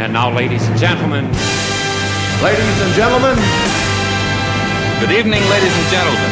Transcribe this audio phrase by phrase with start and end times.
[0.00, 1.24] And now, ladies and gentlemen.
[2.40, 3.36] Ladies and gentlemen.
[5.00, 6.30] Good evening, ladies and gentlemen.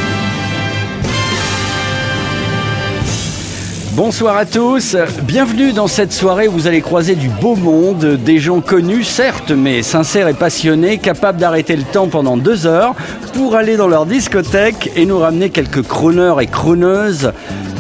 [3.95, 8.39] Bonsoir à tous, bienvenue dans cette soirée où vous allez croiser du beau monde, des
[8.39, 12.95] gens connus certes, mais sincères et passionnés, capables d'arrêter le temps pendant deux heures
[13.35, 17.33] pour aller dans leur discothèque et nous ramener quelques chroneurs et chroneuses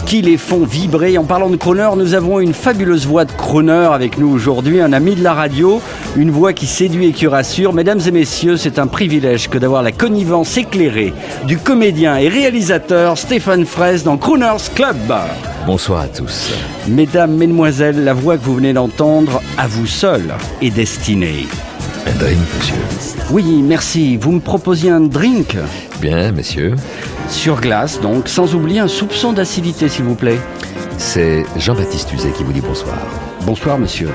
[0.06, 1.18] qui les font vibrer.
[1.18, 4.92] En parlant de crooner, nous avons une fabuleuse voix de crooner avec nous aujourd'hui, un
[4.92, 5.82] ami de la radio,
[6.16, 7.72] une voix qui séduit et qui rassure.
[7.72, 11.12] Mesdames et messieurs, c'est un privilège que d'avoir la connivence éclairée
[11.44, 14.96] du comédien et réalisateur Stéphane Fraisse dans Crooners Club.
[15.66, 16.52] Bonsoir à tous.
[16.86, 20.22] Mesdames, Mesdemoiselles, la voix que vous venez d'entendre, à vous seul,
[20.62, 21.48] est destinée.
[22.06, 22.76] Un drink, monsieur.
[23.32, 24.16] Oui, merci.
[24.16, 25.56] Vous me proposiez un drink?
[26.00, 26.76] Bien, messieurs.
[27.28, 30.38] Sur glace, donc, sans oublier un soupçon d'acidité, s'il vous plaît.
[30.98, 32.96] C'est Jean-Baptiste Uzet qui vous dit bonsoir.
[33.42, 34.08] Bonsoir, monsieur.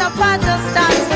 [0.00, 1.09] The at starts.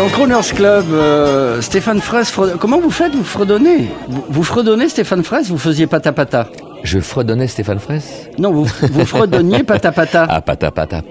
[0.00, 3.90] Dans Croner's Club, euh, Stéphane Fraisse, comment vous faites Vous fredonnez?
[4.08, 5.50] Vous, fredonnez Stéphane Fraisse?
[5.50, 6.48] Vous faisiez pata pata
[6.82, 10.26] je fredonnais Stéphane Fraisse Non, vous, vous fredonniez pata pata.
[10.28, 11.02] Ah, pata pata,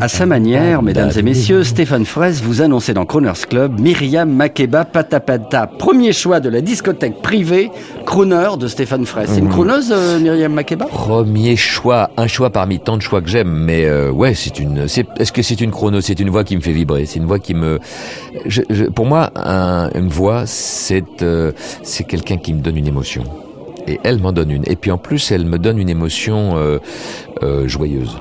[0.00, 4.84] À sa manière, mesdames et messieurs, Stéphane Fraisse vous annonçait dans Croner's Club Myriam Makeba
[4.84, 5.66] pata pata.
[5.66, 7.70] Premier choix de la discothèque privée,
[8.06, 9.30] crooner de Stéphane Fraisse.
[9.32, 9.52] C'est une mhm.
[9.52, 10.86] crooneuse, euh, Myriam Makeba?
[10.86, 14.78] Premier choix, un choix parmi tant de choix que j'aime, mais euh, ouais, c'est une.
[14.78, 16.00] Est-ce que c'est une chrono?
[16.00, 17.06] C'est une voix qui me fait vibrer.
[17.06, 17.78] C'est une voix qui me.
[18.94, 19.30] pour moi,
[19.94, 21.52] une voix, c'est euh,
[21.82, 23.24] c'est quelqu'un qui me donne une émotion.
[23.86, 24.64] Et elle m'en donne une.
[24.66, 26.78] Et puis en plus, elle me donne une émotion euh,
[27.42, 28.18] euh, joyeuse.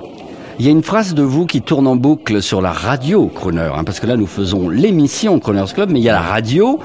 [0.59, 3.69] Il y a une phrase de vous qui tourne en boucle sur la radio Croner,
[3.73, 6.79] hein, parce que là nous faisons l'émission Croner's Club, mais il y a la radio.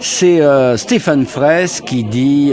[0.00, 2.52] C'est euh, Stéphane Fraisse qui dit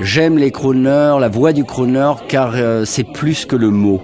[0.00, 2.54] J'aime les crooners, la voix du crooner, car
[2.84, 4.00] c'est plus que le mot.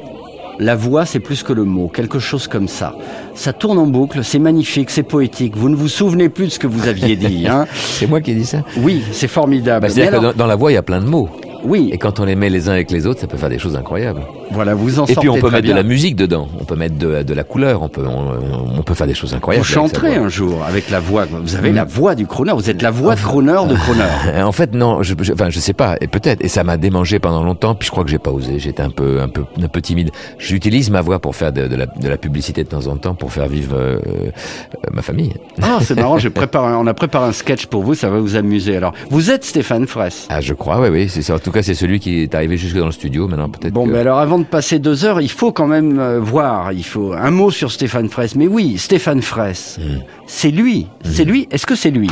[0.58, 2.94] La voix, c'est plus que le mot, quelque chose comme ça.
[3.34, 5.56] Ça tourne en boucle, c'est magnifique, c'est poétique.
[5.56, 7.26] Vous ne vous souvenez plus de ce que vous aviez dit.
[7.48, 9.86] Hein c'est moi qui ai dit ça Oui, c'est formidable.
[9.86, 11.28] Bah, c'est-à-dire que dans, la voix, il y a plein de mots.
[11.64, 11.88] Oui.
[11.92, 13.76] Et quand on les met les uns avec les autres, ça peut faire des choses
[13.76, 14.22] incroyables.
[14.50, 15.72] Voilà, vous en Et puis on peut mettre bien.
[15.72, 18.82] de la musique dedans, on peut mettre de, de la couleur, on peut, on, on
[18.82, 19.66] peut faire des choses Vous incroyables.
[19.66, 21.26] sa chanterez un jour avec la voix.
[21.30, 21.74] Vous avez Mm.
[21.76, 22.52] la voix du crooner.
[22.52, 24.04] Vous êtes la voix de crooner de crooner.
[24.42, 27.18] En fait, non, je, je- enfin, je sais pas, et peut-être, et ça m'a démangé
[27.18, 29.68] pendant longtemps, puis je crois que j'ai pas osé, j'étais un peu, un peu, un
[29.68, 30.10] peu timide.
[30.38, 33.14] J'utilise ma voix pour faire de, de la, de la publicité de temps en temps,
[33.14, 34.30] pour faire vivre euh, euh,
[34.92, 35.32] ma famille.
[35.62, 36.18] Ah, c'est marrant.
[36.18, 37.94] J'ai préparé, on a préparé un sketch pour vous.
[37.94, 38.76] Ça va vous amuser.
[38.76, 40.26] Alors, vous êtes Stéphane Fraisse.
[40.30, 41.30] Ah, je crois, oui, oui, c'est.
[41.32, 43.28] En tout cas, c'est celui qui est arrivé jusque dans le studio.
[43.28, 43.72] Maintenant, peut-être.
[43.74, 46.72] Bon, que- alors avant de passer deux heures, il faut quand même euh, voir.
[46.72, 48.34] Il faut un mot sur Stéphane Fraisse.
[48.34, 49.98] Mais oui, Stéphane Fraisse, Hmm.
[50.26, 50.86] c'est lui.
[51.04, 51.48] C'est lui.
[51.50, 52.08] Est-ce que c'est lui?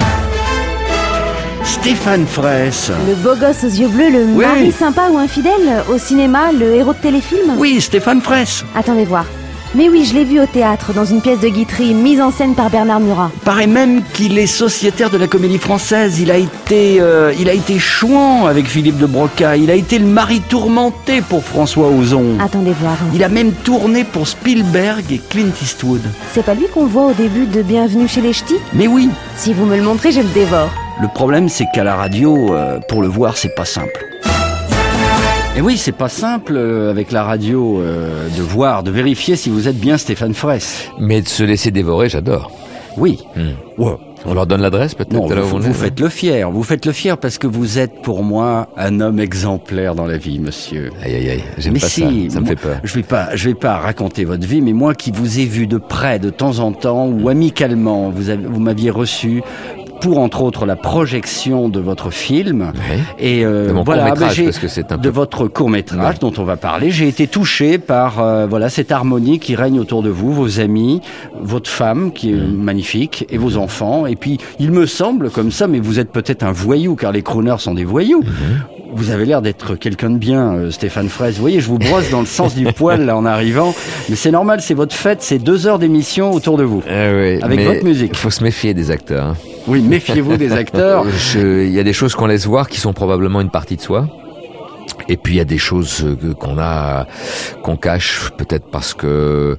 [1.65, 2.91] Stéphane Fraisse.
[3.09, 4.45] Le beau gosse aux yeux bleus, le Oui.
[4.45, 7.55] mari sympa ou infidèle, au cinéma, le héros de téléfilm?
[7.59, 8.65] Oui, Stéphane Fraisse.
[8.75, 9.25] Attendez voir.
[9.75, 12.55] Mais oui, je l'ai vu au théâtre, dans une pièce de Guitry, mise en scène
[12.55, 13.31] par Bernard Murat.
[13.45, 16.19] Paraît même qu'il est sociétaire de la comédie française.
[16.21, 19.57] Il a été, euh, il a été chouan avec Philippe de Broca.
[19.57, 22.39] Il a été le mari tourmenté pour François Ozon.
[22.41, 22.97] Attendez voir.
[23.15, 26.03] Il a même tourné pour Spielberg et Clint Eastwood.
[26.33, 28.55] C'est pas lui qu'on voit au début de Bienvenue chez les Ch'tis?
[28.73, 30.71] Mais oui, Si vous me le montrez, je le dévore.
[31.03, 34.07] le problème c'est qu'à la radio, euh, pour le voir, c'est pas simple.
[35.57, 39.49] Et oui, c'est pas simple euh, avec la radio euh, de voir, de vérifier si
[39.49, 40.91] vous êtes bien Stéphane Fraisse.
[41.01, 42.51] Mais de se laisser dévorer, j'adore.
[42.99, 43.21] Oui.
[43.35, 43.83] Hmm.
[43.83, 43.97] Ouais.
[44.27, 46.51] On leur donne l'adresse, peut-être Non, où vous, on vous est, faites le fier.
[46.51, 50.19] Vous faites le fier parce que vous êtes pour moi un homme exemplaire dans la
[50.19, 50.91] vie, monsieur.
[51.03, 51.45] Aïe, aïe, aïe.
[51.57, 52.35] J'aime Mais pas si, ça.
[52.35, 52.79] Ça me fait peur.
[52.85, 55.67] Je vais pas, je vais pas raconter votre vie, mais moi qui vous ai vu
[55.67, 59.43] de près, de temps en temps, ou amicalement, vous avez, vous m'aviez reçu
[60.01, 62.73] pour entre autres la projection de votre film.
[63.19, 66.15] Et euh, De mon voilà, court-métrage, j'ai- parce que c'est un de votre court métrage
[66.15, 66.19] Ouais.
[66.21, 66.91] dont on va parler.
[66.91, 71.01] J'ai été touché par euh, voilà cette harmonie qui règne autour de vous, vos amis,
[71.41, 72.55] votre femme qui est Mm.
[72.57, 74.07] magnifique et vos enfants.
[74.07, 77.23] Et puis il me semble comme ça, mais vous êtes peut-être un voyou car les
[77.23, 78.23] crooners sont des voyous.
[78.23, 78.76] Mm-hmm.
[78.97, 81.35] Vous avez l'air d'être quelqu'un de bien, euh, Stéphane Fraisse.
[81.35, 83.75] Vous voyez, je vous brosse dans le sens du poil là en arrivant,
[84.09, 86.83] mais c'est normal, c'est votre fête, c'est deux heures d'émission autour de vous.
[86.89, 88.11] Ah oui, Avec votre musique.
[88.15, 89.27] Il faut se méfier des acteurs.
[89.27, 89.37] hein.
[89.69, 91.05] Oui, méfiez-vous des acteurs.
[91.35, 94.09] Il y a des choses qu'on laisse voir qui sont probablement une partie de soi.
[95.09, 97.07] Et puis il y a des choses euh, qu'on a,
[97.63, 99.57] qu'on cache, peut-être parce que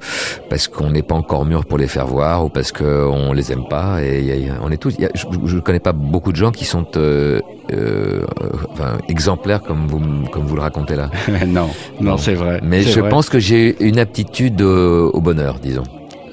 [0.49, 3.67] parce qu'on n'est pas encore mûr pour les faire voir ou parce qu'on les aime
[3.69, 4.03] pas.
[4.03, 4.95] Et il y a- il y a- on est tous.
[4.99, 7.39] y a- je ne connais pas beaucoup de gens qui sont euh,
[7.73, 8.25] euh,
[8.71, 10.01] enfin, exemplaires comme vous
[10.31, 11.09] comme vous le racontez là.
[11.47, 11.69] non,
[12.01, 12.59] non, c'est vrai.
[12.63, 13.09] Mais je vrai.
[13.09, 15.83] pense que j'ai une aptitude au, au bonheur, disons.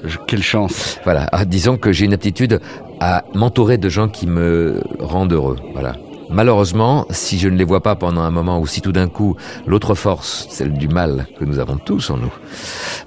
[0.03, 0.99] Je- Quelle chance.
[1.03, 2.59] Voilà, Ah, disons que j'ai une aptitude
[2.99, 5.57] à m'entourer de gens qui me rendent heureux.
[5.73, 5.95] Voilà.
[6.29, 9.35] Malheureusement, si je ne les vois pas pendant un moment ou si tout d'un coup
[9.67, 12.33] l'autre force, celle du mal que nous avons tous en nous,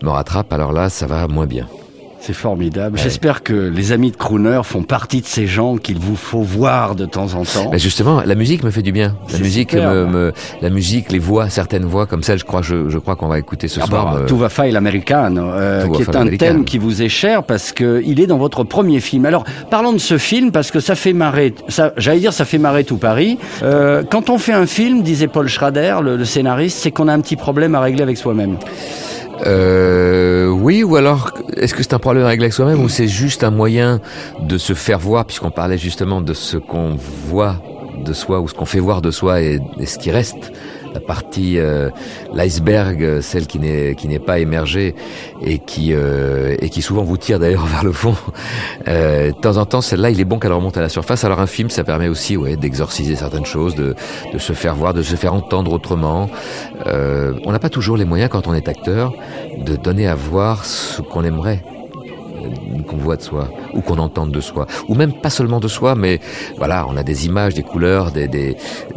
[0.02, 1.68] me rattrape, alors là, ça va moins bien.
[2.20, 2.98] C'est formidable.
[2.98, 6.94] J'espère que les amis de Crooner font partie de ces gens qu'il vous faut voir
[6.94, 7.70] de temps en temps.
[7.72, 9.14] Mais justement, la musique me fait du bien.
[9.32, 9.90] La musique, super.
[9.90, 13.16] me, me- la musique, les voix, certaines voix comme celle, je crois, je, je crois
[13.16, 14.12] qu'on va écouter ce Ah soir.
[14.14, 17.44] bah, me- Tout va faire l'américaine, euh, qui est un thème qui vous est cher
[17.44, 19.24] parce que il est dans votre premier film.
[19.24, 22.58] Alors, parlons de ce film parce que ça fait marrer, ça, j'allais dire ça fait
[22.58, 23.38] marrer tout Paris.
[23.62, 27.12] Euh, quand on fait un film, disait Paul Schrader, le, le scénariste, c'est qu'on a
[27.14, 28.56] un petit problème à régler avec soi-même.
[29.46, 33.50] Euh, oui, ou alors, est-ce que c'est un problème avec soi-même ou c'est juste un
[33.50, 34.00] moyen
[34.40, 37.56] de se faire voir, puisqu'on parlait justement de ce qu'on voit
[38.04, 40.52] de soi ou ce qu'on fait voir de soi et, et ce qui reste,
[40.94, 41.90] la partie euh,
[42.32, 44.94] l'iceberg, euh, celle qui n'est qui n'est pas émergée
[45.42, 48.14] et qui euh, et qui souvent vous tire d'ailleurs vers le fond.
[48.86, 51.24] Euh, de temps en temps, celle-là, il est bon qu'elle remonte à la surface.
[51.24, 53.94] Alors un film, ça permet aussi, ouais, d'exorciser certaines choses, de
[54.32, 56.28] de se faire voir, de se faire entendre autrement.
[56.86, 59.12] Euh, on n'a pas toujours les moyens quand on est acteur
[59.58, 61.62] de donner à voir ce qu'on aimerait
[62.86, 65.94] qu'on voit de soi ou qu'on entende de soi ou même pas seulement de soi
[65.94, 66.20] mais
[66.56, 68.56] voilà on a des images des couleurs des, des,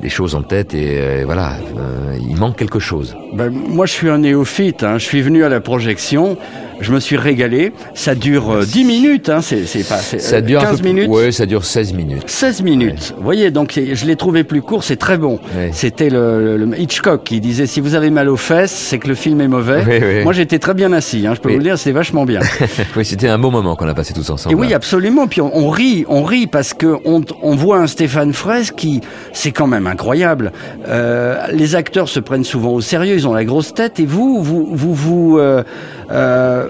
[0.09, 4.09] choses en tête et euh, voilà euh, il manque quelque chose Ben, moi, je suis
[4.09, 4.83] un néophyte.
[4.83, 4.97] hein.
[4.97, 6.37] Je suis venu à la projection.
[6.81, 7.71] Je me suis régalé.
[7.93, 9.29] Ça dure euh, 10 minutes.
[9.29, 9.41] Hein.
[9.41, 11.09] C'est, c'est pas c'est, ça euh, dure 15 un peu plus- minutes.
[11.09, 13.13] ouais ça dure 16 minutes 16 minutes.
[13.17, 15.39] Vous voyez, donc c'est- je l'ai trouvé plus court, c'est très bon.
[15.55, 15.69] Ouais.
[15.73, 19.15] C'était le, le- Hitchcock qui disait si vous avez mal aux fesses, c'est que le
[19.15, 19.83] film est mauvais.
[19.87, 20.23] Oui, oui.
[20.23, 21.25] Moi, j'étais très bien assis.
[21.27, 21.55] Hein, je peux Oui.
[21.55, 22.39] vous le dire, c'était vachement bien.
[22.95, 24.75] oui c'était un beau moment qu'on a passé tous ensemble Et oui, là.
[24.77, 25.27] absolument.
[25.27, 29.01] Puis on, on rit, on rit parce que on, on voit un Stéphane Fraisse qui,
[29.33, 30.51] c'est quand même incroyable.
[30.87, 33.99] Euh, les acteurs se prennent souvent au sérieux, ils ont la grosse tête.
[33.99, 35.63] Et vous, vous, vous, vous, euh,
[36.11, 36.67] euh,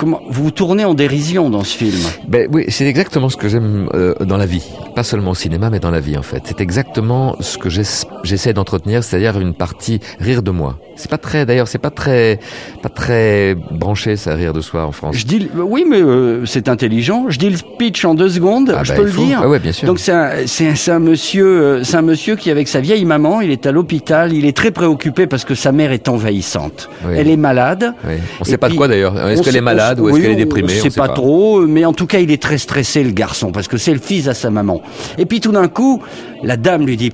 [0.00, 1.98] comment vous vous tournez en dérision dans ce film.
[2.26, 4.64] Ben oui, c'est exactement ce que j'aime euh, dans la vie,
[4.94, 6.42] pas seulement au cinéma, mais dans la vie en fait.
[6.46, 10.78] C'est exactement ce que j'ess- j'essaie d'entretenir, c'est-à-dire une partie rire de moi.
[10.96, 12.38] C'est pas très, d'ailleurs, c'est pas très,
[12.82, 15.16] pas très branché ça rire de soi en France.
[15.16, 17.26] Je dis, oui, mais euh, c'est intelligent.
[17.28, 18.74] Je dis le pitch en deux secondes.
[18.76, 19.24] Ah je bah, peux le faut.
[19.24, 19.40] dire.
[19.42, 19.86] Ah ouais, bien sûr.
[19.86, 23.40] Donc c'est un, c'est un- monsieur, euh, c'est un monsieur qui avec sa vieille maman,
[23.40, 24.32] il est à l'hôpital.
[24.32, 26.88] Il est très préoccupé parce que sa mère est envahissante.
[27.06, 27.14] Oui.
[27.16, 27.94] Elle est malade.
[28.06, 28.14] Oui.
[28.40, 29.14] On sait pas de quoi d'ailleurs.
[29.28, 31.60] Est-ce qu'elle est malade on- ou est-ce oui, qu'elle est on déprimée sait pas, trop,
[31.66, 34.28] mais en tout cas, il est très stressé, le garçon, parce que c'est le fils
[34.28, 34.82] à sa maman.
[35.18, 36.02] Et puis tout d'un coup,
[36.42, 37.12] la dame lui dit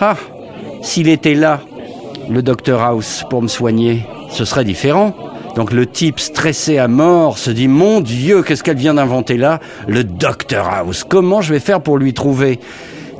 [0.00, 0.16] ah,
[0.82, 1.60] s'il était là,
[2.30, 5.14] le docteur House, pour me soigner, ce serait différent.
[5.56, 9.58] Donc le type stressé à mort se dit Mon Dieu, qu'est-ce qu'elle vient d'inventer là?
[9.88, 11.04] Le docteur House.
[11.08, 12.60] Comment je vais faire pour lui trouver?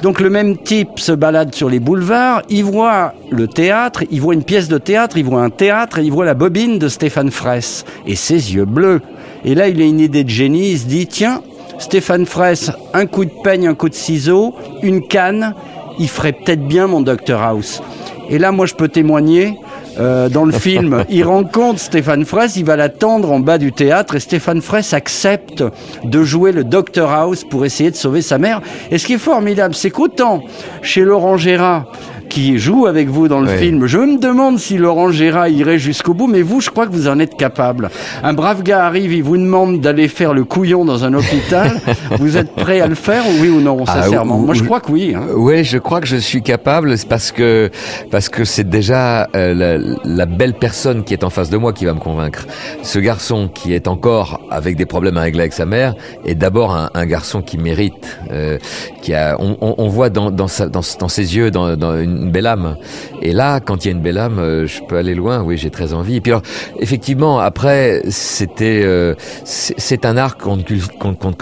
[0.03, 4.35] Donc le même type se balade sur les boulevards, il voit le théâtre, il voit
[4.35, 7.85] une pièce de théâtre, il voit un théâtre il voit la bobine de Stéphane Fraisse
[8.07, 9.01] et ses yeux bleus.
[9.45, 11.43] Et là, il a une idée de génie, il se dit tiens,
[11.79, 15.55] Stéphane Fraisse, un coup de peigne, un coup de ciseau, une canne,
[15.99, 17.83] il ferait peut-être bien mon Dr House.
[18.31, 19.59] Et là, moi, je peux témoigner.
[19.99, 24.17] Euh, dans le film, il rencontre Stéphane Fraisse, il va l'attendre en bas du théâtre
[24.17, 25.65] et Stéphane Fraisse accepte
[26.05, 28.61] de jouer le Dr House pour essayer de sauver sa mère.
[28.91, 30.43] Et ce qui est formidable, c'est qu'autant
[30.83, 31.93] chez Laurent Gérard,
[32.29, 33.59] qui joue avec vous dans le Ouais.
[33.59, 36.93] film, je me demande si Laurent Gérard irait jusqu'au bout, mais vous, je crois que
[36.93, 37.91] vous en êtes capable.
[38.23, 41.81] Un brave gars arrive, il vous demande d'aller faire le couillon dans un hôpital.
[42.19, 44.39] vous êtes prêt à le faire, oui ou non, Ah, sincèrement?
[44.39, 45.15] ou- Moi, je crois que oui.
[45.17, 45.23] hein.
[45.35, 47.71] Ouais, je crois que je suis capable c'est parce que
[48.11, 51.73] parce que c'est déjà euh, la, la belle personne qui est en face de moi
[51.73, 52.47] qui va me convaincre.
[52.83, 55.95] Ce garçon qui est encore avec des problèmes à régler avec sa mère
[56.25, 58.59] est d'abord un, un garçon qui mérite, euh,
[59.03, 61.99] qui a, on, on- on voit dans dans, sa- dans, dans ses yeux dans, dans
[61.99, 62.77] une belle âme.
[63.23, 65.43] Et là, quand il y a une belle âme, euh, je peux aller loin.
[65.43, 66.17] Oui, j'ai très envie.
[66.17, 66.43] Et puis alors,
[66.79, 70.59] effectivement, après, c'était euh, c'est c'est un art qu'on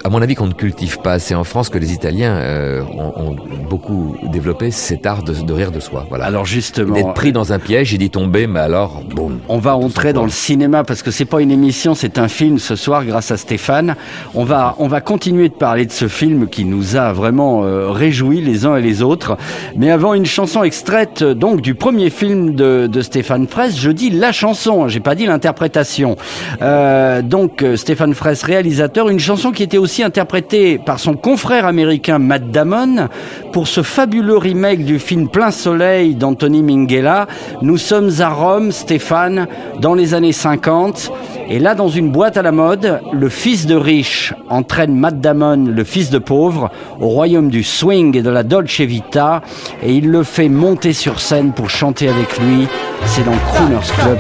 [0.05, 3.13] à mon avis qu'on ne cultive pas assez en France que les Italiens euh, ont,
[3.17, 3.37] ont
[3.69, 6.07] beaucoup développé cet art de, de rire de soi.
[6.09, 6.27] Voilà.
[6.27, 9.41] Alors justement, D'être pris dans un piège et d'y tomber, mais alors, boum.
[9.49, 12.59] On va entrer dans le cinéma parce que c'est pas une émission, c'est un film
[12.59, 13.97] ce soir grâce à Stéphane.
[14.35, 17.91] On va on va continuer de parler de ce film qui nous a vraiment euh,
[17.91, 19.37] réjouis les uns et les autres.
[19.77, 24.11] Mais avant une chanson extraite euh, donc du premier film de, Stéphane Fraisse, je dis
[24.11, 26.17] la chanson, hein, j'ai pas dit l'interprétation.
[26.61, 31.67] Euh, donc euh, Stéphane Fraisse réalisateur, une chanson qui était aussi interprétée par son confrère
[31.67, 33.09] américain Matt Damon
[33.53, 37.29] pour ce fabuleux remake du film Plein Soleil d'Anthony Minghella.
[37.63, 39.47] Nous sommes à Rome, Stéphane,
[39.81, 41.13] dans les années 50.
[41.49, 45.67] Et là, dans une boîte à la mode, le fils de riche entraîne Matt Damon,
[45.67, 46.71] le fils de pauvre,
[47.01, 49.43] au royaume du swing et de la Dolce Vita.
[49.81, 52.67] Et il le fait monter sur scène pour chanter avec lui.
[53.05, 54.19] C'est dans Crooners Club.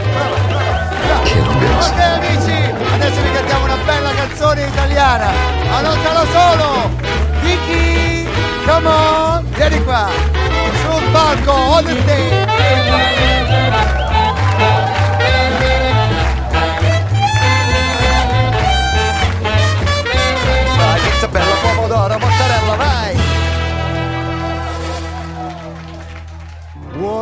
[1.25, 1.91] Quelle ambiance.
[1.91, 2.53] Ok amici,
[2.95, 5.31] adesso vi cantiamo una bella canzone italiana.
[5.71, 6.91] Ma non sarò solo.
[7.43, 8.29] Vicky,
[8.67, 10.07] come on, vieni qua.
[10.83, 12.36] Sul palco, on the stage.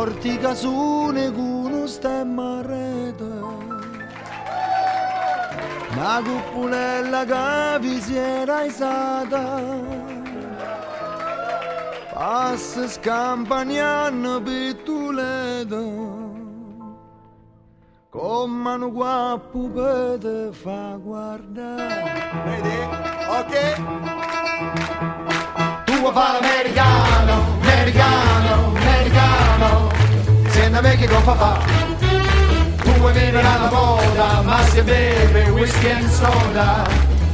[0.05, 3.23] Guardi casone con uno stemma rete
[5.93, 9.63] Una cupulella che vi si era isata.
[12.13, 15.83] Passa scampagnando pittulete
[18.11, 22.03] Come un guappo per te fa guardare.
[22.45, 22.77] Vedi?
[23.27, 23.73] Ok?
[25.85, 29.94] Tu vuoi fare l'americano, americano, americano
[30.65, 31.59] Se ne vecchi con papà
[32.81, 36.83] Tu vuoi vivere alla moda, ma se beve whisky and soda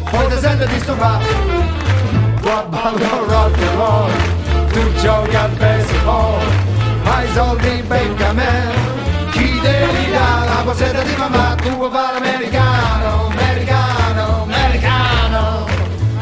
[0.10, 1.26] Poi ti senti disturbato
[2.42, 4.12] Tu ballo rock and roll?
[4.74, 6.42] Tu giochi a baseball
[7.04, 8.70] Hai soldi becca me.
[9.32, 11.56] Chi devi dare la posetta di mamma?
[11.56, 15.66] Tu vuoi fare l'americano, americano, americano.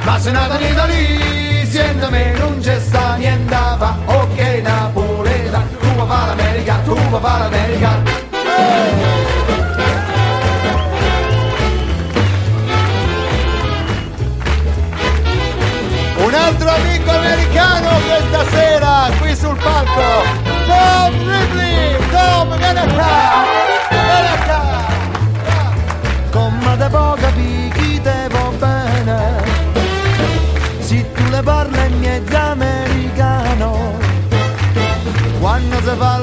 [0.04, 3.98] Ma se nata in Italia, siendo me non c'è sta niente da fa.
[4.06, 6.79] Ok Napoleta, tu vuoi fare l'America,
[7.18, 8.02] fare l'America.
[16.18, 20.24] Un altro amico americano questa sera qui sul palco
[20.68, 21.98] Tom Ridley.
[22.12, 23.46] Tom vieni qua
[23.90, 24.62] Vieni qua
[26.32, 27.60] Come te può capire
[28.02, 29.18] te va bene?
[30.80, 33.98] Se tu le parli in mezzo americano.
[35.40, 36.18] Quando si fa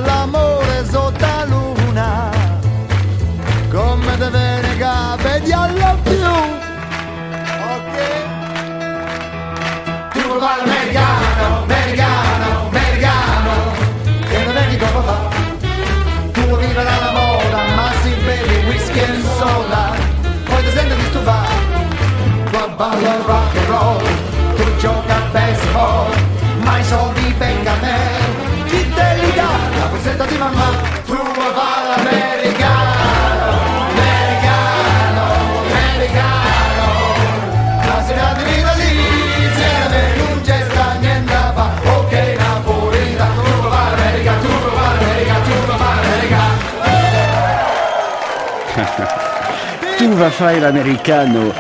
[30.17, 30.65] Presenta di mamma,
[31.05, 33.03] tu vuoi fare l'americano,
[33.93, 35.25] americano,
[35.69, 36.85] americano.
[37.85, 38.93] La sera di vita lì,
[39.45, 41.67] insieme non c'è sta niente da fa.
[41.99, 46.45] Ok, Napolita, tu vuoi fare l'America, tu vuoi fare l'America, tu vuoi fare l'America.
[49.99, 51.53] Tout va faire l'americano.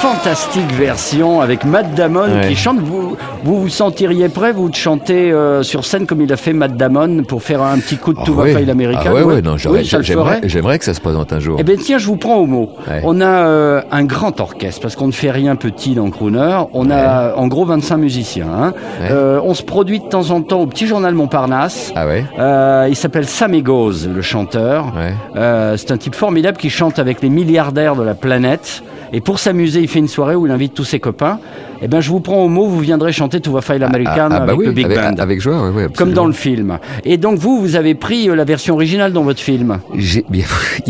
[0.00, 2.46] Fantastique version avec Matt Damon Ouais.
[2.46, 2.80] qui chante.
[2.80, 6.52] Vous, vous vous sentiriez prêt, vous, de chanter euh, sur scène comme il a fait
[6.52, 8.52] Matt Damon pour faire un petit coup de Tout Ah va ouais.
[8.52, 11.56] faire l'americano Ah ouais, ouais, non, Oui, j'aimerais, que ça se présente un jour.
[11.58, 12.70] Eh bien, tiens, je vous prends au mot.
[12.88, 13.00] Ouais.
[13.04, 16.58] On a euh, un grand orchestre, parce qu'on ne fait rien petit dans Crooner.
[16.72, 18.46] On a en gros 25 musiciens.
[18.52, 18.74] hein.
[19.02, 21.92] Euh, on se produit de temps en temps au Petit Journal Montparnasse.
[21.96, 24.92] Ah ouais Euh, il s'appelle Sam Egoz, le chanteur.
[24.96, 25.14] Ouais.
[25.36, 28.82] Euh, c'est un type formidable qui chante avec les milliardaires de la planète.
[29.12, 31.38] Et pour s'amuser, il fait une soirée où il invite tous ses copains.
[31.82, 34.28] Eh ben, je vous prends au mot, vous viendrez chanter Tout va faire l'American Ah,
[34.30, 35.14] ah, bah avec oui, le Big avec, Band.
[35.18, 36.78] avec joie, ouais, ouais, Comme dans le film.
[37.04, 39.78] Et donc vous, vous avez pris euh, la version originale dans votre film.
[39.94, 40.22] Il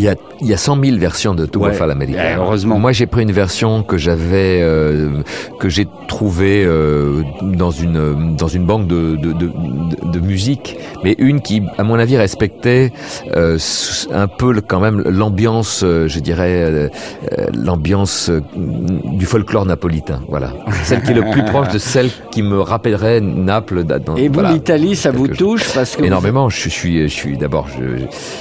[0.03, 2.33] y a y a 100 000 versions de Tout va faire l'américain.
[2.33, 2.77] Eh, heureusement.
[2.77, 5.21] Moi, j'ai pris une version que j'avais euh,
[5.59, 9.49] que j'ai trouvée euh, dans une dans une banque de de, de
[10.11, 12.91] de musique, mais une qui, à mon avis, respectait
[13.35, 13.57] euh,
[14.11, 16.89] un peu quand même l'ambiance, euh, je dirais, euh,
[17.37, 20.21] euh, l'ambiance euh, du folklore napolitain.
[20.27, 23.83] Voilà, celle qui est le plus proche de celle qui me rappellerait Naples.
[23.83, 24.51] dans- Et vous, voilà.
[24.53, 25.37] l'Italie, ça vous chose.
[25.37, 26.49] touche parce que Énormément.
[26.49, 27.67] Je suis, je suis d'abord,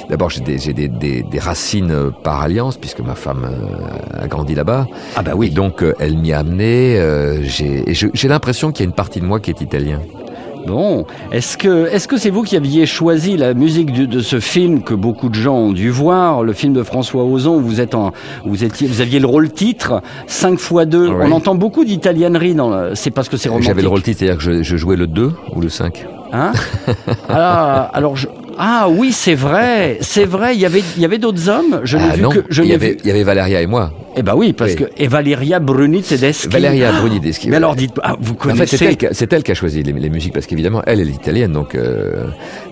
[0.08, 4.22] d'abord j'ai des, j'ai des, des, des racines euh, par alliance puisque ma femme euh,
[4.24, 4.86] a grandi là-bas.
[5.16, 5.50] Ah bah Et oui.
[5.50, 6.96] donc euh, elle m'y a amené.
[6.98, 10.00] euh, j'ai l'impression qu'il y a une partie de moi qui est italien.
[10.66, 14.38] Bon, est-ce que est-ce que c'est vous qui aviez choisi la musique du- de ce
[14.40, 17.80] film que beaucoup de gens ont dû voir, le film de François Ozon où Vous
[17.80, 18.12] êtes en,
[18.44, 21.26] vous étiez, vous aviez le rôle titre 5 x 2 Ouais.
[21.28, 22.70] On entend beaucoup d'italianerie dans.
[22.70, 23.68] le- C'est parce que c'est romantique.
[23.68, 26.06] J'avais le rôle titre, c'est-à-dire que je, je jouais le 2 ou le 5.
[26.32, 26.52] Hein?
[27.28, 28.28] Alors, alors je...
[28.58, 30.54] ah oui, c'est vrai, c'est vrai.
[30.54, 31.80] Il y avait il y avait d'autres hommes.
[31.84, 32.96] Je n'ai Ah vu non, que je il y avait, vu.
[33.02, 33.92] il y avait Valeria et moi.
[34.14, 34.76] Eh ben oui, parce Oui.
[34.76, 36.48] que et Valeria Bruni Tedeschi.
[36.48, 38.76] Valeria Ah, Bruni Tedeschi, Mais alors dites, ah, vous En fait, connaissez.
[38.76, 41.00] c'est elle, qui a- c'est elle qui a choisi les, les musiques parce qu'évidemment, elle,
[41.00, 42.26] elle est italienne, donc euh,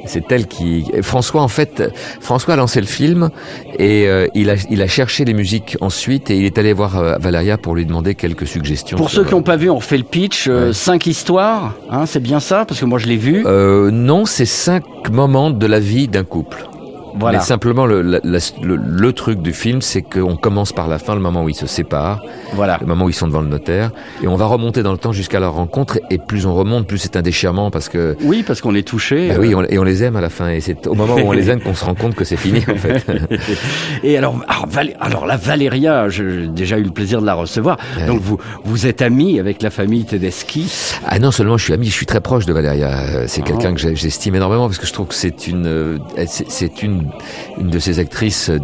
[0.04, 0.84] c'est elle qui.
[1.00, 1.82] François, en fait,
[2.20, 3.30] François a lancé le film
[3.78, 6.98] et euh, il a il a cherché les musiques ensuite et il est allé voir
[6.98, 8.98] euh, Valeria pour lui demander quelques suggestions.
[8.98, 10.46] Pour ceux qui n'ont pas vu, on refait le pitch.
[10.48, 10.72] euh, Ouais.
[10.74, 13.44] Cinq histoires, hein, c'est bien ça, parce que moi je l'ai vu.
[13.46, 16.69] Euh, non, c'est cinq moments de la vie d'un couple.
[17.14, 17.38] Voilà.
[17.38, 20.98] Mais simplement, le, la- la- le, le truc du film, c'est qu'on commence par la
[20.98, 22.20] fin, le moment où ils se séparent,
[22.54, 22.78] Voilà.
[22.80, 23.90] le moment où ils sont devant le notaire,
[24.22, 25.98] et on va remonter dans le temps jusqu'à leur rencontre.
[26.10, 29.28] Et plus on remonte, plus c'est un déchirement parce que Oui, parce qu'on est touché.
[29.28, 30.48] Bah euh, oui, on- et on les aime à la fin.
[30.50, 32.60] Et c'est au moment où on les aime qu'on se rend compte que c'est fini,
[32.70, 33.04] en fait.
[34.02, 37.76] Et alors, alors, Val- alors la Valéria, j'ai déjà eu le plaisir de la recevoir.
[37.98, 38.06] Ouais.
[38.06, 40.70] Donc vous, vous êtes ami avec la famille Tedeschi?
[41.06, 42.88] Ah non, seulement je suis ami, je suis très proche de Valéria.
[42.90, 43.46] Euh, C'est Ah.
[43.48, 47.64] quelqu'un que j'estime énormément parce que je trouve que c'est une, euh, c'est c'est une,
[47.64, 48.58] une de ces actrices euh,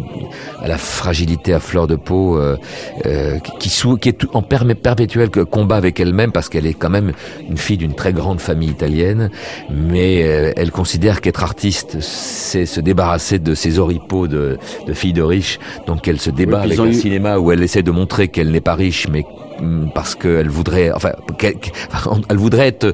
[0.61, 2.57] à la fragilité à fleur de peau, euh,
[3.05, 7.11] euh, qui, sou- qui est en perpétuel combat avec elle-même parce qu'elle est quand même
[7.49, 9.29] une fille d'une très grande famille italienne,
[9.69, 15.13] mais euh, elle considère qu'être artiste, c'est se débarrasser de ses oripeaux de, de fille
[15.13, 15.59] de riche.
[15.85, 18.61] Donc elle se débat Oui, avec eu- cinéma où elle essaie de montrer qu'elle n'est
[18.61, 19.25] pas riche, mais
[19.59, 21.55] hum, parce qu'elle voudrait, enfin, qu'elle
[22.29, 22.93] elle voudrait être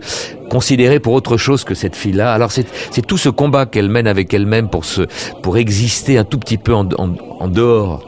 [0.58, 2.32] considérée pour autre chose que cette fille-là.
[2.32, 2.68] Alors c'est
[3.08, 5.02] tout ce combat qu'elle mène avec elle-même pour se
[5.42, 8.08] pour exister un tout petit peu en, en, en dehors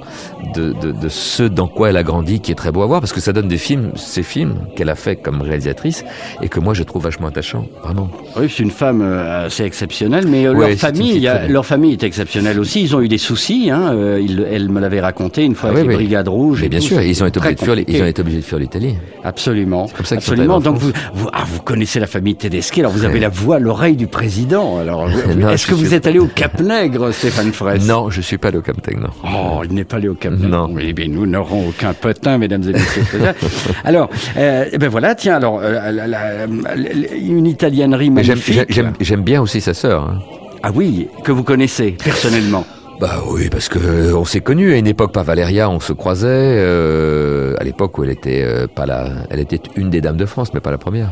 [0.54, 3.00] de, de, de ce dans quoi elle a grandi, qui est très beau à voir,
[3.02, 6.06] parce que ça donne des films, ces films qu'elle a fait comme réalisatrice
[6.44, 8.10] et que moi je trouve vachement attachants, vraiment.
[8.38, 11.94] Oui, c'est une femme euh, assez exceptionnelle, mais euh, Ouais, leur famille, a- leur famille
[11.94, 12.82] est exceptionnelle aussi.
[12.84, 13.70] Ils ont eu des soucis.
[13.72, 16.60] Hein, euh, elle me l'avait raconté une fois Ah avec oui, les brigades rouges.
[16.62, 18.38] Mais et bien tout, sûr, ils ont été obligés de fuir, ils ont été obligés
[18.40, 18.96] de fuir l'Italie.
[19.24, 19.88] Absolument.
[19.98, 20.60] comme ça Absolument.
[20.60, 22.80] Donc vous, vous, ah, vous connaissez la famille Tedeschi.
[22.82, 24.80] Alors vous avez la voix, l'oreille du président.
[24.80, 25.08] Alors
[25.52, 27.86] est-ce que vous suis- êtes allé au Cap Nègre, Stéphane Fraisse?
[27.88, 29.10] Non, je suis pas le Camtech, non.
[29.24, 30.48] Oh, il n'est pas allé au Cap Nègre.
[30.48, 30.76] Non.
[30.80, 33.04] Eh bien, nous n'aurons aucun potin, mesdames et messieurs.
[33.84, 38.80] alors, euh, eh ben voilà, tiens, alors, euh, la- la- la- la- une italiennerie magnifique.
[39.00, 40.04] j'aime bien aussi sa sœur.
[40.04, 40.20] hein.
[40.64, 42.66] Ah oui, que vous connaissez personnellement.
[43.00, 45.92] Bah oui, parce que euh, on s'est connus à une époque par Valéria, on se
[45.92, 50.16] croisait euh, à l'époque où elle était euh, pas la, elle était une des dames
[50.16, 51.10] de France, mais pas la première.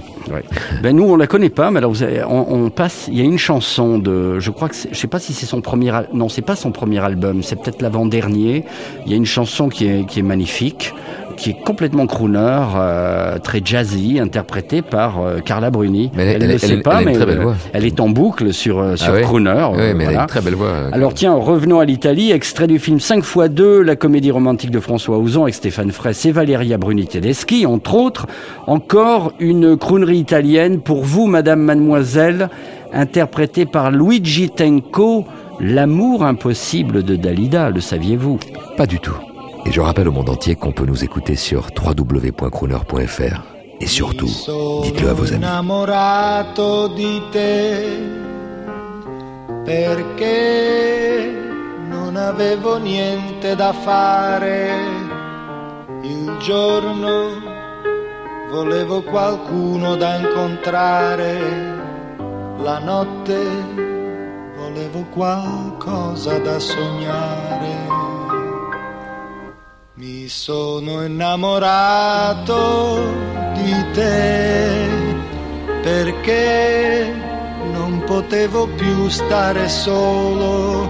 [0.81, 1.93] Ben nous, on la connaît pas, mais alors
[2.29, 3.09] on, on passe.
[3.09, 5.59] Il y a une chanson de, je crois que je sais pas si c'est son
[5.59, 8.63] premier, non, c'est pas son premier album, c'est peut-être l'avant dernier.
[9.05, 10.93] Il y a une chanson qui est qui est magnifique.
[11.37, 16.11] Qui est complètement crooner, euh, très jazzy, interprété par euh, Carla Bruni.
[16.15, 17.17] Mais elle- ne elle- le sait elle- pas, elle mais
[17.73, 19.67] elle est en boucle sur, euh, sur Ah ouais crooner.
[19.71, 20.21] Oui, mais elle a voilà.
[20.21, 20.71] une très belle voix.
[20.91, 24.79] Alors tiens, revenons à l'Italie, extrait du film 5 x 2, la comédie romantique de
[24.79, 28.27] François Ozon avec Stéphane Fraisse et Valeria Bruni Tedeschi, entre autres.
[28.67, 32.49] Encore une croonerie italienne pour vous, Madame Mademoiselle,
[32.93, 35.25] interprétée par Luigi Tenco,
[35.59, 38.39] L'amour impossible de Dalida, le saviez-vous?
[38.75, 39.15] Pas du tout.
[39.65, 43.41] Et je rappelle au monde entier qu'on peut nous écouter sur www.crooner.fr.
[43.79, 44.29] Et surtout,
[44.83, 45.45] dites-le à vos amis.
[52.13, 54.69] non avevo niente da fare
[56.03, 57.41] il giorno
[58.51, 61.39] volevo qualcuno da incontrare
[62.59, 63.39] la notte
[64.55, 68.22] volevo qualcosa da sognare
[69.95, 72.41] mi sono innamorato
[73.53, 74.79] di te
[75.83, 77.13] perché
[77.71, 80.89] non potevo più stare solo.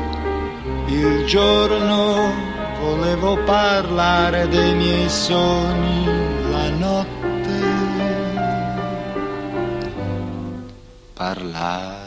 [0.87, 2.31] Il giorno
[2.79, 6.05] volevo parlare dei miei sogni,
[6.49, 7.11] la notte
[11.13, 12.02] parlare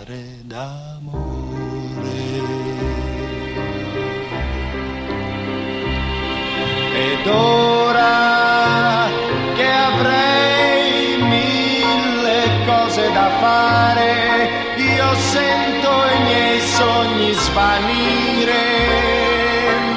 [6.99, 9.07] Ed ora
[9.55, 18.65] che avrei mille cose da fare, io sento i miei sogni svanire,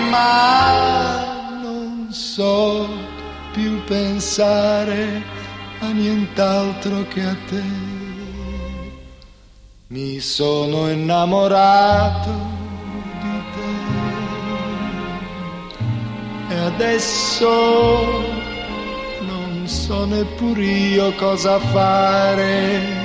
[0.09, 1.23] ma
[1.61, 2.85] non so
[3.53, 5.23] più pensare
[5.79, 7.63] a nient'altro che a te.
[9.87, 12.58] Mi sono innamorato
[16.49, 17.49] e adesso
[19.21, 22.97] non so neppur io cosa fare.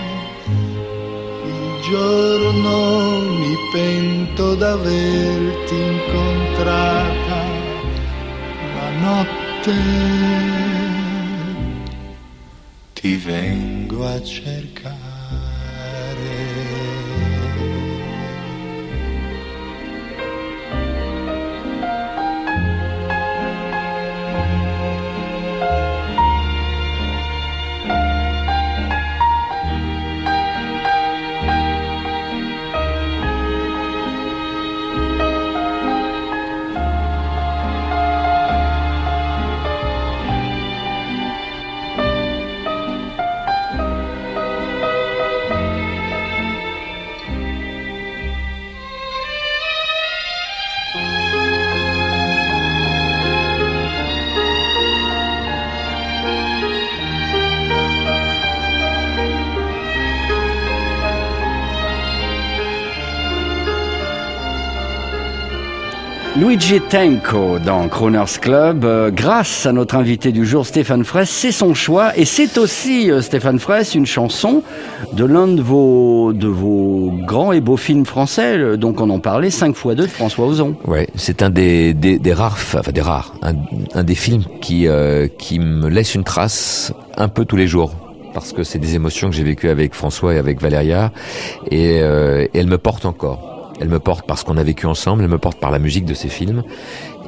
[0.47, 7.39] Il giorno mi pento d'averti incontrata,
[8.75, 9.75] la notte
[12.95, 15.04] ti vengo a cercare.
[66.55, 71.51] Luigi Tenco dans Croner's Club, euh, grâce à notre invité du jour Stéphane Fraisse, c'est
[71.51, 74.63] son choix et c'est aussi euh, Stéphane Fraisse une chanson
[75.15, 79.19] de l'un de vos de vos grands et beaux films français, euh, donc on en
[79.19, 80.77] parlait 5 x 2 de François Ozon.
[80.87, 84.87] Ouais, c'est un des, des, rares, enfin des rares, un, des films qui
[85.37, 87.97] qui me laisse une trace un peu tous les jours
[88.33, 91.11] parce que c'est des émotions que j'ai vécues avec François et avec Valéria
[91.73, 93.54] et, et elles me portent encore.
[93.81, 96.15] Elle me porte parce qu'on a vécu ensemble, elle me porte par la musique de
[96.15, 96.63] ces films.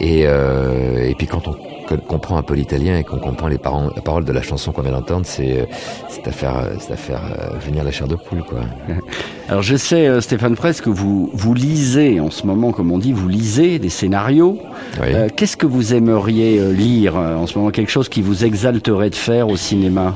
[0.00, 3.58] Et, euh, et puis quand on co- comprend un peu l'italien et qu'on comprend les
[3.58, 5.64] paroles, la parole de la chanson qu'on vient d'entendre, c'est euh,
[6.24, 7.20] à faire, euh, c'est à faire
[7.66, 8.60] venir la chair de poule, quoi.
[9.48, 13.12] Alors je sais Stéphane Fraisse que vous vous lisez en ce moment comme on dit,
[13.12, 14.58] vous lisez des scénarios.
[15.00, 15.08] Oui.
[15.14, 17.70] Euh, Qu'est-ce que vous aimeriez lire en ce moment?
[17.70, 20.14] Quelque chose qui vous exalterait de faire au cinéma?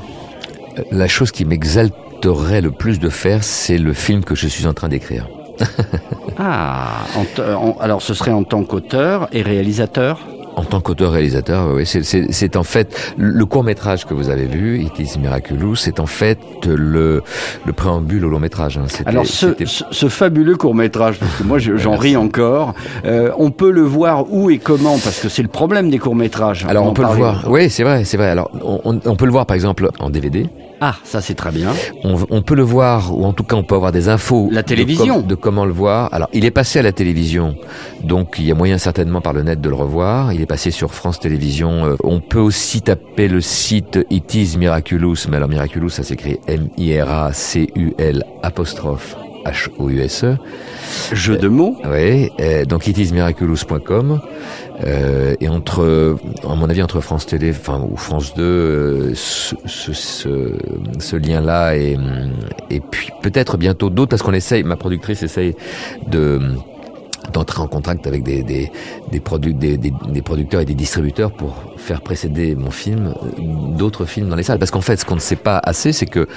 [0.91, 4.73] La chose qui m'exalterait le plus de faire, c'est le film que je suis en
[4.73, 5.27] train d'écrire.
[6.37, 10.19] Ah, en en- alors ce serait en tant qu'auteur et réalisateur
[10.57, 14.99] En tant qu'auteur-réalisateur, oui, c'est- en fait le court métrage que vous avez vu, It
[14.99, 17.23] is Miraculous, c'est en fait le,
[17.65, 18.77] le préambule au long métrage.
[18.77, 18.83] hein.
[19.05, 19.55] Alors ce,
[19.91, 22.73] ce, fabuleux court métrage, parce que moi je- j'en ris encore,
[23.05, 26.15] euh, on peut le voir où et comment, parce que c'est le problème des courts
[26.15, 26.65] métrages.
[26.67, 27.45] Alors on, peut le voir.
[27.49, 28.27] Oui, c'est vrai, c'est vrai.
[28.29, 30.49] Alors on, on- on peut le voir par exemple en DVD.
[30.83, 31.71] Ah, ça c'est très bien.
[32.03, 34.49] On, on peut le voir, ou en tout cas on peut avoir des infos.
[34.51, 35.19] La de télévision.
[35.19, 36.09] com- De, comment le voir.
[36.11, 37.55] Alors il est passé à la télévision,
[38.03, 40.33] donc il y a moyen certainement par le net de le revoir.
[40.33, 41.85] Il est passé sur France Télévisions.
[41.85, 46.39] Euh, On peut aussi taper le site It is Miraculous, mais alors Miraculous ça s'écrit
[46.47, 49.15] M-I-R-A-C-U-L apostrophe
[49.45, 50.37] H-O-U-S-E.
[51.13, 51.77] Jeu de mots.
[51.85, 54.21] Oui, euh, donc itismiraculous.com.
[54.83, 59.55] Euh, et entre, à mon avis, entre France Télé, enfin ou France 2, euh, ce,
[59.65, 60.57] ce, ce,
[60.99, 61.97] ce lien-là et,
[62.69, 65.55] et puis peut-être bientôt d'autres, parce qu'on essaye, ma productrice essaye
[66.07, 66.39] de
[67.31, 68.71] d'entrer en contact avec des, des,
[69.11, 73.41] des, produ des, des, des, producteurs et des distributeurs pour faire précéder mon film euh,
[73.77, 74.59] d'autres films dans les salles.
[74.59, 76.27] Parce qu'en fait, ce qu'on ne sait pas assez, c'est que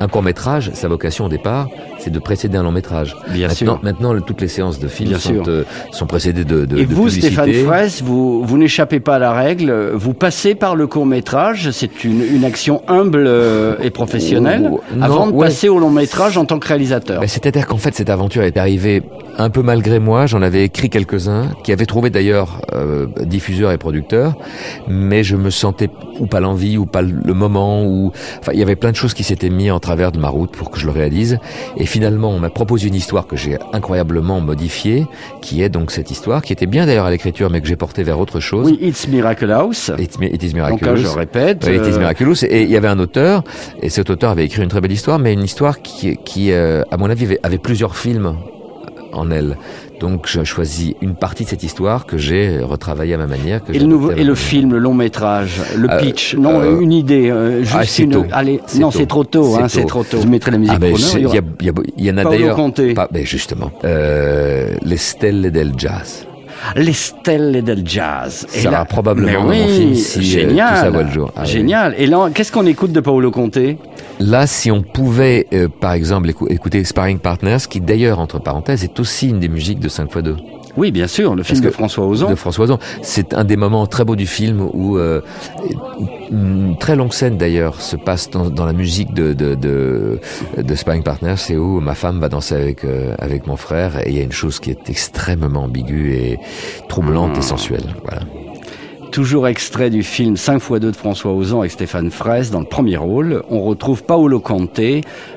[0.00, 3.16] un court métrage, sa vocation au départ, c'est de précéder un long métrage.
[3.28, 3.80] Bien maintenant, sûr.
[3.82, 7.04] Maintenant, toutes les séances de films sont, euh, sont précédées de, de Et de vous,
[7.04, 7.26] publicité.
[7.28, 9.72] Stéphane Fraisse, vous, vous n'échappez pas à la règle.
[9.94, 11.70] Vous passez par le court métrage.
[11.70, 15.46] C'est une, une action humble euh, et professionnelle Oh, non, avant de ouais.
[15.46, 17.20] passer au long métrage en tant que réalisateur.
[17.20, 19.02] Ben, C'est-à-dire qu'en fait, cette aventure est arrivée
[19.38, 20.26] un peu malgré moi.
[20.26, 24.34] J'en avais écrit quelques-uns, qui avaient trouvé d'ailleurs euh, diffuseurs et producteurs,
[24.92, 25.88] mais je me sentais
[26.20, 29.14] ou pas l'envie, ou pas le moment, ou enfin, il y avait plein de choses
[29.14, 31.38] qui s'étaient mis en travers de ma route pour que je le réalise.
[31.76, 35.06] Et finalement, on m'a proposé une histoire que j'ai incroyablement modifiée,
[35.40, 38.02] qui est donc cette histoire, qui était bien d'ailleurs à l'écriture, mais que j'ai portée
[38.02, 38.66] vers autre chose.
[38.66, 39.90] Oui, It's Miracle House.
[39.98, 40.84] It, is Donc miraculous.
[40.84, 41.64] là, je répète.
[41.66, 42.44] Oui, It is euh, Miraculous.
[42.44, 43.42] Et il y avait un auteur,
[43.80, 46.82] et cet auteur avait écrit une très belle histoire, mais une histoire qui, qui euh,
[46.90, 48.36] à mon avis, avait, avait plusieurs films
[49.12, 49.56] en elle.
[50.00, 53.62] Donc j'ai choisi une partie de cette histoire que j'ai retravaillée à ma manière.
[53.62, 54.48] Que Et le, nouveau, adaptée à et ma le manière.
[54.48, 58.02] film, le long métrage, le Euh, pitch, non, euh, une idée, euh, juste ah, c'est
[58.04, 58.10] une.
[58.10, 58.24] tôt.
[58.32, 59.88] Allez, C'est non, c'est trop tôt, C'est hein, c'est tôt.
[59.88, 60.18] trop tôt.
[60.20, 62.56] Je mettrai la musique Ah ben, c'est- il y y, y en a d'ailleurs.
[62.94, 66.26] Pas, ben justement, les stelles del jazz.
[66.76, 68.46] Les stelles del jazz.
[68.48, 70.68] Ça sera probablement Mais mon oui, film si, euh, génial.
[70.74, 71.30] tout ça voit le jour.
[71.36, 71.48] Ah oui.
[71.50, 71.94] génial.
[71.98, 73.58] Et là, qu'est-ce qu'on écoute de Paolo Conte?
[74.20, 78.84] Là, si on pouvait, euh, par exemple, écou- écouter Sparring Partners, qui d'ailleurs, entre parenthèses,
[78.84, 80.36] est aussi une des musiques de 5x2.
[80.76, 82.30] Oui, bien sûr, le film de François Ozon.
[82.30, 82.78] de François Ozon.
[83.02, 85.20] C'est un des moments très beaux du film où euh,
[86.30, 90.18] une très longue scène d'ailleurs se passe dans, dans la musique de de, de,
[90.56, 94.10] de Sparring Partners, c'est où ma femme va danser avec euh, avec mon frère et
[94.10, 96.38] il y a une chose qui est extrêmement ambiguë et
[96.88, 97.94] troublante et sensuelle.
[98.04, 98.22] Voilà.
[99.12, 102.66] Toujours extrait du film 5 x 2 de François Ozon avec Stéphane Fraisse dans le
[102.66, 103.42] premier rôle.
[103.50, 104.80] On retrouve Paolo Conte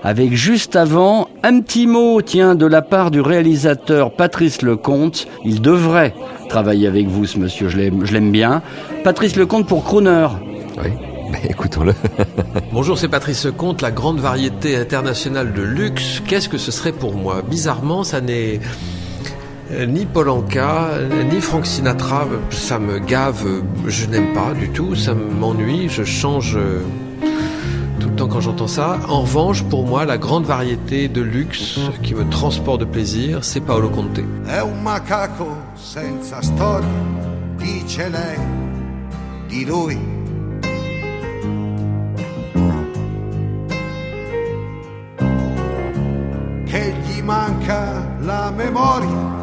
[0.02, 5.28] avec juste avant un petit mot, tiens, de la part du réalisateur Patrice Lecomte.
[5.44, 6.16] Il devrait
[6.50, 8.64] travailler avec vous, ce monsieur, je l'aime je l'aime bien.
[9.04, 10.28] Patrice Lecomte pour Crooner.
[10.84, 10.90] Oui.
[11.32, 11.96] Ben, écoutons-le.
[12.72, 16.22] Bonjour, c'est Patrice Comte, la grande variété internationale de luxe.
[16.28, 17.42] Qu'est-ce que ce serait pour moi?
[17.42, 18.60] Bizarrement, ça n'est
[19.72, 22.28] euh, ni Polanka, euh, ni Frank Sinatra.
[22.52, 26.82] Ça me gave, euh, je n'aime pas du tout, ça m'ennuie, je change euh,
[28.15, 28.97] temps quand j'entends ça.
[29.08, 33.60] En revanche, pour moi, la grande variété de luxe qui me transporte de plaisir, c'est
[33.62, 34.23] Paolo Conte.
[34.47, 36.88] È un macaco senza storia,
[37.58, 38.39] dice lei
[39.47, 39.97] di lui.
[46.65, 49.34] Che gli manca la memoria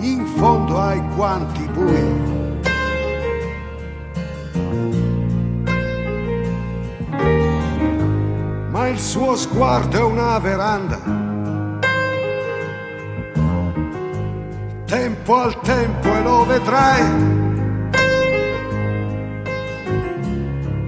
[0.00, 2.36] in fondo ai guanti bui.
[8.78, 11.00] Ma il suo sguardo è una veranda.
[14.84, 17.02] Tempo al tempo e lo vedrai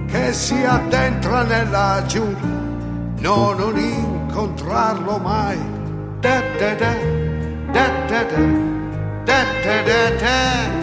[0.07, 2.47] che si addentra nella giungla.
[3.17, 5.59] No non incontrarlo mai.
[6.21, 6.95] Da da da
[7.73, 8.39] da da da
[9.25, 10.81] da da da da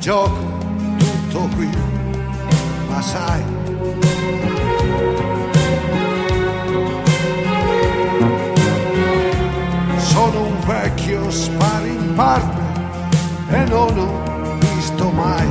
[0.00, 0.58] gioco,
[0.96, 1.68] tutto qui,
[2.88, 3.42] ma sai.
[9.98, 12.88] Sono un vecchio sparring partner
[13.50, 15.48] e non ho visto mai.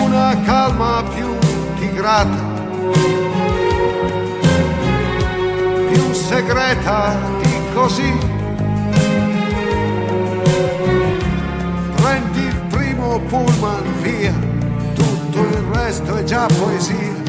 [0.00, 1.36] Una calma più
[1.80, 2.52] tigrata
[5.88, 7.33] più segreta
[7.74, 8.12] così.
[11.96, 14.32] Prendi il primo pullman via,
[14.94, 17.22] tutto il resto è già poesia.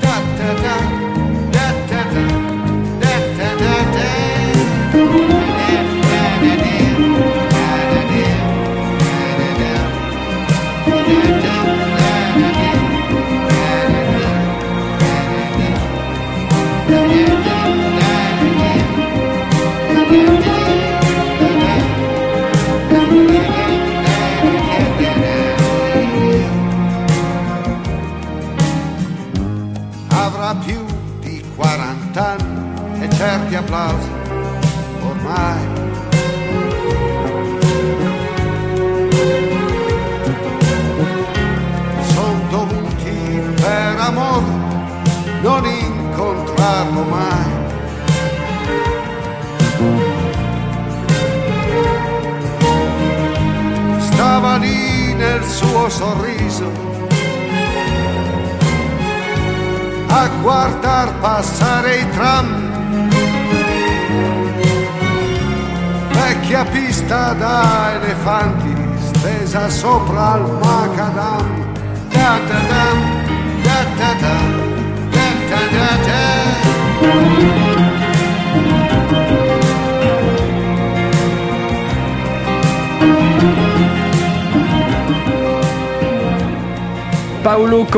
[0.00, 1.05] Da da da,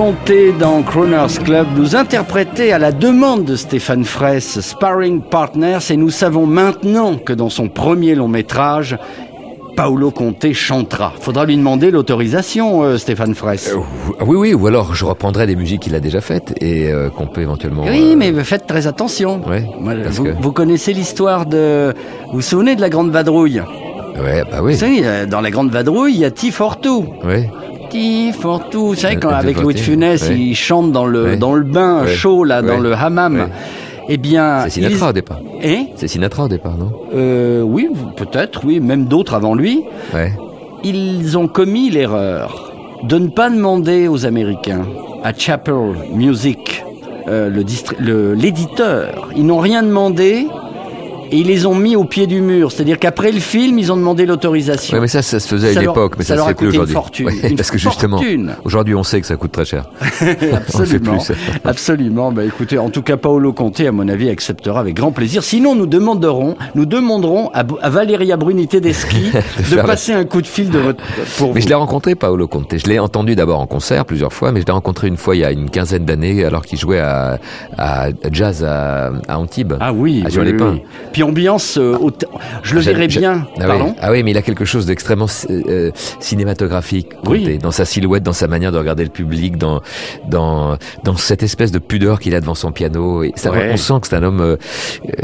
[0.08, 5.98] Conte dans Croner's Club nous interprétait à la demande de Stéphane Fraisse Sparring Partners et
[5.98, 8.96] nous savons maintenant que dans son premier long métrage,
[9.76, 11.12] Paolo Conte chantera.
[11.20, 13.70] Faudra lui demander l'autorisation, euh, Stéphane Fraisse.
[13.70, 17.10] Euh, oui, oui, ou alors je reprendrai des musiques qu'il a déjà faites et euh,
[17.10, 17.84] qu'on peut éventuellement.
[17.86, 19.42] Oui, mais faites très attention.
[19.46, 19.62] Ouais,
[20.08, 21.92] vous, que- vous connaissez l'histoire de...
[22.28, 23.60] Vous vous souvenez de la Grande Vadrouille?
[24.18, 24.72] Ouais, bah oui.
[24.72, 26.78] Vous savez, dans la Grande Vadrouille, il y a T for
[27.90, 27.98] Two.
[27.98, 28.30] Ouais.
[28.30, 28.86] T for Two.
[28.88, 30.36] Vous savez, Euh, quand T avec for Louis de Funès, ouais.
[30.38, 33.48] il chante dans le, dans le bain chaud, là, dans le hammam.
[34.10, 34.62] Eh bien...
[34.64, 35.38] C'est Sinatra ils- au départ.
[35.64, 36.90] Hein C'est Sinatra au départ, non?
[37.14, 39.82] Euh, oui, peut-être, oui, même d'autres avant lui,
[40.14, 40.32] Ouais.
[40.82, 42.72] ils ont commis l'erreur
[43.02, 44.86] de ne pas demander aux Américains,
[45.24, 45.74] à Chapel
[46.14, 46.82] Music,
[47.28, 47.50] euh,
[48.34, 50.46] l'éditeur, ils n'ont rien demandé
[51.30, 52.70] et ils les ont mis au pied du mur.
[52.72, 55.00] C'est-à-dire qu'après le film, ils ont demandé l'autorisation.
[55.00, 56.54] Mais ça, ça se faisait à Ça une leur- époque, mais ça ça, se fait
[56.54, 57.24] plus aujourd'hui.
[57.24, 58.20] Ouais, parce que justement,
[58.64, 59.84] aujourd'hui, on sait que ça coûte très cher.
[60.52, 61.18] Absolument.
[61.18, 61.32] plus.
[61.64, 62.32] Absolument.
[62.32, 65.42] Bah, écoutez, en tout cas, Paolo Conte, à mon avis, acceptera avec grand plaisir.
[65.42, 69.30] Sinon, nous demanderons, nous demanderons à, à Valeria Bruni Tedeschi
[69.70, 71.02] de, la- passer un coup de fil de votre,
[71.38, 71.64] pour Mais vous.
[71.64, 72.76] je l'ai rencontré, Paolo Conte.
[72.76, 75.40] Je l'ai entendu d'abord en concert plusieurs fois, mais je l'ai rencontré une fois il
[75.40, 77.38] y a une quinzaine d'années, alors qu'il jouait à,
[77.76, 79.74] à jazz à, à Antibes.
[79.80, 80.82] Ah oui, à oui, oui, oui.
[81.18, 82.12] Puis ambiance, euh, au-
[82.62, 83.44] je le verrais bien.
[83.56, 83.66] Ah oui.
[83.66, 87.58] Pardon Ah oui, mais il a quelque chose d'extrêmement euh, cinématographique, Oui.
[87.58, 89.80] dans sa silhouette, dans sa manière de regarder le public, dans
[90.30, 93.24] dans dans cette espèce de pudeur qu'il a devant son piano.
[93.24, 93.70] Et ça, Ouais.
[93.72, 94.56] On sent que c'est un homme euh,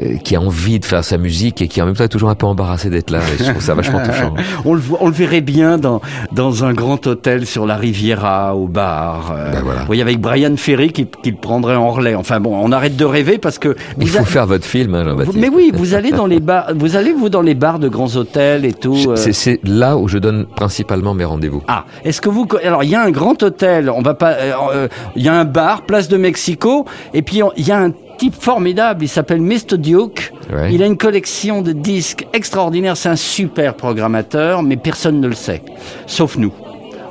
[0.02, 2.30] euh, qui a envie de faire sa musique et qui en même temps est toujours
[2.30, 3.20] un peu embarrassé d'être là.
[3.20, 4.35] Et je trouve ça vachement touchant.
[4.64, 6.00] on, le, voit- on le verrait bien dans,
[6.33, 9.30] dans un grand hôtel sur la Riviera, au bar.
[9.37, 9.80] euh, Ben voilà.
[9.80, 12.14] Vous voyez, avec Brian Ferry qui, qui le prendrait en relais.
[12.16, 13.76] Enfin bon, on arrête de rêver parce que...
[14.00, 15.38] Il faut a- faire votre film, hein, Jean-Baptiste.
[15.38, 18.16] mais oui, vous allez dans les bars, vous allez vous dans les bars de grands
[18.16, 18.97] hôtels et tout.
[19.09, 21.62] euh, C'est là où je donne principalement mes rendez-vous.
[21.68, 24.53] Ah, est-ce que vous alors il y a un grand hôtel, on va pas euh,
[24.75, 27.90] euh, il y a un bar place de Mexico et puis il y a un
[28.16, 30.33] type formidable, il s'appelle Mr Duke.
[30.51, 30.73] Ouais.
[30.73, 35.35] Il a une collection de disques extraordinaire, c'est un super programmateur mais personne ne le
[35.35, 35.61] sait
[36.07, 36.53] sauf nous.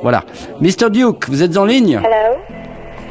[0.02, 0.24] Voilà.
[0.62, 2.00] Mr Duke, vous êtes en ligne?
[2.04, 2.38] Hello?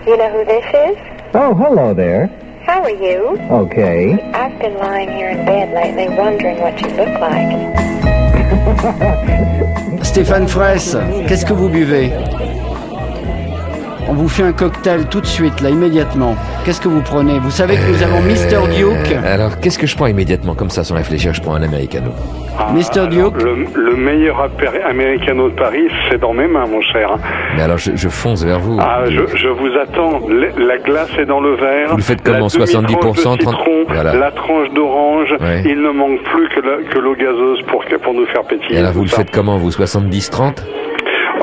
[0.07, 0.97] You know who this is?
[1.35, 2.29] Oh, hello there.
[2.73, 3.37] How are you?
[3.51, 4.15] Okay.
[4.33, 7.53] I've been lying here in bed lately wondering what you look like.
[10.03, 10.97] Stéphane Fraisse,
[11.29, 12.11] qu'est-ce que vous buvez
[14.09, 16.35] On vous fait un cocktail tout de suite là immédiatement.
[16.65, 17.39] Qu'est-ce que vous prenez?
[17.39, 19.13] Vous savez que nous avons Mr Duke.
[19.13, 22.11] Euh, Alors, qu'est-ce que je prends immédiatement comme ça, sans réfléchir Je prends un americano?
[22.75, 23.07] Mr.
[23.09, 23.43] Duke?
[23.43, 24.49] Le, le meilleur
[24.89, 27.11] americano de Paris, c'est dans mes mains, mon cher.
[27.57, 28.77] Mais alors, je, je fonce vers vous.
[28.81, 30.21] Ah, je, je vous attends.
[30.29, 31.91] Le- La glace est dans le verre.
[31.91, 33.41] Vous le faites comment, La 70%, demi-tranche de 30?
[33.41, 34.15] citron, Voilà.
[34.15, 35.31] La tranche d'orange.
[35.41, 35.63] Ouais.
[35.65, 38.77] Il ne manque plus que l'eau gazeuse pour, nous faire pétiller.
[38.77, 39.19] Et alors, vous le ça.
[39.19, 40.65] faites comment, vous 70-30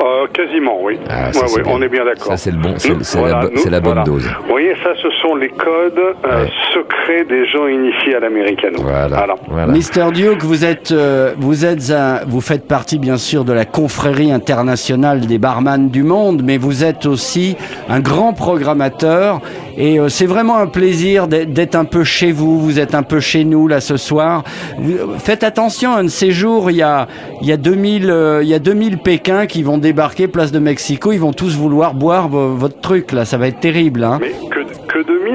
[0.02, 0.98] Euh, Quasiment, oui.
[1.10, 1.72] Ah, ça, Ouais, bien.
[1.74, 2.26] on est bien d'accord.
[2.28, 2.88] Ça, c'est le bon- c'est-
[3.70, 4.02] la bonne voilà.
[4.04, 4.24] dose.
[4.42, 6.50] Vous voyez, ça, ce sont les codes euh, Ouais.
[6.72, 8.78] secrets des gens initiés à l'américano.
[8.82, 9.26] Voilà.
[9.48, 9.72] voilà.
[9.72, 13.64] Mr Duke, vous êtes, euh, vous êtes un, vous faites partie bien sûr de la
[13.66, 17.56] confrérie internationale des barman du monde, mais vous êtes aussi
[17.88, 19.40] un grand programmateur
[19.76, 22.58] et euh, c'est vraiment un plaisir d'être un peu chez vous.
[22.60, 24.44] Vous êtes un peu chez nous là ce soir.
[24.78, 27.06] Vous- faites attention, un de ces jours, il y a,
[27.42, 30.58] il y a 2000, euh, il y a 2000 Pékins qui vont débarquer place de
[30.60, 31.10] Mexico.
[31.12, 33.24] Ils vont tous vouloir boire vo- votre truc là.
[33.24, 34.18] Ça va être terrible, hein.
[34.20, 34.60] Mais que,
[34.92, 35.30] que 2000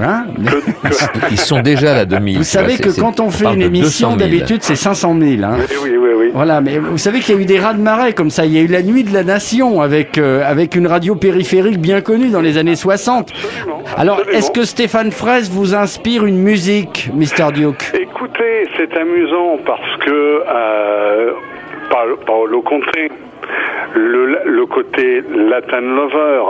[0.00, 0.26] Hein?
[0.36, 2.38] Que, que- Ils sont déjà là 2000.
[2.38, 4.30] Vous savez que quand on fait une émission, 200 000.
[4.30, 5.42] d'habitude c'est 500 000.
[5.44, 5.56] Hein.
[5.58, 6.30] Oui, oui, oui, oui.
[6.34, 8.44] Voilà, mais vous savez qu'il y a eu des rats de marée comme ça.
[8.44, 11.78] Il y a eu la nuit de la nation avec euh, avec une radio périphérique
[11.80, 13.30] bien connue dans les années 60.
[13.30, 19.58] Absolument, Alors, est-ce que Stéphane Fraisse vous inspire une musique, Mr Duke Écoutez, c'est amusant
[19.64, 21.30] parce que euh,
[22.26, 22.84] Paolo Conte,
[23.94, 26.42] le, le côté Latin lover,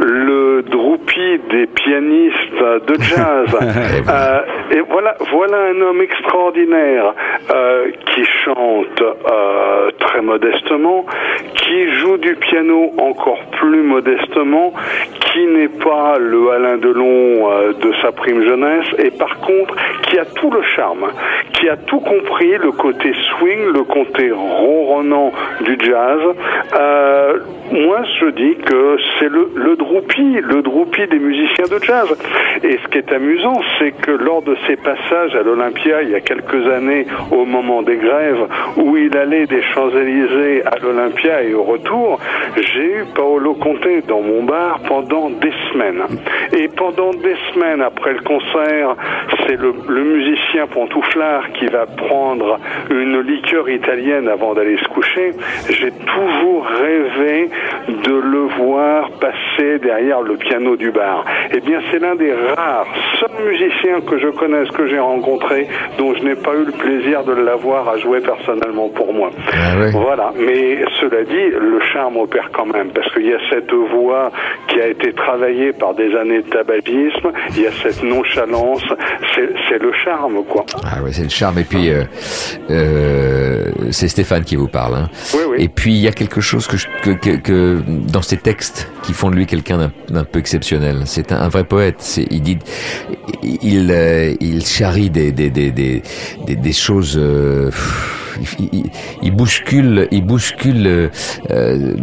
[0.00, 3.48] le Droupi des pianistes de jazz.
[4.06, 7.14] Euh, et voilà, voilà un homme extraordinaire
[7.50, 11.06] euh, qui chante euh, très modestement,
[11.54, 14.72] qui joue du piano encore plus modestement,
[15.20, 20.24] qui n'est pas le Alain Delon de sa prime jeunesse, et par contre qui a
[20.24, 21.06] tout le charme,
[21.52, 25.32] qui a tout compris, le côté swing, le côté ronronnant
[25.62, 26.20] du jazz.
[26.76, 27.38] Euh,
[27.74, 32.08] moi, je dis que c'est le, le droupi, le droupi des musiciens de jazz.
[32.62, 36.14] Et ce qui est amusant, c'est que lors de ses passages à l'Olympia, il y
[36.14, 38.46] a quelques années, au moment des grèves,
[38.76, 42.20] où il allait des Champs-Élysées à l'Olympia et au retour,
[42.56, 46.02] j'ai eu Paolo Conte dans mon bar pendant des semaines.
[46.56, 48.94] Et pendant des semaines après le concert,
[49.46, 52.60] c'est le, le musicien pantouflard qui va prendre
[52.90, 55.32] une liqueur italienne avant d'aller se coucher.
[55.70, 57.50] J'ai toujours rêvé
[57.88, 61.24] de le voir passer derrière le piano du bar.
[61.52, 62.86] Eh bien, c'est l'un des rares
[63.20, 67.24] seuls musiciens que je connaisse, que j'ai rencontré, dont je n'ai pas eu le plaisir
[67.24, 69.30] de l'avoir à jouer personnellement pour moi.
[69.52, 69.90] Ah ouais.
[69.92, 74.30] Voilà, mais cela dit, le charme opère quand même, parce qu'il y a cette voix
[74.68, 78.82] qui a été travaillée par des années de tabagisme, il y a cette nonchalance,
[79.68, 80.64] c'est le charme, quoi.
[80.84, 81.58] Ah ouais, c'est le charme.
[81.58, 82.02] Et puis, euh,
[82.70, 84.94] euh, c'est Stéphane qui vous parle.
[84.94, 85.08] Hein.
[85.34, 85.56] Oui, oui.
[85.64, 88.88] Et puis, il y a quelque chose que, je- que, que, que dans ces textes
[89.04, 91.02] qui font de lui quelqu'un d'un- peu exceptionnel.
[91.04, 92.18] C'est un, vrai poète.
[92.30, 92.58] Il dit,
[93.42, 95.70] il, euh, il charrie des, des, des,
[96.48, 97.16] des, choses.
[97.16, 97.70] euh,
[99.22, 101.08] il, bouscule, il bouscule euh,
[101.50, 101.96] euh,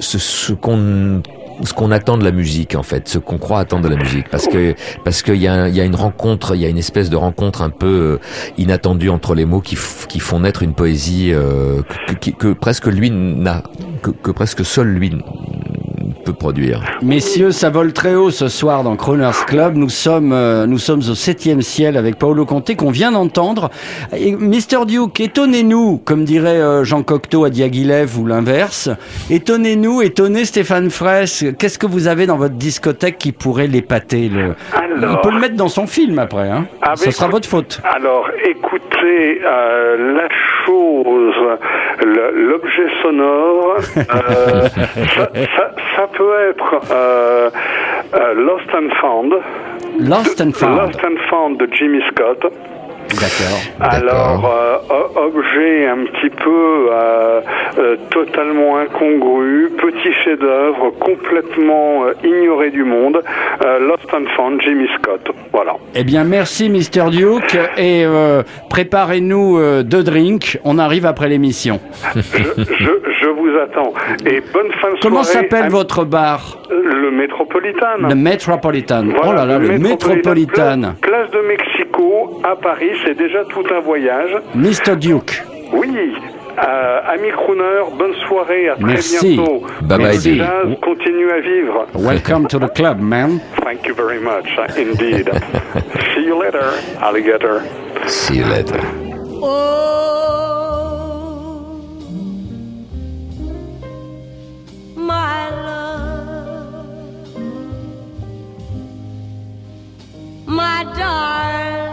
[0.00, 1.22] ce qu'on
[1.64, 4.28] ce qu'on attend de la musique en fait, ce qu'on croit attendre de la musique,
[4.30, 7.10] parce que parce qu'il y a y a une rencontre, il y a une espèce
[7.10, 8.18] de rencontre un peu euh,
[8.58, 9.76] inattendue entre les mots qui
[10.08, 13.62] qui font naître une poésie euh, que, que- que presque lui n'a
[14.02, 15.16] que, que presque seul lui
[16.26, 16.80] peut produire.
[17.02, 19.76] Messieurs, ça vole très haut ce soir dans Croner's Club.
[19.76, 23.70] Nous sommes, euh, nous sommes au septième ciel avec Paolo Conte qu'on vient d'entendre.
[24.16, 28.90] Et Mr Duke, étonnez-nous, comme dirait euh, Jean Cocteau à Diaghilev ou l'inverse.
[29.30, 31.44] Étonnez-nous, étonnez Stéphane Fraisse.
[31.58, 34.54] Qu'est-ce que vous avez dans votre discothèque qui pourrait l'épater le...
[34.74, 35.20] Alors.
[35.22, 36.48] Il peut le mettre dans son film après.
[36.50, 36.66] Hein.
[36.82, 37.80] Ah, Ce sera votre faute.
[37.84, 40.28] Alors, écoutez, euh, la
[40.64, 41.34] chose,
[42.34, 44.68] l'objet sonore, euh,
[45.14, 47.50] ça, ça- ça peut être euh,
[48.14, 49.34] euh, Lost and Found.
[49.98, 50.76] Lost and Found.
[50.76, 52.44] Lost and Found de Jimmy Scott.
[53.10, 53.60] D'accord.
[53.80, 57.40] Alors, euh, objet un petit peu euh,
[57.78, 63.22] euh, totalement incongru, petit chef-d'œuvre, complètement ignoré du monde,
[63.80, 65.20] Lost and Found, Jimmy Scott.
[65.52, 65.74] Voilà.
[65.94, 68.04] Eh bien, merci Mr Duke et
[68.70, 70.58] préparez-nous deux drinks.
[70.64, 71.80] On arrive après l'émission.
[72.14, 72.90] je, je,
[73.20, 73.92] je vous attends.
[74.26, 75.48] Et bonne fin de Comment soirée.
[75.48, 76.58] s'appelle à- votre bar?
[76.70, 77.96] Le Métropolitain.
[78.08, 79.04] Le Metropolitan.
[79.22, 80.80] Voilà, oh là là, le Metropolitan.
[80.80, 81.95] Place, place de Mexico
[82.44, 84.30] à Paris, c'est déjà tout un voyage.
[84.54, 85.42] Mr Duke.
[85.72, 86.12] Oui.
[86.58, 89.36] Euh, ami crooner, bonne soirée, à très Merci.
[89.36, 89.62] bientôt.
[89.82, 90.18] Bye bye.
[90.18, 91.86] Jazz, continue à vivre.
[91.94, 93.40] Welcome to the club, man.
[93.62, 95.28] Thank you very much, uh, indeed.
[96.14, 96.64] See you later,
[97.02, 97.60] alligator.
[98.06, 98.80] See you later.
[99.42, 99.52] Oh,
[104.96, 106.86] my love,
[110.46, 111.85] my darling,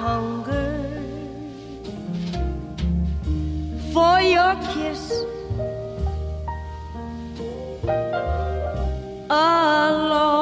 [0.00, 0.46] I've
[3.92, 5.24] for your kiss.
[9.28, 10.38] Alone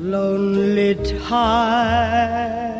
[0.00, 0.94] lonely.
[1.28, 2.71] Time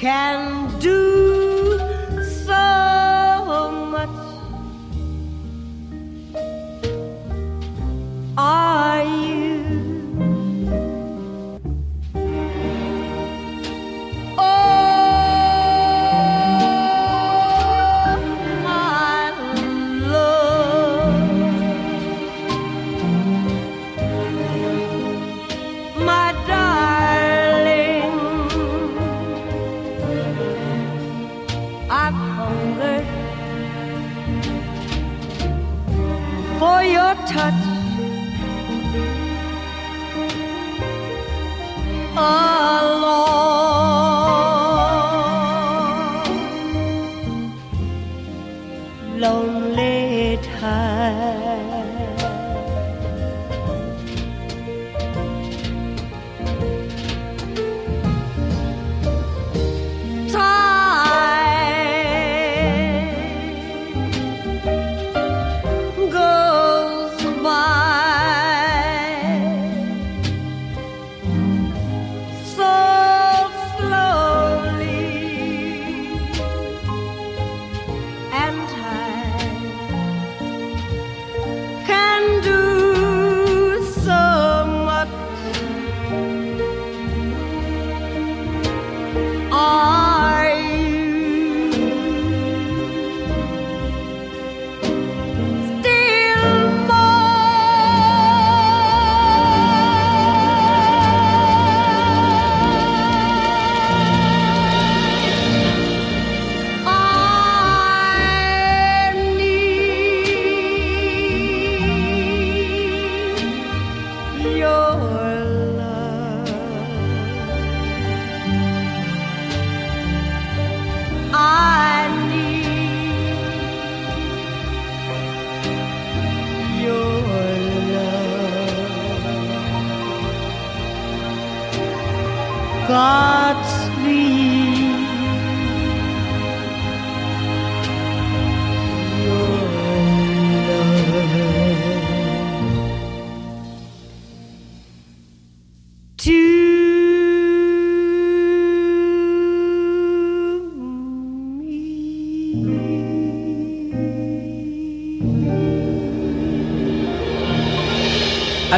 [0.00, 1.29] can do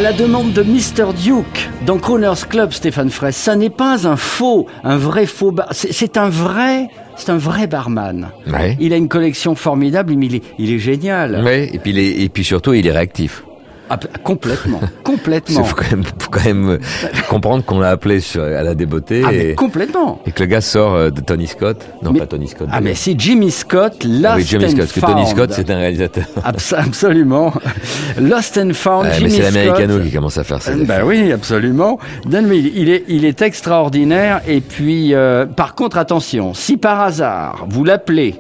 [0.03, 1.13] la demande de Mr.
[1.15, 5.69] Duke dans Croner's Club, Stéphane Fraisse, ça n'est pas un faux, un vrai faux bar.
[5.71, 8.29] C'est un vrai, c'est un vrai barman.
[8.53, 8.77] Ouais.
[8.81, 11.43] Il a une collection formidable, mais il est, il est génial.
[11.45, 13.45] Ouais, et puis, il est- et puis surtout, il est réactif.
[13.95, 15.65] Ah, p- complètement, Il complètement.
[15.65, 16.79] faut quand même, faut quand même euh,
[17.29, 20.21] comprendre qu'on l'a appelé sur, à la débeauté Ah, mais et, complètement.
[20.27, 21.77] et que le gars sort euh, de Tony Scott.
[22.03, 22.69] Non, Mais- pas Tony Scott.
[22.73, 25.27] Ah, mais c'est Jimmy Scott, Lost Ah oui, Jimmy and Scott, parce que Tony.
[25.27, 26.25] Scott, c'est un réalisateur.
[26.43, 27.53] Abs- absolument.
[28.19, 30.73] Lost and Found, mais Jimmy c'est l'américano qui commence à faire ça.
[30.75, 31.99] Ben oui, absolument.
[32.25, 34.41] Dan, mais il est, il est extraordinaire.
[34.49, 38.37] Et puis, euh, par contre, attention, si par hasard vous l'appelez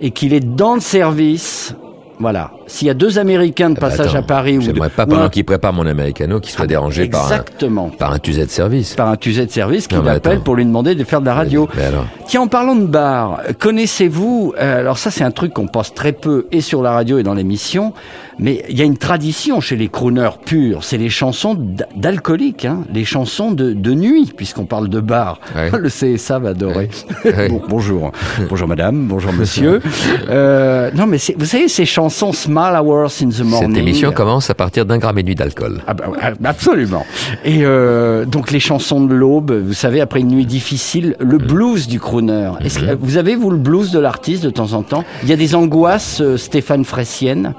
[0.00, 1.74] et qu'il est dans le service,
[2.18, 2.50] voilà.
[2.70, 4.94] S'il y a deux Américains de Ah bah passage attends, à Paris ou J'aimerais de-
[4.94, 8.18] pas pendant un- qu'il prépare mon américano qu'il soit dérangé par un, exactement par un
[8.18, 8.94] tuset de service.
[8.94, 11.68] par un tuset de service qui l'appelle pour lui demander de faire de la radio.
[11.76, 15.66] Mais alors Tiens, en parlant de bar, connaissez-vous euh, Alors ça, c'est un truc qu'on
[15.66, 17.92] pense très peu et sur la radio et dans l'émission,
[18.38, 20.84] mais il y a une tradition chez les crooners purs.
[20.84, 21.56] C'est les chansons
[21.96, 25.40] d'alcooliques, hein, les chansons de, de nuit, puisqu'on parle de bar.
[25.56, 25.70] Ouais.
[25.78, 26.88] Le CSA va adorer.
[27.24, 27.48] Ouais.
[27.50, 28.12] Bon, bonjour,
[28.48, 29.80] bonjour madame, bonjour monsieur.
[30.28, 33.70] Euh, non, mais vous savez ces chansons Small Hours in the Morning.
[33.70, 35.80] Cette émission commence à partir d'un gramme et demi d'alcool.
[35.86, 37.06] Ah bah, ah, absolument.
[37.44, 41.46] Et euh, donc les chansons de l'aube, vous savez, après une nuit difficile, le Mm.
[41.46, 42.50] blues du crooner.
[42.62, 45.04] Que vous avez vous le blues de l'artiste de temps en temps?
[45.22, 47.54] Il y a des angoisses euh, Stéphane Fressienne.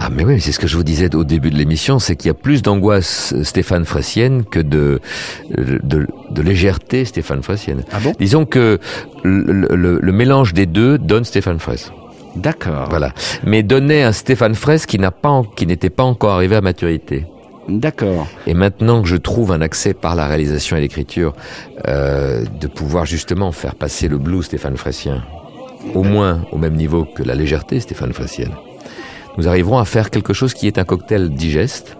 [0.00, 2.28] Ah mais oui, c'est ce que je vous disais au début de l'émission, c'est qu'il
[2.28, 5.00] y a plus d'angoisse euh, Stéphane Frassienne que de,
[5.56, 7.82] de, de légèreté Stéphane Frassienne.
[7.90, 8.12] Ah bon?
[8.20, 8.78] Disons que
[9.24, 9.42] le,
[9.74, 11.90] le- le mélange des deux donne Stéphane Fraisse.
[12.36, 12.86] D'accord.
[12.90, 13.12] Voilà.
[13.44, 17.26] Mais donnait un Stéphane Fraisse qui n'a pas, qui n'était pas encore arrivé à maturité.
[17.68, 18.26] D'accord.
[18.46, 21.34] Et maintenant que je trouve un accès par la réalisation et l'écriture,
[21.86, 25.22] euh, de pouvoir justement faire passer le blues Stéphane Fraissien,
[25.94, 28.48] au moins au même niveau que la légèreté Stéphane Fraissien,
[29.36, 31.96] nous arriverons à faire quelque chose qui est un cocktail digeste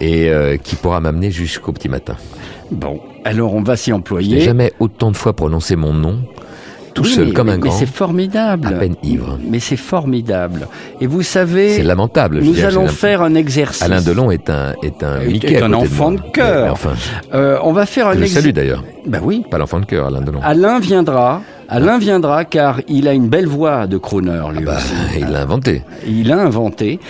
[0.00, 2.16] et euh, qui pourra m'amener jusqu'au petit matin.
[2.70, 4.40] Bon, alors on va s'y Je n'ai employer.
[4.40, 6.20] jamais autant de fois prononcé mon nom,
[6.94, 8.66] tout Oui, seul mais- comme mais- un Mais grand, c'est formidable.
[8.68, 9.38] à peine ivre.
[9.50, 10.68] Mais c'est formidable.
[11.00, 12.40] Et vous savez, C'est lamentable.
[12.40, 13.82] je nous dire, allons faire un exercice.
[13.82, 16.20] Alain Delon est un est un Est- est un de enfant moi.
[16.20, 16.64] de cœur.
[16.64, 16.92] Mais enfin,
[17.34, 18.34] Euh, on va faire un exercice.
[18.38, 18.82] salue d'ailleurs.
[19.06, 19.44] Ben oui.
[19.50, 20.40] Pas l'enfant de cœur, Alain Delon.
[20.42, 21.42] Alain viendra.
[21.68, 25.20] Alain viendra car il a une belle voix de crooner lui Bah, aussi.
[25.20, 25.82] il l'a inventé.
[26.06, 27.00] Il l'a inventé.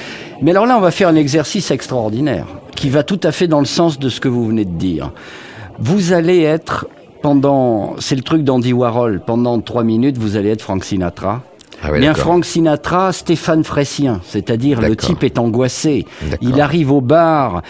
[0.42, 3.58] Mais alors là, on va faire un exercice extraordinaire qui va tout à fait dans
[3.60, 5.10] le sens de ce que vous venez de dire.
[5.80, 6.86] Vous allez être
[7.28, 11.40] pendant, c'est le truc d'Andy Warhol, pendant trois minutes, vous allez être Frank Sinatra.
[11.82, 12.12] Ah ouais, Bien.
[12.12, 16.04] Frank Sinatra, Stéphane Fraissien, c'est-à-dire le type est angoissé.
[16.42, 17.62] Il arrive au bar,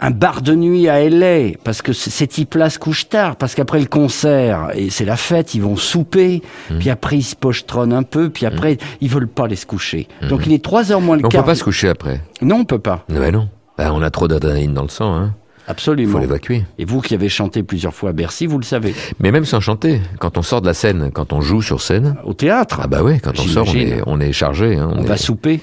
[0.00, 3.80] un bar de nuit à LA, parce que ces types-là se couchent tard, parce qu'après
[3.80, 6.40] le concert, et c'est la fête, ils vont souper,
[6.70, 6.78] Hmm.
[6.78, 10.06] puis après ils se pochetronnent un peu, puis après ils veulent pas aller se coucher.
[10.28, 11.42] Donc il est 3 heures moins le Mais on quart.
[11.42, 12.20] peut pas se coucher après.
[12.42, 13.04] Non, on peut pas.
[13.10, 13.48] Ouais, non.
[13.76, 15.34] Bah, on a trop d'adrénaline dans le sang, hein.
[15.70, 16.12] Absolument.
[16.12, 16.64] Faut l'évacuer.
[16.78, 18.94] Et vous qui avez chanté plusieurs fois à Bercy, vous le savez.
[19.20, 22.16] Mais même sans chanter, quand on sort de la scène, quand on joue sur scène.
[22.24, 24.76] Au théâtre Ah bah ouais, quand on sort, on est, on est chargé.
[24.76, 25.60] Hein, On est- va souper.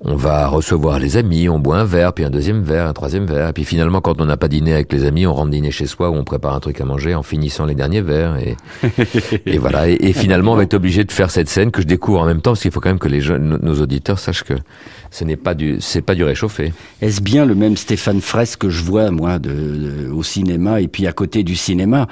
[0.00, 3.26] on va recevoir les amis, on boit un verre, puis un deuxième verre, un troisième
[3.26, 5.70] verre, et puis finalement, quand on n'a pas dîné avec les amis, on rentre dîner
[5.70, 8.56] chez soi où on prépare un truc à manger en finissant les derniers verres, et,
[9.46, 9.88] et voilà.
[9.88, 12.26] Et, et finalement, on va être obligé de faire cette scène que je découvre en
[12.26, 14.54] même temps, parce qu'il faut quand même que les jeunes, nos auditeurs sachent que
[15.10, 16.72] ce n'est pas du, c'est pas du réchauffé.
[17.00, 20.88] Est-ce bien le même Stéphane Fraisse que je vois, moi, de, de- au cinéma et
[20.88, 22.06] puis à côté du cinéma?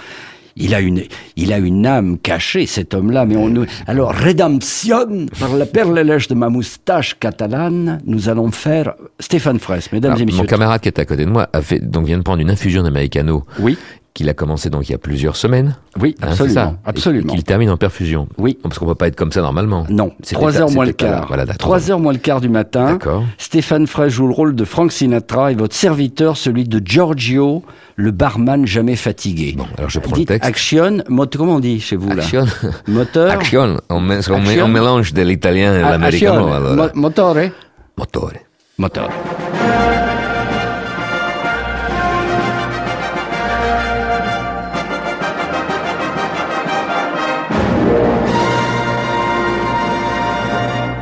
[0.59, 1.03] Il a une,
[1.37, 3.27] il a une âme cachée, cet homme-là.
[3.27, 8.51] Mais on, nous- alors, rédemption par la perle lèche de ma moustache catalane, nous allons
[8.51, 10.41] faire Stéphane Fraisse, mesdames Alors, et messieurs.
[10.41, 12.51] mon camarade qui est à côté de moi a fait, donc vient de prendre une
[12.51, 13.45] infusion d'americano.
[13.59, 13.77] Oui.
[14.17, 15.77] Qu'il a commencé donc il y a plusieurs semaines.
[16.01, 17.33] Oui, Hein, absolument, ça Et- absolument.
[17.35, 18.29] Qu'il termine en perfusion.
[18.39, 18.59] Oui.
[18.63, 19.85] Parce qu'on peut pas être comme ça normalement.
[19.91, 21.27] Non, C'était 3 pas- heures moins le quart.
[21.29, 21.59] Voilà, d'accord.
[21.59, 22.93] 3 heures moins le quart du matin.
[22.93, 23.25] D'accord.
[23.37, 27.63] Stéphane Fraisse joue le rôle de Frank Sinatra et votre serviteur, celui de Giorgio,
[27.97, 29.55] le barman jamais fatigué.
[29.55, 30.49] Bon, alors je prends Dites le texte.
[30.49, 32.47] action, mot- comment on dit chez vous là Action.
[32.89, 33.31] Moteur.
[33.33, 33.77] Action.
[33.91, 34.65] On, met- on, met- Action.
[34.65, 36.33] on mélange de l'italien et Ah, action.
[36.33, 36.75] allora.
[36.75, 37.37] Mo- motore?
[37.99, 38.33] Motore.
[38.79, 39.11] Motore.«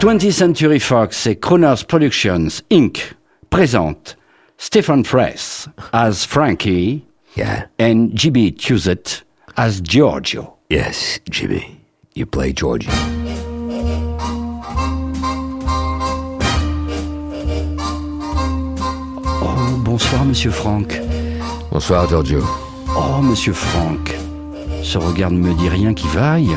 [0.04, 3.14] 20th Century Fox et Kronos Productions Inc.
[3.48, 4.18] présente
[4.58, 7.68] Stephen Fraisse as Frankie Yeah.
[7.80, 8.54] and J.B.
[8.58, 9.24] Tuzet
[9.56, 10.58] as Giorgio.
[10.68, 11.80] Yes, Jimmy.
[12.14, 12.90] You play Georgie.
[19.42, 21.00] Oh, bonsoir, monsieur Franck.
[21.70, 22.42] Bonsoir, Giorgio.
[22.96, 24.14] Oh, monsieur Franck,
[24.82, 26.54] ce regard ne me dit rien qui vaille.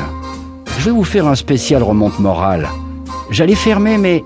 [0.78, 2.68] Je vais vous faire un spécial remonte morale.
[3.30, 4.24] J'allais fermer, mais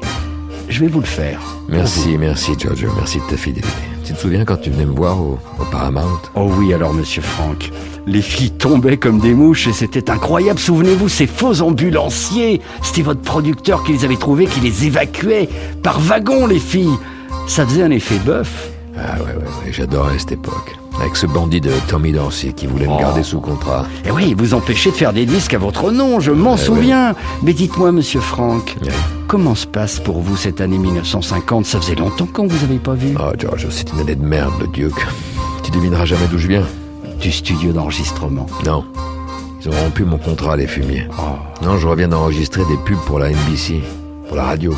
[0.68, 1.40] je vais vous le faire.
[1.68, 2.90] Merci, merci, Giorgio.
[2.96, 3.68] Merci de ta fidélité.
[4.04, 6.20] Tu te souviens quand tu venais me voir au, au Paramount?
[6.34, 7.70] Oh oui, alors, monsieur Franck.
[8.06, 10.58] Les filles tombaient comme des mouches et c'était incroyable.
[10.58, 12.60] Souvenez-vous, ces faux ambulanciers.
[12.82, 15.48] C'était votre producteur qui les avait trouvés, qui les évacuait
[15.82, 16.96] par wagon, les filles.
[17.46, 18.70] Ça faisait un effet bœuf.
[18.96, 19.72] Ah ouais, ouais, ouais.
[19.72, 20.76] J'adorais cette époque.
[21.00, 22.98] Avec ce bandit de Tommy Dorsey qui voulait me Oh.
[22.98, 23.86] garder sous contrat.
[24.04, 27.14] Et oui, vous empêchez de faire des disques à votre nom, je m'en Ouais, souviens.
[27.42, 28.88] Mais dites-moi, monsieur Franck, Ouais.
[29.26, 32.94] comment se passe pour vous cette année 1950 Ça faisait longtemps qu'on vous avait pas
[32.94, 33.14] vu.
[33.18, 35.06] Oh, Giorgio, c'est une année de merde, le Duke.
[35.62, 36.64] Tu devineras jamais d'où je viens.
[37.20, 38.46] Du studio d'enregistrement.
[38.64, 38.84] Non.
[39.64, 41.06] Ils ont rompu mon contrat, les fumiers.
[41.18, 41.64] Oh.
[41.64, 43.80] Non, je reviens d'enregistrer des pubs pour la NBC,
[44.28, 44.74] pour la radio.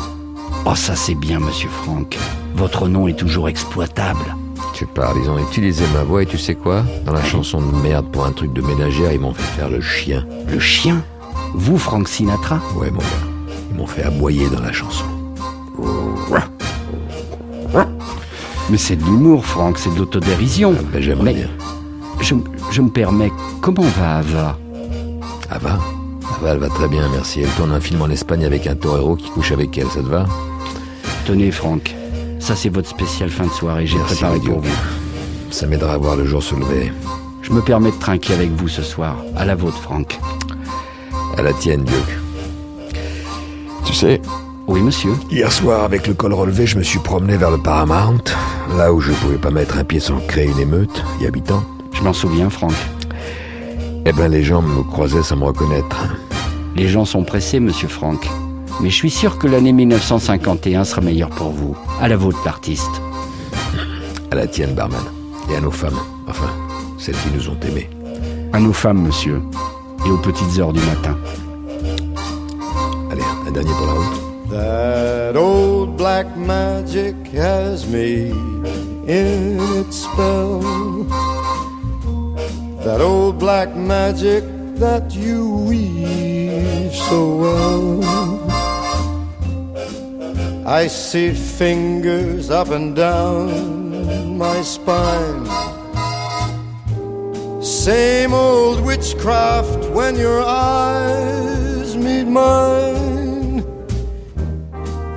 [0.65, 2.17] Oh, ça c'est bien, monsieur Franck.
[2.55, 4.35] Votre nom est toujours exploitable.
[4.75, 7.73] Tu parles, ils ont utilisé ma voix et tu sais quoi Dans la chanson de
[7.81, 10.27] merde pour un truc de ménagère, ils m'ont fait faire le chien.
[10.51, 11.01] Le chien
[11.53, 13.53] Vous, Frank Sinatra Ouais, mon gars.
[13.71, 15.05] Ils m'ont fait aboyer dans la chanson.
[18.69, 20.75] Mais c'est de l'humour, Franck, c'est de l'autodérision.
[20.77, 21.49] Ah, ben, j'aimerais bien.
[22.19, 22.35] je,
[22.71, 24.57] je me permets, comment va Ava?
[25.51, 25.79] Ava?
[26.37, 27.39] Ava, elle va très bien, merci.
[27.39, 30.07] Elle tourne un film en Espagne avec un torero qui couche avec elle, ça te
[30.09, 30.25] va?
[31.25, 31.95] Tenez, Franck,
[32.45, 34.75] ça c'est votre spécial fin de soirée, j'ai préparé pour vous.
[35.49, 36.91] Ça m'aidera à voir le jour se lever.
[37.41, 39.17] Je me permets de trinquer avec vous ce soir.
[39.35, 40.19] À la vôtre, Franck.
[41.37, 42.99] À la tienne, Duke.
[43.83, 44.21] Tu sais,
[44.67, 45.13] Oui, monsieur.
[45.31, 48.23] hier soir, avec le col relevé, je me suis promené vers le Paramount,
[48.77, 51.63] là où je pouvais pas mettre un pied sans créer une émeute, y habitant.
[51.93, 52.73] Je m'en souviens, Franck.
[54.05, 55.97] Eh ben, les gens me croisaient sans me reconnaître.
[56.75, 58.27] Les gens sont pressés, monsieur Franck.
[58.81, 61.75] Mais je suis sûr que l'année 1951 sera meilleure pour vous.
[62.01, 63.01] À la vôtre, l'artiste.
[64.31, 65.03] À la tienne, barman.
[65.49, 65.99] Et à nos femmes.
[66.27, 66.49] Enfin,
[66.97, 67.89] celles qui nous ont aimés.
[68.53, 69.41] À nos femmes, monsieur.
[70.05, 71.17] Et aux petites heures du matin.
[73.11, 74.25] Allez, un dernier pour la route.
[74.51, 78.31] That old black magic has me
[79.07, 80.61] in its spell.
[82.83, 84.43] That old black magic
[84.77, 88.44] that you weave so well.
[90.65, 95.45] I see fingers up and down my spine.
[97.61, 103.57] Same old witchcraft when your eyes meet mine.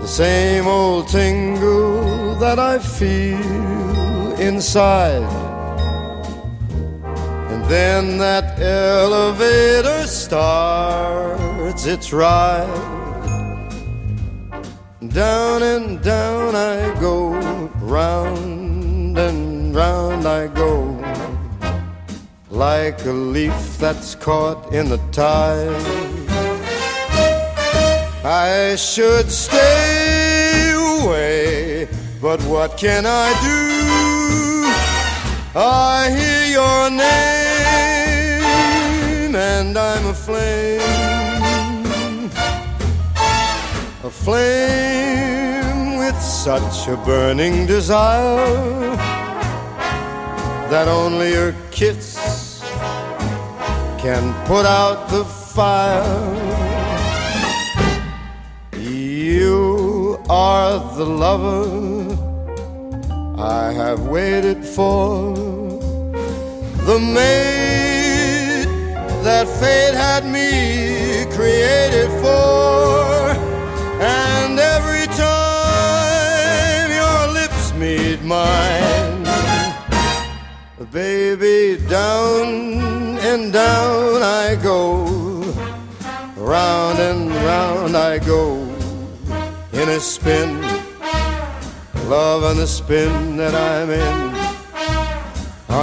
[0.03, 5.23] The same old tingle that I feel inside.
[7.51, 12.98] And then that elevator starts its ride.
[15.13, 17.31] Down and down I go,
[17.81, 21.03] round and round I go,
[22.51, 25.75] like a leaf that's caught in the tide.
[28.23, 31.89] I should stay away,
[32.21, 33.59] but what can I do?
[35.59, 37.09] I hear your name
[39.35, 41.18] and I'm aflame.
[44.09, 48.97] Aflame with such a burning desire
[50.71, 52.17] that only your kiss
[53.99, 56.25] can put out the fire.
[58.73, 62.17] You are the lover
[63.37, 65.37] I have waited for,
[66.89, 68.69] the mate
[69.23, 73.18] that fate had me created for.
[81.99, 84.81] Down and down I go,
[86.37, 87.21] round and
[87.51, 88.45] round I go
[89.81, 90.51] in a spin.
[92.15, 94.19] Love and the spin that I'm in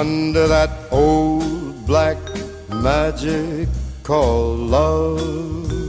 [0.02, 2.22] under that old black
[2.70, 3.68] magic
[4.04, 5.85] called love.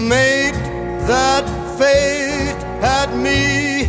[0.00, 0.52] The mate
[1.06, 1.44] that
[1.78, 3.86] fate had me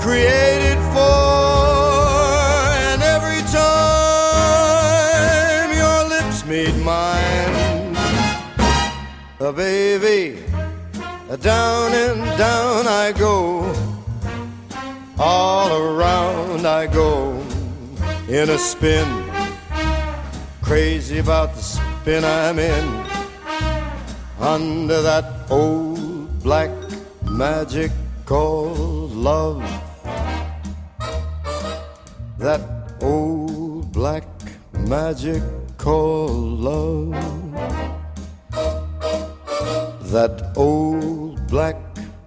[0.00, 2.30] created for.
[2.88, 3.72] And every time
[5.74, 7.96] your lips meet mine,
[9.40, 10.42] uh, baby,
[11.40, 13.74] down and down I go,
[15.18, 17.42] all around I go
[18.28, 19.08] in a spin.
[20.60, 23.12] Crazy about the spin I'm in.
[24.42, 26.70] Under that old black
[27.30, 27.90] magic
[28.24, 29.62] called love.
[32.38, 32.62] That
[33.02, 34.24] old black
[34.72, 35.42] magic
[35.76, 37.12] called love.
[40.14, 41.76] That old black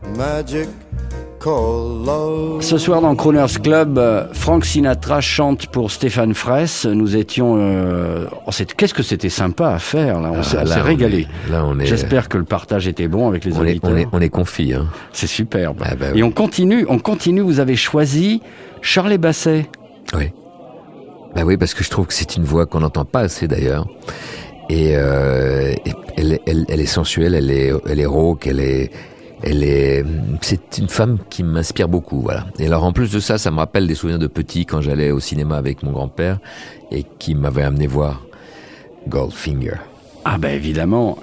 [0.03, 0.84] magic.
[1.45, 6.87] Ce soir dans Crooners Club, euh, Frank Sinatra chante pour Stéphane Fraisse.
[6.87, 7.57] Nous étions.
[7.59, 11.27] euh, oh, Qu'est-ce que c'était sympa à faire là On s'est Ah, on régalé.
[11.47, 13.95] est- là, on est- J'espère que le partage était bon avec les On est, on
[13.95, 14.73] est, on est confit.
[14.73, 14.87] Hein.
[15.13, 15.83] C'est superbe.
[15.85, 17.41] Ah bah Et on continue, on continue.
[17.41, 18.41] Vous avez choisi
[18.81, 19.67] Charlie Basset.
[20.17, 20.31] Oui.
[21.35, 23.85] Bah oui, parce que je trouve que c'est une voix qu'on n'entend pas assez d'ailleurs.
[24.71, 28.59] Et, euh, et elle, est- elle, elle est sensuelle, elle est, elle est rauque, elle
[28.61, 28.89] est,
[29.43, 30.03] elle est,
[30.41, 32.45] c'est une femme qui m'inspire beaucoup, voilà.
[32.59, 35.11] Et alors en plus de ça, ça me rappelle des souvenirs de petit quand j'allais
[35.11, 36.39] au cinéma avec mon grand-père
[36.91, 38.21] et qui m'avait amené voir
[39.07, 39.77] Goldfinger.
[40.23, 41.17] Ah ben évidemment.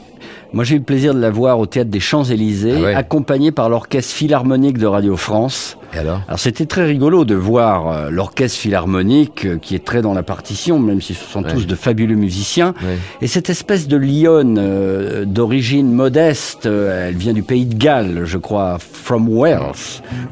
[0.53, 2.95] Moi j'ai eu le plaisir de la voir au théâtre des Champs-Élysées, Ah ouais.
[2.95, 5.77] accompagnée par l'orchestre philharmonique de Radio France.
[5.95, 6.23] Et alors?
[6.27, 10.23] Alors c'était très rigolo de voir euh, l'orchestre philharmonique euh, qui est très dans la
[10.23, 11.51] partition, même si ce sont Ouais.
[11.53, 12.75] tous de fabuleux musiciens.
[12.83, 12.97] Ouais.
[13.21, 18.23] Et cette espèce de lionne euh, d'origine modeste, euh, elle vient du pays de Galles,
[18.25, 19.73] je crois, from Wales,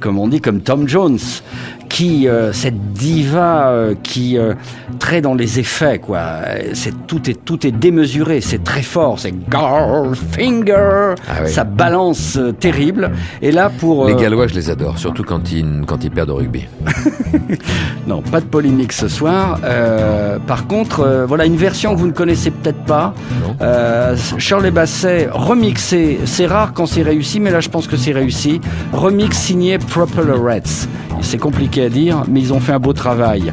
[0.01, 1.19] comme on dit, comme Tom Jones,
[1.89, 4.39] qui euh, cette diva qui
[5.01, 6.37] très dans les effets, quoi.
[6.73, 11.51] C'est tout est tout est démesuré, c'est très fort, c'est Goldfinger, Ah oui.
[11.51, 13.11] ça balance terrible.
[13.43, 16.37] Et là pour Les Gallois, je les adore, surtout quand ils, quand ils perdent au
[16.37, 16.67] rugby.
[18.07, 19.61] Non, pas de polémique ce soir.
[19.65, 23.15] Euh, par contre, euh, voilà une version que vous ne connaissez peut-être pas.
[23.61, 26.19] Euh, Shirley Basset remixé.
[26.25, 28.61] C'est rare quand c'est réussi, mais là je pense que c'est réussi.
[28.93, 30.89] Remix signé Propellerettes.
[31.21, 33.53] C'est compliqué à dire, mais ils ont fait un beau travail.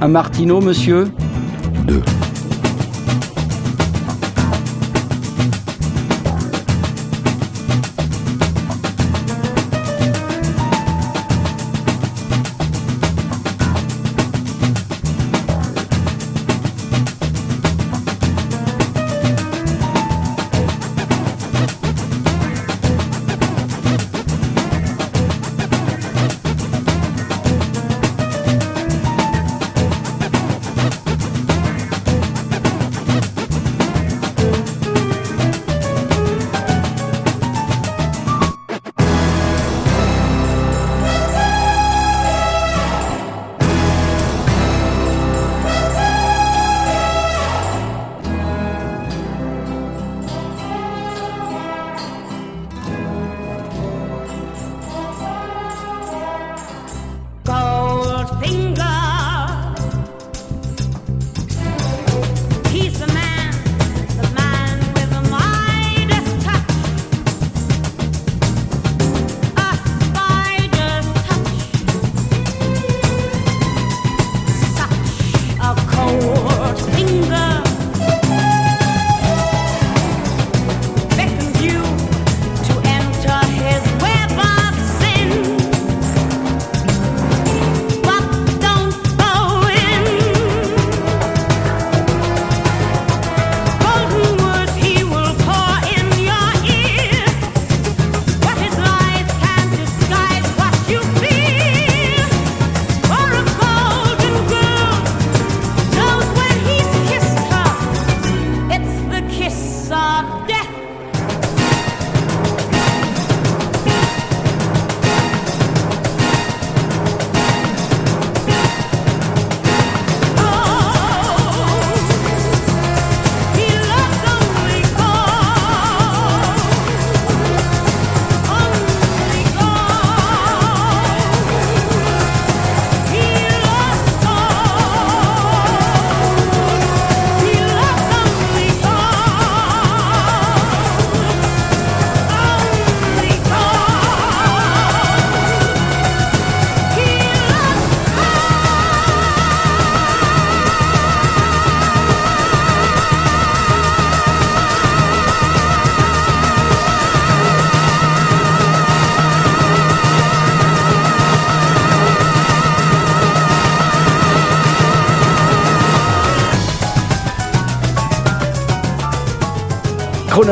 [0.00, 1.08] Un Martino, monsieur?
[1.86, 2.02] Deux.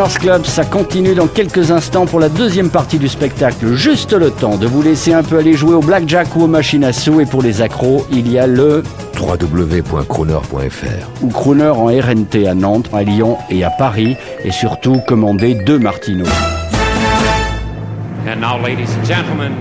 [0.08, 3.74] Club, ça continue dans quelques instants pour la deuxième partie du spectacle.
[3.74, 6.84] Juste le temps de vous laisser un peu aller jouer au blackjack ou aux machines
[6.84, 7.20] à sous.
[7.20, 8.82] Et pour les accros, il y a le
[9.20, 14.16] www.croner.fr ou Crooner en RNT à Nantes, à Lyon et à Paris.
[14.42, 16.24] Et surtout, commandez deux Martineaux.
[18.26, 19.52] And now, ladies and gentlemen,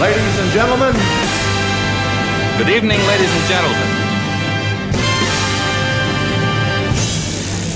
[0.00, 0.94] Ladies and gentlemen,
[2.58, 3.99] Good evening, ladies and gentlemen.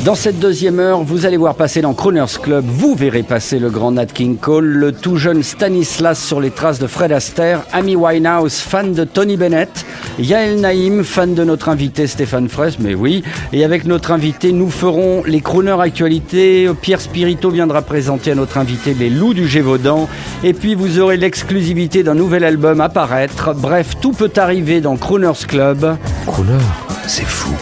[0.04, 3.70] Dans cette deuxième heure, vous allez voir passer dans Croner's Club, vous verrez passer le
[3.70, 7.96] grand Nat King Cole, le tout jeune Stanislas sur les traces de Fred Astaire, Amy
[7.96, 9.86] Winehouse, fan de Tony Bennett,
[10.18, 13.24] Yael Naïm, fan de notre invité Stéphane Fraisse, mais oui,
[13.54, 18.58] et avec notre invité, nous ferons les Crooners actualités, Pierre Spirito viendra présenter à notre
[18.58, 20.06] invité les loups du Gévaudan,
[20.42, 24.96] et puis vous aurez l'exclusivité d'un nouvel album à paraître, bref, tout peut arriver dans
[24.96, 25.96] Croner's Club.
[26.26, 26.58] Crooner,
[27.06, 27.54] c'est fou.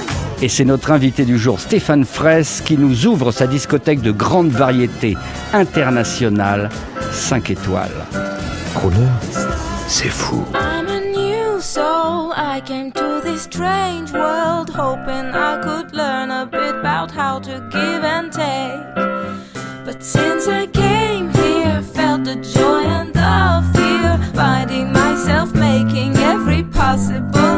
[0.43, 4.51] Et c'est notre invité du jour, Stéphane Fraisse, qui nous ouvre sa discothèque de grande
[4.51, 5.17] variété
[5.53, 6.69] internationale,
[7.13, 8.05] 5 étoiles.
[8.75, 9.07] Crooner,
[9.87, 10.45] c'est fou.
[10.53, 12.33] I'm a new soul.
[12.37, 17.61] I came to this strange world hoping I could learn a bit about how to
[17.71, 19.05] give and take.
[19.85, 26.65] But since I came here, felt the joy and the fear, finding myself making every
[26.65, 27.52] possible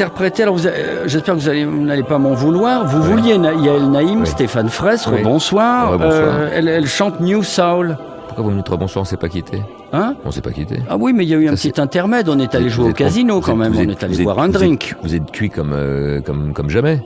[0.00, 3.02] euh, vous interprétez, alors euh, j'espère que vous allez- vous n'allez pas m'en vouloir, vous
[3.02, 5.22] vouliez Yael Naïm, Stéphane Fraisse, Oui.
[5.22, 5.92] bonsoir.
[5.92, 6.34] Rebonsoir.
[6.52, 7.96] elle, elle chante New Soul.
[8.28, 10.80] Pourquoi vous me dites bonsoir, on s'est pas quitté Hein On s'est pas quitté.
[10.88, 12.90] Ah oui, mais il y a eu un Ça, petit intermède, on est allé jouer
[12.90, 14.94] au casino quand même, on est allé boire un êtes- drink.
[15.02, 17.00] Vous êtes cuit comme, euh, comme, comme jamais.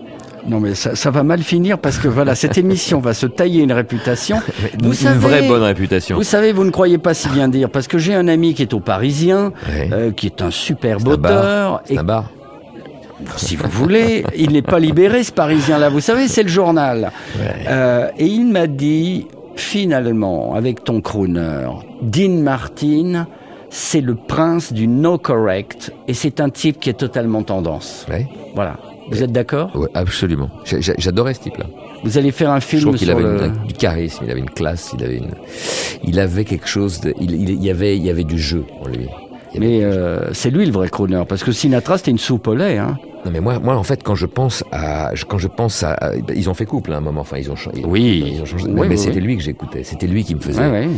[0.48, 3.62] Non mais ça, ça va mal finir parce que voilà, cette émission va se tailler
[3.62, 4.38] une réputation.
[4.82, 6.16] Une- vraie bonne réputation.
[6.16, 8.62] Vous savez, vous ne croyez pas si bien dire parce que j'ai un ami qui
[8.62, 9.52] est au Parisien,
[9.92, 11.32] euh, qui est un superbe C'est un bar.
[11.86, 11.98] auteur.
[12.00, 12.24] Un bar.
[13.42, 15.88] Si vous voulez, il n'est pas libéré ce Parisien-là.
[15.88, 17.10] Vous savez, c'est le journal.
[17.68, 19.26] Euh, et il m'a dit,
[19.56, 21.66] finalement, avec ton crooner,
[22.02, 23.26] Dean Martin,
[23.68, 28.06] c'est le prince du no correct et c'est un type qui est totalement tendance.
[28.10, 28.26] Ouais.
[28.54, 28.76] Voilà.
[29.10, 29.70] Vous êtes d'accord?
[29.74, 30.48] Ouais, absolument.
[30.64, 31.66] J'adorais ce type-là.
[32.04, 33.44] Vous allez faire un Je film trouve qu'il avait le...
[33.46, 35.34] une- du charisme, il avait une classe, il avait une,
[36.04, 38.64] il avait quelque chose de, il, il- il y avait, il y avait du jeu
[38.84, 39.06] en lui.
[39.58, 42.78] Mais euh, c'est lui le vrai crooner, parce que Sinatra c'était une soupe au lait.
[42.78, 42.96] Hein.
[43.24, 46.10] Non mais moi, moi en fait quand je pense à, quand je pense à, à-
[46.34, 47.82] ils ont fait couple à un moment, enfin ils ont changé.
[47.86, 48.32] Oui.
[48.34, 48.64] ils ont changé.
[48.66, 50.60] Oui, mais oui, c'était lui que j'écoutais, c'était lui qui me faisait.
[50.68, 50.88] Ouais.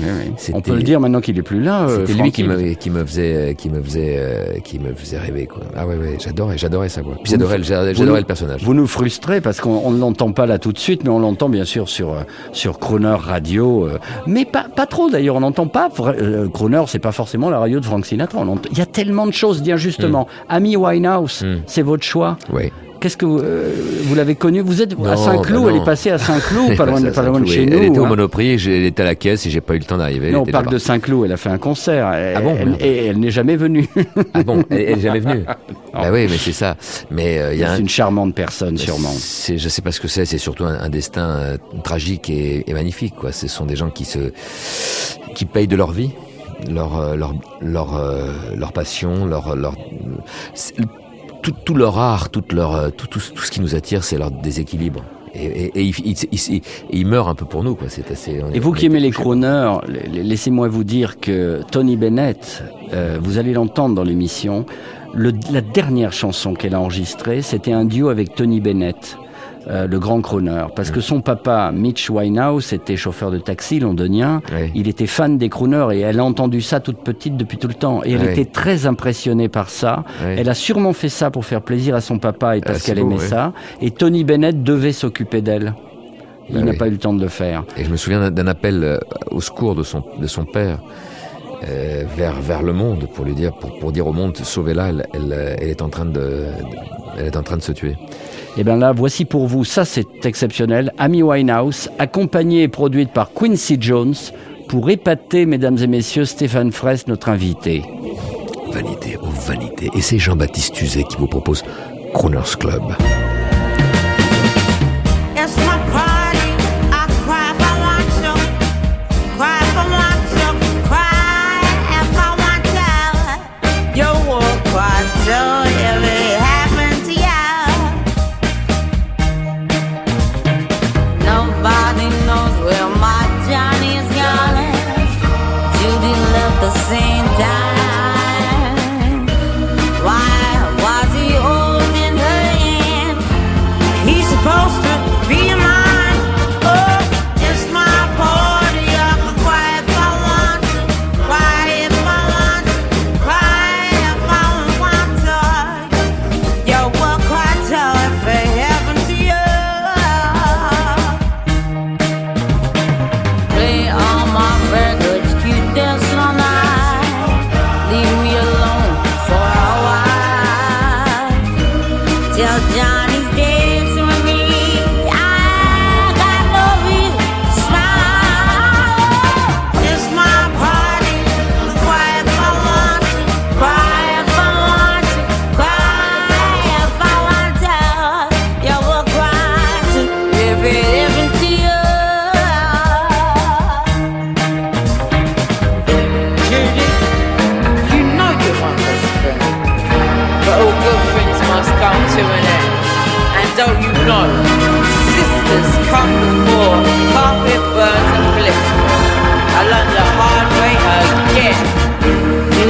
[0.52, 1.82] On peut le dire maintenant qu'il est plus là.
[1.86, 5.18] euh, C'était lui qui me, qui me faisait, qui me faisait, euh, qui me faisait
[5.18, 5.62] rêver quoi.
[5.76, 7.16] Ah ouais ouais, j'adorais, j'adorais sa voix.
[7.24, 8.62] J'adorais, le- j'adorais le personnage.
[8.64, 11.18] Vous nous frustrez parce qu'on on ne l'entend pas là tout de suite, mais on
[11.18, 12.22] l'entend bien sûr sur euh,
[12.52, 15.36] sur Croner Radio, euh, mais pas pas trop d'ailleurs.
[15.36, 15.90] On n'entend pas
[16.54, 18.44] Croner, c'est pas forcément la radio de Frank Sinatra.
[18.70, 19.62] Il y a tellement de choses.
[19.62, 21.56] Bien justement, Amy Winehouse, Mm.
[21.66, 22.13] c'est votre choix.
[22.52, 22.70] Oui.
[23.00, 23.70] Qu'est-ce que vous, euh,
[24.04, 25.64] vous l'avez connue Vous êtes à Non, Saint-Cloud.
[25.66, 27.76] bah elle est passée à Saint-Cloud, pas loin, à pas loin de chez nous.
[27.76, 28.08] Elle était au hein.
[28.08, 30.30] Monoprix, elle était à la caisse et j'ai pas eu le temps d'arriver.
[30.30, 30.70] Non, parc là-bas.
[30.70, 32.10] de Saint-Cloud, elle a fait un concert.
[32.14, 33.86] Elle- Ah bon elle- Et elle n'est jamais venue.
[34.32, 35.44] Ah bon, elle, elle est jamais venue.
[35.92, 36.76] bah oui, mais c'est ça.
[37.10, 39.12] Mais euh, C'est un, une charmante personne, sûrement.
[39.14, 40.24] C'est, je sais pas ce que c'est.
[40.24, 43.16] C'est surtout un, un destin euh, tragique et, et magnifique.
[43.16, 43.32] Quoi.
[43.32, 44.32] Ce sont des gens qui se,
[45.34, 46.12] qui payent de leur vie,
[46.70, 49.74] leur, euh, leur, leur, euh, leur passion, leur, leur,
[51.44, 54.16] tout, tout leur art, tout leur, euh, tout, tout, tout ce qui nous attire, c'est
[54.18, 55.02] leur déséquilibre.
[55.34, 56.16] Et, et, et ils,
[56.56, 57.74] et ils meurent un peu pour nous.
[57.74, 57.88] Quoi.
[57.90, 58.40] C'est assez.
[58.42, 59.10] on Et vous qui aimez les
[59.86, 64.64] la- laissez-moi vous dire que Tony Bennett, euh, vous allez l'entendre dans l'émission,
[65.12, 69.18] le- la dernière chanson qu'elle a enregistrée, c'était un duo avec Tony Bennett.
[69.68, 74.42] Euh, le grand crooner, parce que son papa, Mitch Winehouse, était chauffeur de taxi londonien.
[74.74, 77.74] Il était fan des crooners et elle a entendu ça toute petite depuis tout le
[77.74, 78.02] temps.
[78.04, 80.04] Et elle était très impressionnée par ça.
[80.22, 82.92] Elle a sûrement fait ça pour faire plaisir à son papa et parce Ah, c'est
[82.92, 83.52] qu'elle aimait ça.
[83.80, 85.74] Et Tony Bennett devait s'occuper d'elle.
[86.50, 87.64] Il Bah n'a pas eu le temps de le faire.
[87.78, 88.98] Et je me souviens d'un- appel euh,
[89.30, 90.78] au secours de son, de son père
[91.66, 95.06] euh, vers, vers le monde pour lui dire, pour, pour dire au monde, sauvez-la, elle,
[95.14, 96.44] elle, elle est en train de-
[97.18, 97.96] elle est en train de se tuer.
[98.56, 103.32] Et bien là, voici pour vous, ça c'est exceptionnel, Amy Winehouse, accompagnée et produite par
[103.32, 104.14] Quincy Jones,
[104.68, 107.82] pour épater, mesdames et messieurs, Stéphane Fraisse, notre invité.
[108.72, 109.90] Vanité, oh vanité.
[109.94, 111.64] Et c'est Jean-Baptiste Tuzet qui vous propose
[112.12, 112.82] Crooners Club.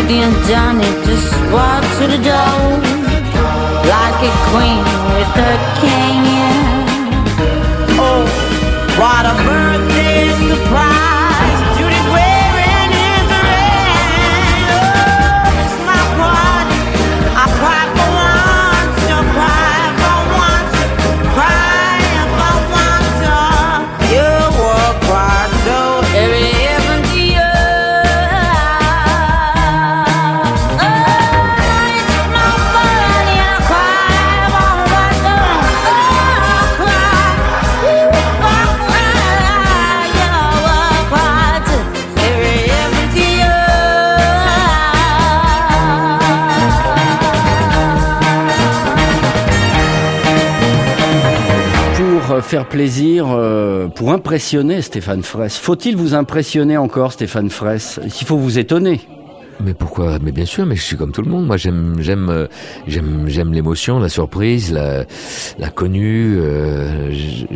[0.05, 2.61] Judy and Johnny just walked to the door
[3.88, 4.84] like a queen
[5.16, 6.20] with her king.
[7.96, 8.20] Oh,
[9.00, 9.43] what a
[52.45, 57.99] faire plaisir, euh, pour impressionner Stéphane Fraisse, faut-il vous impressionner encore Stéphane Fraisse?
[58.05, 59.01] Il faut vous étonner.
[59.64, 60.18] Mais pourquoi?
[60.20, 61.47] Mais bien sûr, mais je suis comme tout le monde.
[61.47, 62.47] Moi, j'aime, j'aime, euh,
[62.88, 65.05] j'aime, j'aime l'émotion, la surprise, la,
[65.61, 66.34] l'inconnu.
[66.38, 67.12] euh,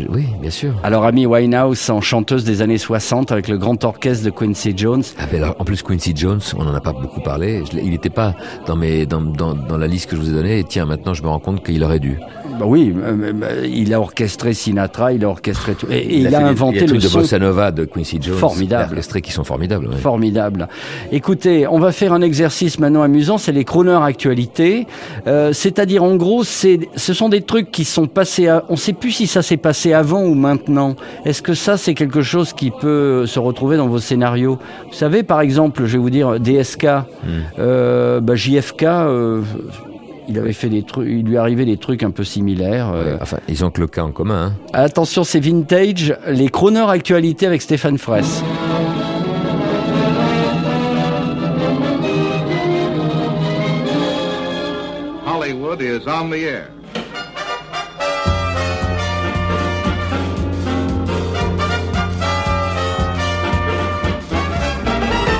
[0.08, 0.74] oui, bien sûr.
[0.84, 5.02] Alors, Amy Winehouse en chanteuse des années 60 avec le grand orchestre de Quincy Jones.
[5.18, 7.64] Ah ben alors, en plus, Quincy Jones, on n'en a pas beaucoup parlé.
[7.70, 8.34] Je il n'était pas
[8.66, 10.60] dans mes, dans, dans, dans la liste que je vous ai donnée.
[10.60, 12.18] Et tiens, maintenant, je me rends compte qu'il aurait dû.
[12.58, 12.94] Bah oui,
[13.68, 15.86] il a orchestré Sinatra, il a orchestré tout.
[15.90, 18.36] Et, et il, a, des- inventé des le trucs de bossa nova de Quincy Jones.
[18.36, 18.90] Formidable.
[18.92, 19.86] Orchestrés qui sont formidables.
[19.88, 19.96] ouais.
[19.96, 20.68] Formidable.
[21.12, 24.86] Écoutez, on va faire un exercice maintenant amusant, c'est les crooners actualité.
[25.26, 28.48] Euh, C'est-à-dire, en gros, c'est, ce sont des trucs qui sont passés.
[28.48, 30.96] À, on ne sait plus si ça s'est passé avant ou maintenant.
[31.24, 34.58] Est-ce que ça, c'est quelque chose qui peut se retrouver dans vos scénarios?
[34.88, 36.86] Vous savez, par exemple, je vais vous dire DSK,
[37.58, 38.82] euh, bah, JFK.
[38.84, 39.42] euh,
[40.28, 42.90] il avait fait des trucs, il lui arrivait des trucs un peu similaires.
[42.94, 43.14] euh.
[43.14, 44.52] Ouais, Enfin, ils ont que le cas en commun.
[44.52, 44.52] hein.
[44.74, 46.14] Attention, c'est vintage.
[46.28, 48.42] Les crooners actualité avec Stéphane Fraisse.
[55.26, 56.70] Hollywood is on the air.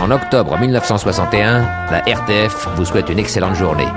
[0.00, 1.60] En octobre 1961,
[1.90, 3.88] la RTF vous souhaite une excellente journée.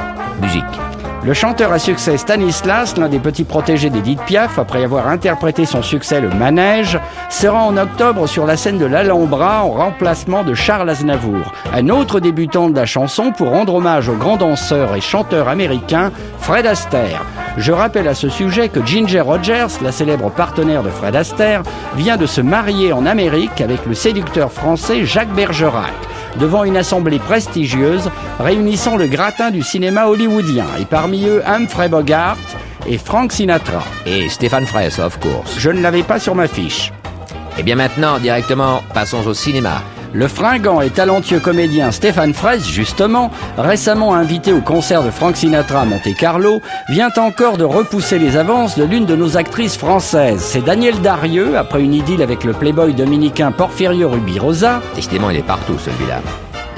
[1.24, 5.84] Le chanteur à succès Stanislas, l'un des petits protégés d'Edith Piaf, après avoir interprété son
[5.84, 10.90] succès Le Manège, sera en octobre sur la scène de l'Alhambra en remplacement de Charles
[10.90, 15.48] Aznavour, un autre débutant de la chanson pour rendre hommage au grand danseur et chanteur
[15.48, 17.24] américain Fred Astaire.
[17.58, 21.62] Je rappelle à ce sujet que Ginger Rogers, la célèbre partenaire de Fred Astaire,
[21.96, 25.94] vient de se marier en Amérique avec le séducteur français Jacques Bergerac
[26.40, 28.10] devant une assemblée prestigieuse
[28.40, 32.38] réunissant le gratin du cinéma hollywoodien, et parmi eux Humphrey Bogart
[32.88, 33.84] et Frank Sinatra.
[34.06, 35.56] Et Stéphane Fraisse, of course.
[35.58, 36.92] Je ne l'avais pas sur ma fiche.
[37.58, 39.82] Et bien maintenant, directement, passons au cinéma.
[40.14, 45.82] Le fringant et talentueux comédien Stéphane Fraisse, justement, récemment invité au concert de Frank Sinatra
[45.82, 50.42] à Monte-Carlo, vient encore de repousser les avances de l'une de nos actrices françaises.
[50.42, 54.82] C'est Daniel Darieux, après une idylle avec le playboy dominicain Porfirio Rubirosa.
[54.96, 56.22] Décidément, il est partout, celui-là.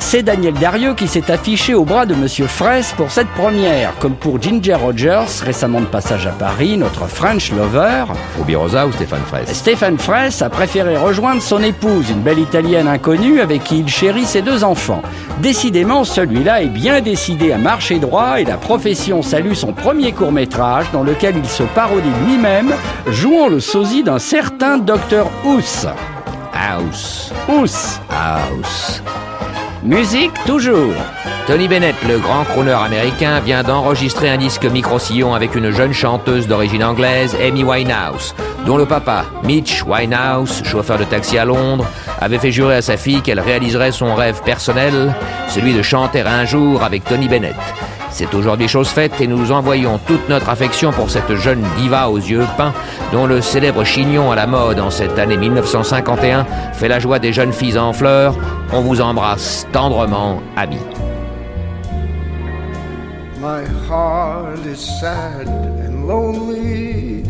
[0.05, 4.13] C'est Daniel Darieux qui s'est affiché au bras de Monsieur Fraisse pour cette première, comme
[4.13, 8.05] pour Ginger Rogers, récemment de passage à Paris, notre French lover.
[8.37, 9.51] Rubirosa ou Stéphane Fraisse?
[9.51, 14.25] Stéphane Fraisse a préféré rejoindre son épouse, une belle italienne inconnue avec qui il chérit
[14.25, 15.01] ses deux enfants.
[15.39, 20.85] Décidément, celui-là est bien décidé à marcher droit et la profession salue son premier court-métrage
[20.93, 22.71] dans lequel il se parodie lui-même,
[23.07, 25.25] jouant le sosie d'un certain Dr.
[25.43, 25.87] House.
[26.53, 27.33] House.
[27.49, 27.99] House.
[28.11, 29.01] House.
[29.83, 30.93] Musique toujours.
[31.45, 36.47] Tony Bennett, le grand crooner américain, vient d'enregistrer un disque micro-sillon avec une jeune chanteuse
[36.47, 38.33] d'origine anglaise, Amy Winehouse,
[38.65, 41.85] dont le papa, Mitch Winehouse, chauffeur de taxi à Londres,
[42.21, 45.13] avait fait jurer à sa fille qu'elle réaliserait son rêve personnel,
[45.49, 47.55] celui de chanter un jour avec Tony Bennett.
[48.13, 52.19] C'est aujourd'hui chose faite et nous envoyons toute notre affection pour cette jeune diva aux
[52.19, 52.71] yeux peints
[53.11, 57.33] dont le célèbre chignon à la mode en cette année 1951 fait la joie des
[57.33, 58.35] jeunes filles en fleurs.
[58.71, 60.77] On vous embrasse tendrement, amis.
[63.41, 67.23] My heart is sad and lonely.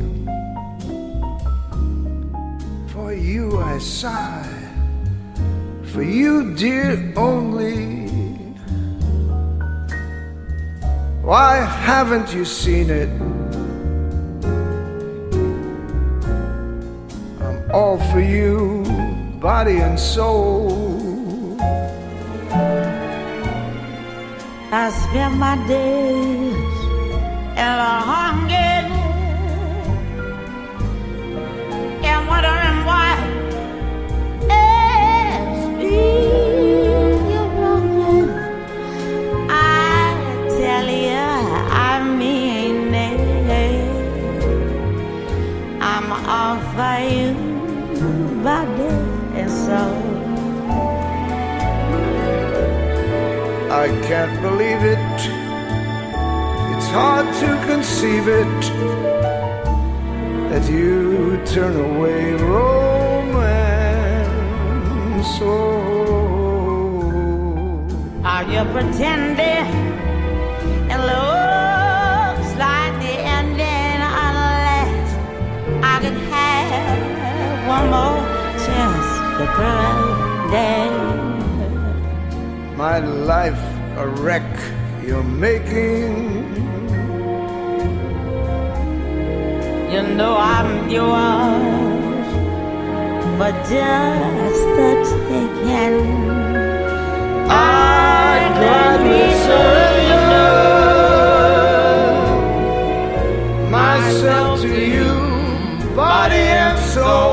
[2.89, 4.09] For you I sigh.
[5.85, 8.12] For you, dear, only.
[11.23, 13.07] Why haven't you seen it?
[17.41, 18.83] I'm all for you,
[19.39, 21.57] body and soul.
[24.69, 26.75] I spend my days
[27.55, 28.72] in a hunger
[46.75, 47.33] all for you,
[48.43, 48.89] body
[49.39, 49.97] and soul.
[53.71, 54.99] I can't believe it.
[56.75, 58.61] It's hard to conceive it
[60.49, 62.73] that you turn away romance.
[65.41, 66.63] Oh,
[68.23, 69.67] Are you pretending?
[70.91, 70.99] It
[77.73, 78.21] one more
[78.65, 80.89] chance for Friday.
[82.83, 82.97] My
[83.33, 83.63] life
[84.03, 84.51] a wreck
[85.05, 86.13] you're making.
[89.93, 92.27] You know I'm yours,
[93.39, 94.89] but just the
[95.29, 95.97] taking.
[97.49, 100.51] I gladly surrender
[103.79, 105.11] myself to you,
[105.95, 107.32] body and soul.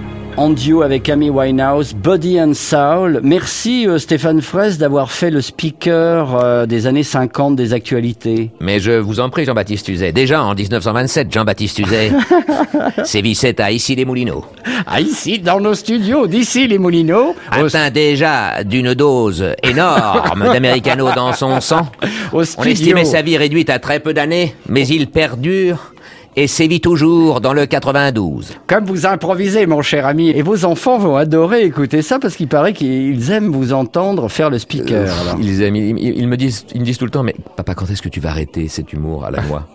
[0.41, 3.19] en duo avec Amy Winehouse, Body and Soul.
[3.21, 8.49] Merci euh, Stéphane Fraisse d'avoir fait le speaker euh, des années 50 des actualités.
[8.59, 10.11] Mais je vous en prie, Jean-Baptiste Tuzet.
[10.13, 12.11] Déjà en 1927, Jean-Baptiste Tuzet
[13.03, 14.43] sévissait à Issy-les-Moulineaux.
[14.99, 17.35] Ici, dans nos studios, d'ici les Moulineaux.
[17.51, 21.85] Atteint déjà d'une dose énorme d'americano dans son sang.
[22.33, 25.91] Au On estimait sa vie réduite à très peu d'années, mais il perdure
[26.35, 28.53] et sévit toujours dans le 92.
[28.67, 32.47] Comme vous improvisez, mon cher ami, et vos enfants vont adorer écouter ça parce qu'il
[32.47, 35.07] paraît qu'ils aiment vous entendre faire le speaker.
[35.07, 35.33] Euh.
[35.41, 38.01] Ils, aiment- ils- me disent, ils me disent tout le temps, mais papa, quand est-ce
[38.01, 39.67] que tu vas arrêter cet humour à la noix?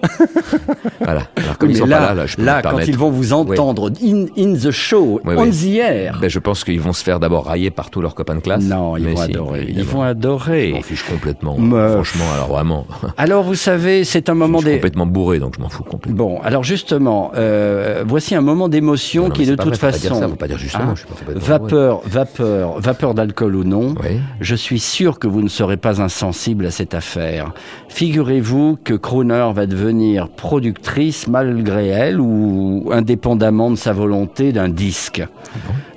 [1.00, 1.22] Voilà.
[1.36, 3.32] Alors comme ils sont là, pas là, là, je peux là, quand ils vont vous
[3.32, 5.50] entendre in, in the show, Oui, on oui.
[5.50, 6.18] the air.
[6.20, 8.64] Ben, je pense qu'ils vont se faire d'abord railler par tous leurs copains de classe.
[8.64, 9.66] Non, ils Mais vont si, adorer.
[9.68, 10.68] Ils vont adorer.
[10.70, 11.58] Je m'en fiche complètement.
[11.58, 12.86] Me- Franchement, alors vraiment.
[13.16, 14.76] Alors, vous savez, c'est un moment Je suis des.
[14.78, 16.16] complètement bourré, donc je m'en fous complètement.
[16.16, 19.80] Bon, alors justement, euh, voici un moment d'émotion Non, non, qui de toute vrai, faut
[19.80, 20.20] pas dire façon.
[20.20, 23.64] ça, faut pas dire justement, Hein je suis pas complètement vapeur, vapeur, vapeur d'alcool ou
[23.64, 23.96] non.
[24.00, 24.20] Oui.
[24.40, 27.52] Je suis sûr que vous ne serez pas insensible à cette affaire.
[27.88, 35.24] Figurez-vous que Crooner va devenir productrice malgré elle ou indépendamment de sa volonté d'un disque.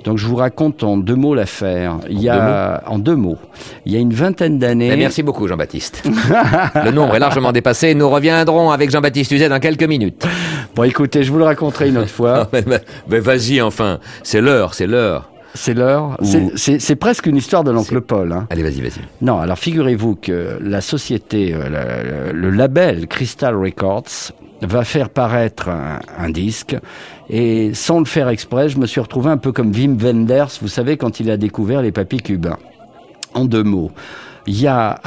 [0.04, 1.96] Donc je vous raconte en deux mots l'affaire.
[2.08, 3.38] Il y a en deux mots.
[3.84, 4.88] Il y a une vingtaine d'années.
[4.88, 6.02] Mais merci beaucoup, Jean-Baptiste.
[6.84, 7.94] le nombre est largement dépassé.
[7.94, 10.26] Nous reviendrons avec Jean-Baptiste Uzet dans quelques minutes.
[10.74, 12.48] Bon, écoutez, je vous le raconterai une autre fois.
[12.52, 13.98] mais mais- mais vas-y, enfin.
[14.22, 15.30] C'est l'heure, c'est l'heure.
[15.54, 16.16] C'est l'heure.
[16.22, 18.32] Ou- C'est- presque une histoire de l'oncle Paul.
[18.32, 18.46] Hein.
[18.50, 19.00] Allez, vas-y, vas-y.
[19.20, 24.32] Non, alors figurez-vous que la société, euh, le, label Crystal Records
[24.62, 26.76] va faire paraître un, un disque
[27.32, 30.68] et sans le faire exprès, je me suis retrouvé un peu comme Wim Wenders, vous
[30.68, 32.58] savez, quand il a découvert les papiers cubains.
[33.34, 33.92] En deux mots,
[34.48, 35.00] il y a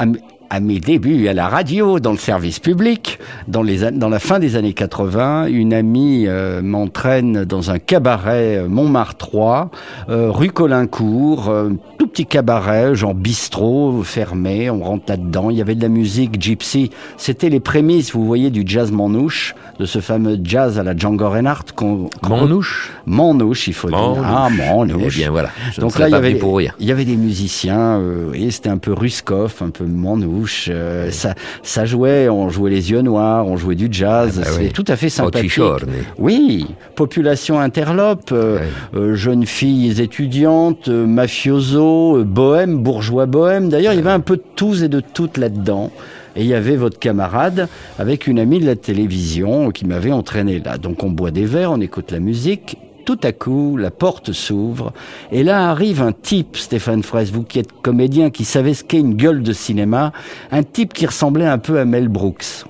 [0.54, 3.18] à, mes débuts à la radio, dans le service public,
[3.48, 7.78] dans, les, an- dans la fin des années 80, une amie euh, m'entraîne dans un
[7.78, 9.70] cabaret euh, Montmartre 3,
[10.08, 15.60] euh, rue Colincourt, euh, tout petit cabaret, genre bistrot, fermé, on rentre là-dedans, il y
[15.60, 20.00] avait de la musique gypsy, c'était les prémices, vous voyez, du jazz manouche, de ce
[20.00, 21.72] fameux jazz à la Django Reinhardt.
[21.74, 22.92] qu'on- qu'on- Manouche?
[23.06, 23.98] Manouche, il faut dire.
[24.24, 25.14] Ah, manouche.
[25.16, 25.48] Eh bien, voilà.
[25.72, 26.32] Je Donc là, il y avait,
[26.80, 30.43] il y avait des musiciens, euh, et c'était un peu Ruskov, un peu Manouche.
[30.68, 34.36] Euh, ça, ça jouait, on jouait les yeux noirs, on jouait du jazz.
[34.36, 34.72] Ah bah c'est oui.
[34.72, 35.46] tout à fait sympathique.
[35.46, 35.90] Occhichorne.
[36.18, 38.58] Oui, population interlope, euh,
[38.94, 43.68] euh, jeunes filles étudiantes, mafiosos, euh, bohèmes, bourgeois bohèmes.
[43.68, 45.90] D'ailleurs, il y avait un peu de tous et de toutes là-dedans.
[46.36, 47.68] Et il y avait votre camarade
[47.98, 50.78] avec une amie de la télévision qui m'avait entraîné là.
[50.78, 52.76] Donc on boit des verres, on écoute la musique.
[53.04, 54.92] Tout à coup, la porte s'ouvre
[55.30, 58.98] et là arrive un type, Stéphane Fraisse, vous qui êtes comédien, qui savait ce qu'est
[58.98, 60.12] une gueule de cinéma,
[60.50, 62.64] un type qui ressemblait un peu à Mel Brooks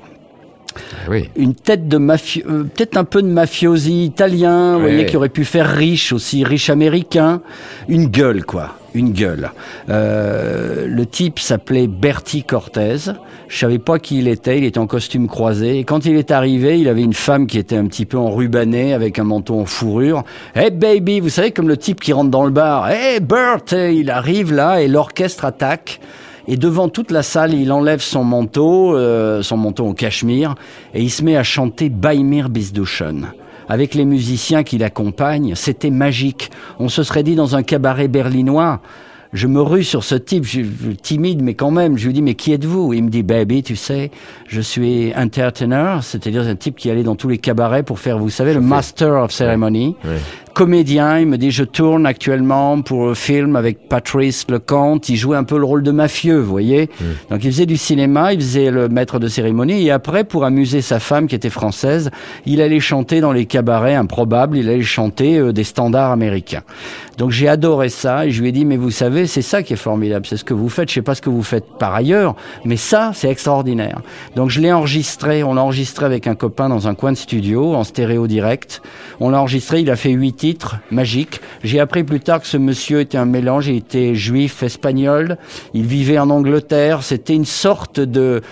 [1.09, 1.31] Oui.
[1.37, 5.29] une tête de mafio, euh, peut-être un peu de mafiosi italien, vous voyez, qui aurait
[5.29, 7.41] pu faire riche aussi, riche américain,
[7.89, 9.51] une gueule quoi, une gueule.
[9.91, 13.13] Euh, le type s'appelait Bertie Cortez.
[13.49, 14.59] Je savais pas qui il était.
[14.59, 15.79] Il était en costume croisé.
[15.79, 18.95] Et quand il est arrivé, il avait une femme qui était un petit peu enrubanée
[18.95, 20.25] avec un manteau en fourrure.
[20.55, 22.89] Hey baby, vous savez comme le type qui rentre dans le bar.
[22.89, 26.01] Hey Bert, il arrive là et l'orchestre attaque.
[26.47, 30.55] Et devant toute la salle, il enlève son manteau, euh, son manteau en cachemire,
[30.93, 33.33] et il se met à chanter Baimir Bisduchen.
[33.69, 36.51] Avec les musiciens qui l'accompagnent, c'était magique.
[36.79, 38.81] On se serait dit dans un cabaret berlinois.
[39.33, 41.97] Je me rue sur ce type, je, je- timide, mais quand même.
[41.99, 42.93] Je lui dis, mais qui êtes-vous?
[42.93, 44.13] Il me dit, baby, tu sais,
[44.47, 48.31] je suis entertainer, c'est-à-dire un type qui allait dans tous les cabarets pour faire, vous
[48.31, 49.97] savez, le master of ceremony.
[50.55, 51.19] Comédien.
[51.19, 55.09] Il me dit, je tourne actuellement pour un film avec Patrice Lecomte.
[55.09, 56.89] Il jouait un peu le rôle de mafieux, vous voyez.
[57.31, 59.87] Donc il faisait du cinéma, il faisait le maître de cérémonie.
[59.87, 62.11] Et après, pour amuser sa femme qui était française,
[62.47, 64.57] il allait chanter dans les cabarets improbables.
[64.57, 66.63] Il allait chanter euh, des standards américains.
[67.19, 69.73] Donc j'ai adoré ça et je lui ai dit mais vous savez c'est ça qui
[69.73, 70.89] est formidable, c'est ce que vous faites.
[70.89, 74.01] Je sais pas ce que vous faites par ailleurs, mais ça c'est extraordinaire.
[74.35, 77.75] Donc je l'ai enregistré, on l'a enregistré avec un copain dans un coin de studio
[77.75, 78.83] en stéréo direct.
[79.21, 81.41] On l'a enregistré, il a fait huit titres magiques.
[81.63, 85.39] J'ai appris plus tard que ce monsieur était un mélange, il était juif espagnol,
[85.73, 87.03] il vivait en Angleterre.
[87.03, 88.43] C'était une sorte de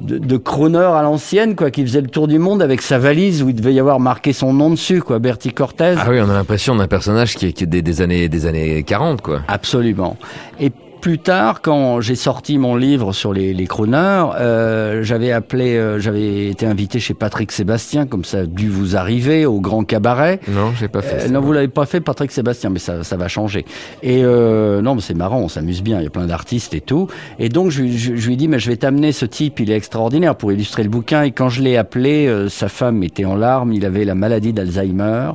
[0.00, 3.42] de, de crooner à l'ancienne, quoi, qui faisait le tour du monde avec sa valise
[3.42, 5.94] où il devait y avoir marqué son nom dessus, quoi, Bertie Cortez.
[5.98, 8.46] Ah oui, on a l'impression d'un personnage qui est, qui est des, des années des
[8.46, 9.42] années 40, quoi.
[9.46, 10.16] Absolument.
[10.58, 10.72] Et
[11.02, 15.98] plus tard, quand j'ai sorti mon livre sur les, les crooners, euh, j'avais appelé, euh,
[15.98, 20.38] j'avais été invité chez Patrick Sébastien, comme ça a dû vous arriver au Grand Cabaret.
[20.46, 21.16] Non, j'ai pas fait.
[21.16, 21.28] Euh, ça.
[21.28, 23.66] non, vous l'avez pas fait, Patrick Sébastien, mais ça, ça va changer.
[24.04, 25.98] Et euh, non, mais c'est marrant, on s'amuse bien.
[25.98, 27.08] Il y a plein d'artistes et tout.
[27.40, 29.72] Et donc je, je, je lui ai dit, mais je vais t'amener ce type, il
[29.72, 31.22] est extraordinaire pour illustrer le bouquin.
[31.24, 33.72] Et quand je l'ai appelé, euh, sa femme était en larmes.
[33.72, 35.32] Il avait la maladie d'Alzheimer.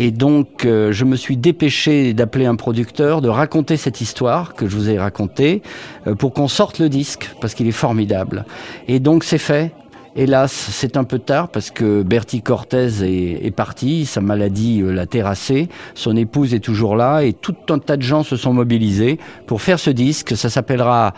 [0.00, 4.68] Et donc, euh, je me suis dépêché d'appeler un producteur, de raconter cette histoire que
[4.68, 5.60] je vous ai racontée,
[6.06, 8.46] euh, pour qu'on sorte le disque, parce qu'il est formidable.
[8.86, 9.72] Et donc, c'est fait.
[10.14, 14.92] Hélas, c'est un peu tard parce que Bertie Cortez est, est parti, sa maladie euh,
[14.92, 18.52] l'a terrassé, son épouse est toujours là et tout un tas de gens se sont
[18.52, 20.36] mobilisés pour faire ce disque.
[20.36, 21.12] Ça s'appellera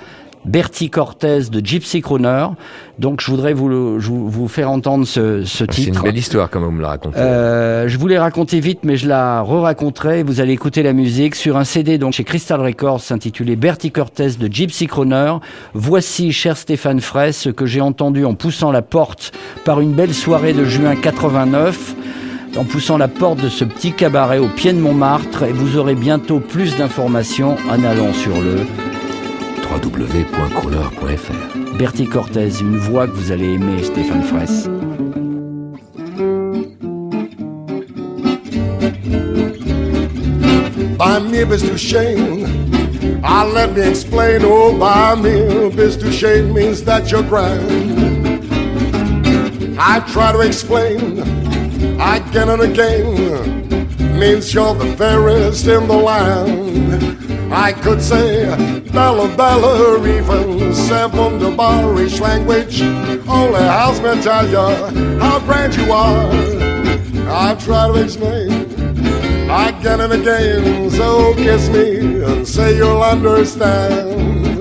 [0.45, 2.47] Bertie Cortez de Gypsy Crooner.
[2.99, 5.99] Donc je voudrais vous, le- vous, vous faire entendre ce, ce Ah, C'est titre.
[5.99, 7.19] une belle histoire, comme vous me la racontez.
[7.19, 10.23] Euh, je voulais raconter vite, mais je la re-raconterai.
[10.23, 14.31] Vous allez écouter la musique sur un CD donc chez Crystal Records intitulé Bertie Cortez
[14.39, 15.35] de Gypsy Crooner.
[15.75, 19.33] Voici, cher Stéphane Fraisse, ce que j'ai entendu en poussant la porte
[19.65, 21.95] par une belle soirée de juin 89
[22.57, 25.95] en poussant la porte de ce petit cabaret au pied de Montmartre et vous aurez
[25.95, 28.57] bientôt plus d'informations en allant sur le
[29.79, 34.69] www.crooner.fr Bertie Cortez, une voix que vous allez aimer, Stéphane Fraisse.
[40.99, 42.45] By me, Miss Duchesne.
[43.23, 44.43] Ah, let me explain.
[44.45, 48.11] Oh, by me, Miss Duchesne means that you're grand.
[49.79, 51.21] I try to explain
[52.01, 54.19] again and again.
[54.19, 57.40] Means you're the fairest in the land.
[57.53, 58.47] I could say
[58.93, 62.81] Bella Bella or even seven the Irish language.
[63.29, 66.31] Only helps me tell you how grand you are.
[67.33, 68.51] I try to explain
[69.51, 70.91] again and again.
[70.91, 74.60] So kiss me and say you'll understand.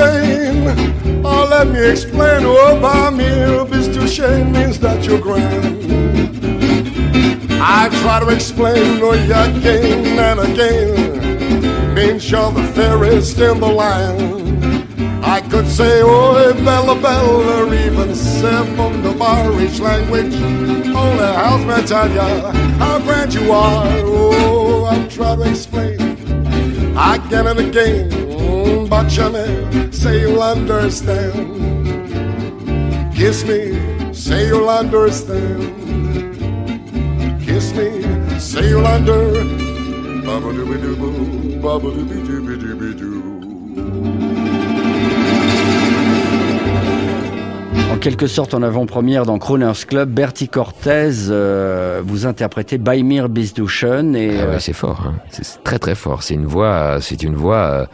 [0.00, 0.66] Shame.
[1.24, 2.42] Oh, let me explain.
[2.44, 3.28] Oh, by me,
[3.70, 5.78] but to shame means that you're grand.
[7.62, 11.94] I try to explain, oh, yeah, again and again.
[11.94, 14.38] Means you're the fairest in the land.
[15.22, 20.34] I could say, oh, Bella Bella, or even seven the Irish language.
[21.02, 22.30] Only helps me tell you
[22.80, 23.86] how grand you are.
[24.04, 26.00] Oh, I try to explain
[26.96, 28.10] again and again.
[28.10, 31.34] Mm, But you may say you'll understand.
[33.14, 33.60] Kiss me,
[34.14, 35.60] say you'll understand.
[37.44, 37.88] Kiss me,
[38.38, 39.44] say you'll under.
[40.24, 40.96] Baba dooby doo
[41.62, 43.26] baba dooby dooby dooby doo.
[47.92, 54.16] En quelque sorte, en avant-première dans Croner's Club, Bertie Cortez, euh, vous interprétez Baimir Bisduchen
[54.16, 55.14] et Ah ouais, euh, c'est fort, hein.
[55.30, 56.22] c'est très très fort.
[56.22, 57.56] C'est une voix, euh, c'est une voix.
[57.56, 57.86] Euh,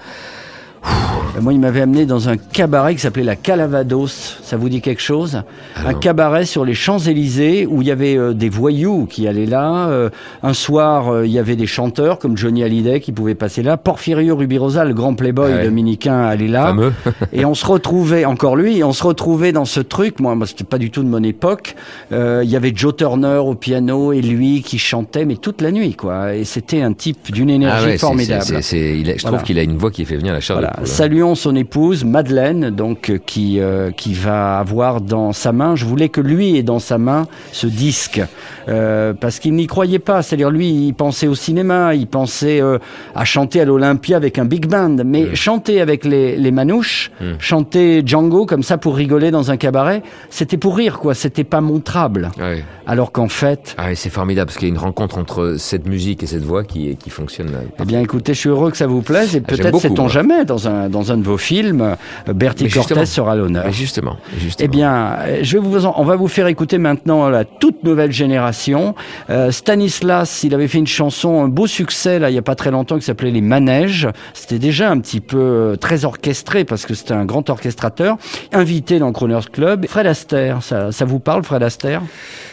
[1.41, 4.39] Moi, il m'avait amené dans un cabaret qui s'appelait la Calavados.
[4.43, 5.43] Ça vous dit quelque chose
[5.85, 9.89] Un cabaret sur les Champs-Élysées où il y avait euh, des voyous qui allaient là.
[9.89, 10.09] Euh,
[10.43, 13.77] un soir, euh, il y avait des chanteurs comme Johnny Hallyday qui pouvaient passer là.
[13.77, 15.65] Porfirio Rubirosa, le grand playboy Ah ouais.
[15.65, 16.75] dominicain, allait là.
[17.33, 20.21] Et on se retrouvait, encore lui, et on se retrouvait dans ce truc.
[20.21, 21.75] Moi, moi c'était pas du tout de mon époque.
[22.13, 25.71] Euh, Il y avait Joe Turner au piano et lui qui chantait, mais toute la
[25.71, 26.35] nuit, quoi.
[26.35, 28.45] Et c'était un type d'une énergie Ah ouais, c'est- formidable.
[28.73, 29.43] il a- je trouve Voilà.
[29.45, 30.77] qu'il a une voix qui fait venir la chair de Voilà.
[30.77, 30.87] poule,
[31.35, 35.75] son épouse Madeleine, donc euh, qui euh, qui va avoir dans sa main.
[35.77, 38.21] Je voulais que lui ait dans sa main ce disque
[38.69, 40.23] euh, parce qu'il n'y croyait pas.
[40.23, 42.79] C'est-à-dire lui, il pensait au cinéma, il pensait euh,
[43.15, 45.35] à chanter à l'Olympia avec un big band, mais Mm.
[45.35, 50.57] chanter avec les les manouches, chanter Django comme ça pour rigoler dans un cabaret, c'était
[50.59, 51.15] pour rire quoi.
[51.15, 52.31] C'était pas montrable.
[52.39, 52.63] Ouais.
[52.87, 56.23] Alors qu'en fait, Ah, c'est formidable parce qu'il y a une rencontre entre cette musique
[56.23, 57.51] et cette voix qui, qui fonctionne.
[57.51, 57.59] là.
[57.81, 60.45] Eh bien, écoutez, je suis heureux que ça vous plaise et Ah, peut-être sait-on jamais
[60.45, 61.97] dans un dans un de vos films,
[62.35, 62.69] Bertie.
[62.69, 63.71] Cortez sera l'honneur.
[63.73, 64.65] Justement, justement.
[64.65, 68.13] Eh bien, je vais vous en- on va vous faire écouter maintenant la toute nouvelle
[68.13, 68.95] génération.
[69.31, 72.55] Euh, Stanislas, il avait fait une chanson, un beau succès là, il y a pas
[72.55, 74.09] très longtemps, qui s'appelait Les Manèges.
[74.35, 78.17] C'était déjà un petit peu euh, très orchestré parce que c'était un grand orchestrateur.
[78.53, 80.63] Invité dans le Crooners Club, Fred Astaire.
[80.63, 82.03] Ça, ça vous parle, Fred Astaire?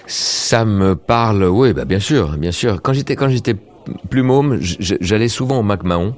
[0.07, 2.81] Ça me parle, oui, bah bien sûr, bien sûr.
[2.81, 3.55] Quand j'étais quand j'étais
[4.09, 6.13] plus môme, j'allais souvent au MacMahon.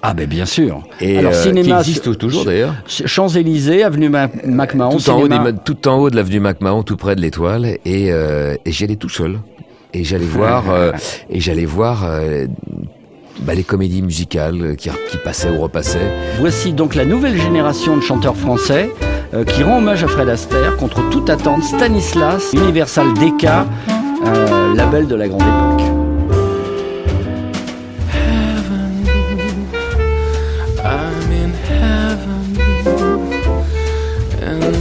[0.00, 0.82] Ah ben bien sûr.
[1.00, 2.74] Et Alors, euh, cinéma, qui existe toujours d'ailleurs.
[2.86, 5.52] Champs-Élysées, avenue Ma- MacMahon, tout en, haut cinéma.
[5.52, 8.84] des- tout en haut de l'avenue MacMahon, tout près de l'étoile, et, euh, et j'y
[8.84, 9.38] allais tout seul.
[9.94, 10.92] Et j'allais voir, euh,
[11.30, 12.46] et j'allais voir euh,
[13.42, 16.10] bah, les comédies musicales qui, qui passaient ou repassaient.
[16.40, 18.90] Voici donc la nouvelle génération de chanteurs français
[19.34, 21.62] euh, qui rend hommage à Fred Astaire contre toute attente.
[21.62, 23.44] Stanislas, Universal DK,
[24.26, 26.01] euh, label de la grande époque.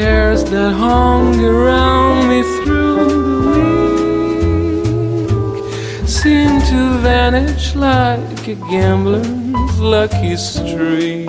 [0.00, 4.88] Cares that hung around me through the week
[6.08, 11.28] seem to vanish like a gambler's lucky streak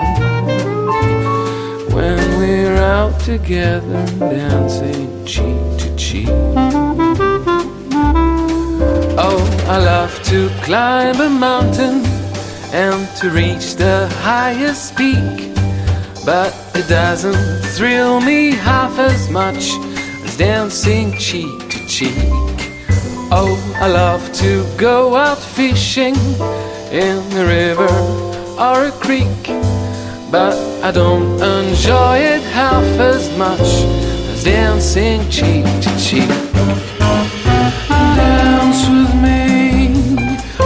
[1.95, 6.29] when we're out together dancing cheek to cheek.
[9.27, 12.05] Oh, I love to climb a mountain
[12.71, 15.51] and to reach the highest peak.
[16.23, 19.71] But it doesn't thrill me half as much
[20.25, 22.31] as dancing cheek to cheek.
[23.31, 26.15] Oh, I love to go out fishing
[26.91, 27.91] in a river
[28.65, 29.43] or a creek.
[30.31, 33.69] But I don't enjoy it half as much
[34.31, 36.29] as dancing cheek to cheek.
[38.17, 39.37] Dance with me.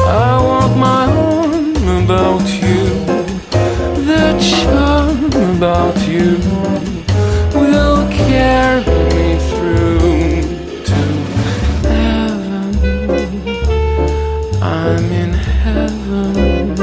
[0.05, 2.64] I want my arm about you.
[6.25, 6.39] You
[7.53, 8.81] will carry
[9.13, 10.41] me through
[10.89, 11.01] to
[11.87, 12.71] heaven.
[14.59, 16.79] I'm in heaven,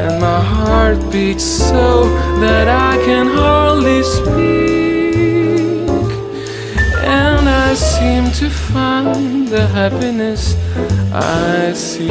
[0.00, 2.04] and my heart beats so
[2.40, 5.12] that I can hardly speak.
[7.04, 10.56] And I seem to find the happiness
[11.12, 12.08] I see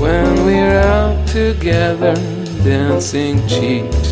[0.00, 2.33] when we're out together
[2.64, 4.03] dancing cheek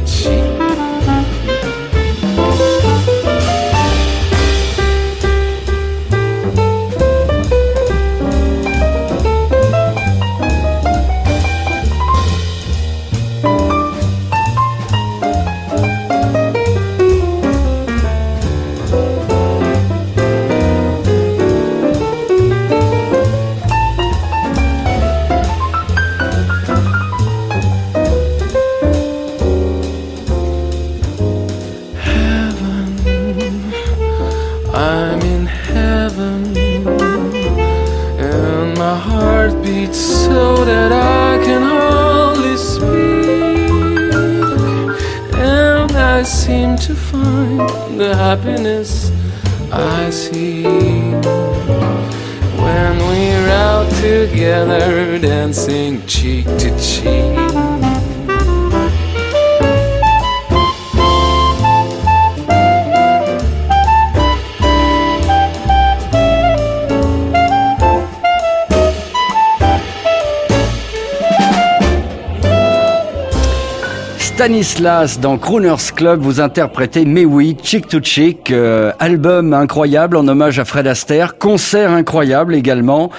[74.52, 80.28] Stanislas dans Crooners Club, vous interprétez Mais oui, Chick to Chick, euh, album incroyable en
[80.28, 83.10] hommage à Fred Astaire, concert incroyable également.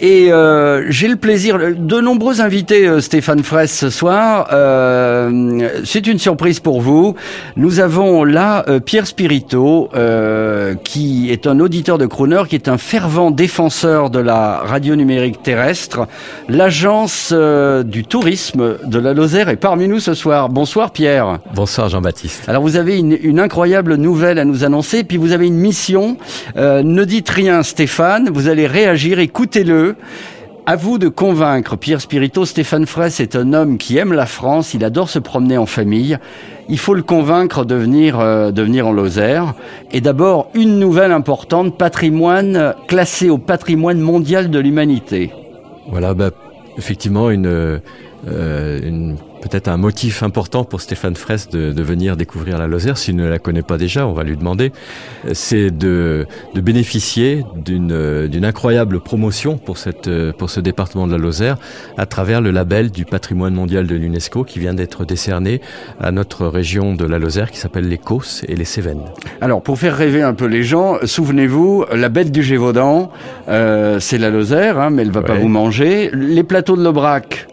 [0.00, 4.48] Et euh, j'ai le plaisir, de nombreux invités euh, Stéphane Fraisse ce soir.
[5.84, 7.14] C'est une surprise pour vous.
[7.56, 12.68] Nous avons là euh, Pierre Spirito, euh, qui est un auditeur de Crooner, qui est
[12.68, 16.06] un fervent défenseur de la radio numérique terrestre.
[16.48, 20.48] L'agence euh, du tourisme de la Lozère est parmi nous ce soir.
[20.48, 21.38] Bonsoir Pierre.
[21.54, 22.48] Bonsoir Jean-Baptiste.
[22.48, 26.16] Alors vous avez une, une incroyable nouvelle à nous annoncer, puis vous avez une mission.
[26.56, 29.96] Euh, ne dites rien Stéphane, vous allez réagir, écoutez-le.
[30.64, 32.44] À vous de convaincre Pierre Spirito.
[32.44, 36.18] Stéphane Fraisse est un homme qui aime la France, il adore se promener en famille.
[36.68, 39.54] Il faut le convaincre de venir, euh, en Lozère.
[39.90, 45.32] Et d'abord, une nouvelle importante, patrimoine classé au patrimoine mondial de l'humanité.
[45.90, 46.30] Voilà, bah,
[46.78, 52.58] effectivement, une, euh, une peut-être un motif important pour Stéphane Fraisse de, de, venir découvrir
[52.58, 54.72] la Lozère, s'il ne la connaît pas déjà, on va lui demander,
[55.32, 61.18] c'est de, de, bénéficier d'une, d'une incroyable promotion pour, cette, pour ce département de la
[61.18, 61.58] Lozère
[61.98, 65.60] à travers le label du patrimoine mondial de l'UNESCO qui vient d'être décerné
[66.00, 69.04] à notre région de la Lozère qui s'appelle les Causses et les Cévennes.
[69.40, 73.10] Alors pour faire rêver un peu les gens, souvenez-vous, la bête du Gévaudan,
[73.48, 75.26] euh, c'est la Lozère, hein, mais elle va ouais.
[75.26, 76.10] pas vous manger.
[76.12, 77.48] Les plateaux de l'Aubrac,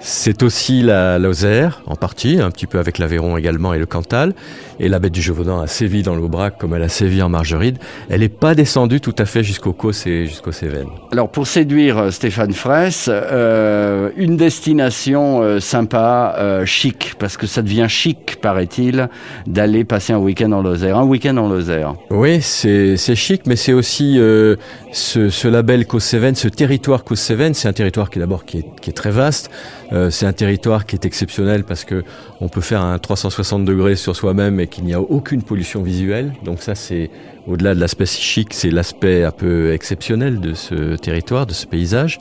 [0.00, 4.34] c'est aussi la Lozère, en partie, un petit peu avec l'Aveyron également et le Cantal.
[4.78, 7.78] Et la bête du Gévaudan a sévi dans l'Aubrac comme elle a sévi en Margeride.
[8.08, 10.88] Elle n'est pas descendue tout à fait jusqu'au Causse et jusqu'aux Cévennes.
[11.12, 17.60] Alors pour séduire Stéphane Fraisse, euh, une destination euh, sympa, euh, chic, parce que ça
[17.60, 19.08] devient chic, paraît-il,
[19.46, 20.96] d'aller passer un week-end en Lozère.
[20.96, 21.94] Un week-end en Lozère.
[22.10, 24.56] Oui, c'est chic, mais c'est aussi euh,
[24.92, 27.54] ce, ce, label Causse-Cévennes, ce territoire Causse-Cévennes.
[27.54, 29.50] C'est un territoire qui d'abord qui est, qui est très vaste.
[29.92, 32.04] Euh, c'est un territoire qui est exceptionnel parce que
[32.40, 36.32] on peut faire un 360 degrés sur soi-même et qu'il n'y a aucune pollution visuelle.
[36.44, 37.10] Donc ça, c'est
[37.46, 42.20] au-delà de l'aspect chic, c'est l'aspect un peu exceptionnel de ce territoire, de ce paysage.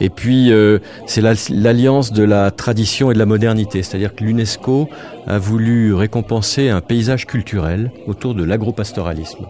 [0.00, 3.82] Et puis, euh, c'est l'alliance de la tradition et de la modernité.
[3.82, 4.88] C'est-à-dire que l'UNESCO
[5.26, 9.46] a voulu récompenser un paysage culturel autour de l'agropastoralisme.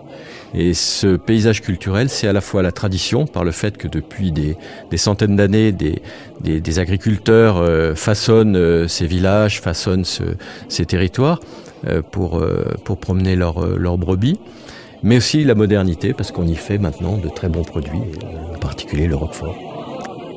[0.55, 4.31] Et ce paysage culturel, c'est à la fois la tradition, par le fait que depuis
[4.31, 4.57] des,
[4.97, 10.23] centaines d'années, des, agriculteurs euh, façonnent euh, ces villages, façonnent ce,
[10.69, 11.41] ces territoires
[11.89, 12.45] euh, pour,
[13.01, 14.39] promener leurs leur brebis,
[15.03, 18.03] mais aussi la modernité, parce qu'on y fait maintenant de très bons produits,
[18.55, 19.74] en particulier le roquefort.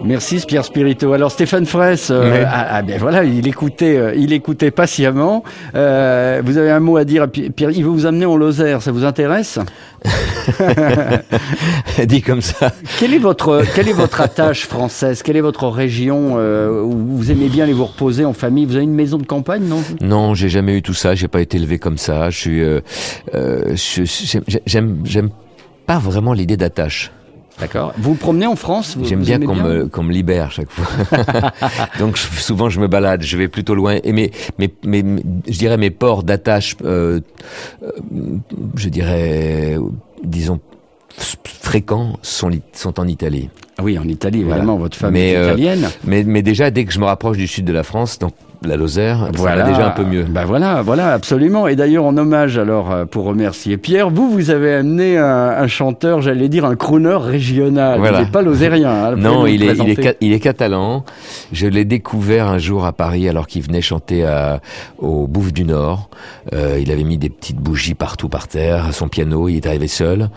[0.04, 1.14] Merci Pierre Spirito.
[1.14, 5.44] Alors Stéphane Fraisse, euh, ah, ah, ben voilà, il écoutait, euh, il écoutait patiemment.
[5.76, 7.72] Euh, vous avez un mot à dire, Pierre.
[7.72, 9.60] Il veut vous amener en Lozère, ça vous intéresse?
[12.06, 12.72] Dit comme ça.
[13.00, 15.24] Quelle est votre, quelle est votre attache française?
[15.24, 18.66] Quelle est votre région où vous aimez bien aller vous reposer en famille?
[18.66, 19.84] Vous avez une maison de campagne, non?
[20.02, 21.16] Non, j'ai jamais eu tout ça.
[21.16, 22.30] J'ai pas été élevé comme ça.
[22.30, 22.64] Je suis,
[24.66, 25.30] j'aime, j'aime
[25.86, 27.12] pas vraiment l'idée d'attache.
[27.60, 27.94] D'accord.
[27.98, 31.52] Vous vous promenez en France J'aime bien qu'on me, qu me libère chaque fois.
[32.00, 33.98] Donc souvent je me balade, je vais plutôt loin.
[34.04, 37.20] Et mes, mes, mes, je dirais mes ports d'attache, euh,
[37.84, 37.92] euh,
[38.76, 39.78] je dirais,
[40.24, 40.60] disons,
[41.18, 43.50] fréquents sont, sont en Italie.
[43.78, 44.80] Ah oui, en Italie, évidemment, voilà.
[44.80, 45.84] votre femme mais, est italienne.
[45.84, 48.34] Euh, mais, mais déjà, dès que je me rapproche du sud de la France, donc
[48.66, 50.24] la Lozère, voilà, ça va déjà un peu mieux.
[50.24, 51.68] Ben voilà, voilà, absolument.
[51.68, 56.24] Et d'ailleurs, en hommage, alors, pour remercier Pierre, vous, vous avez amené un, un chanteur,
[56.24, 58.00] j'allais dire un crooner régional.
[58.00, 58.22] Voilà.
[58.22, 58.90] Il n'est pas lozérien.
[58.90, 61.06] Hein, non, il est, il, est, il est catalan.
[61.52, 64.60] Je l'ai découvert un jour à Paris alors qu'il venait chanter à,
[64.98, 66.10] au Bouffe du Nord.
[66.52, 69.88] Euh, il avait mis des petites bougies partout par terre, son piano, il est arrivé
[69.88, 70.30] seul.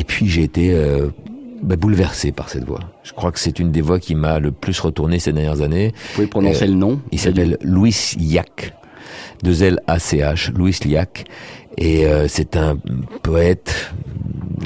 [0.00, 1.10] Et puis j'ai été euh,
[1.62, 2.80] bah, bouleversé par cette voix.
[3.02, 5.92] Je crois que c'est une des voix qui m'a le plus retourné ces dernières années.
[5.94, 8.74] Vous pouvez prononcer euh, le nom Il s'appelle Louis Yac,
[9.42, 11.26] deux L A C H, Louis Liac,
[11.76, 12.78] et euh, c'est un
[13.22, 13.92] poète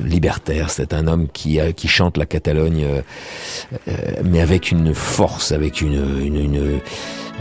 [0.04, 0.70] libertaire.
[0.70, 2.86] C'est un homme qui qui chante la Catalogne,
[4.24, 6.80] mais avec une force, avec une, une, une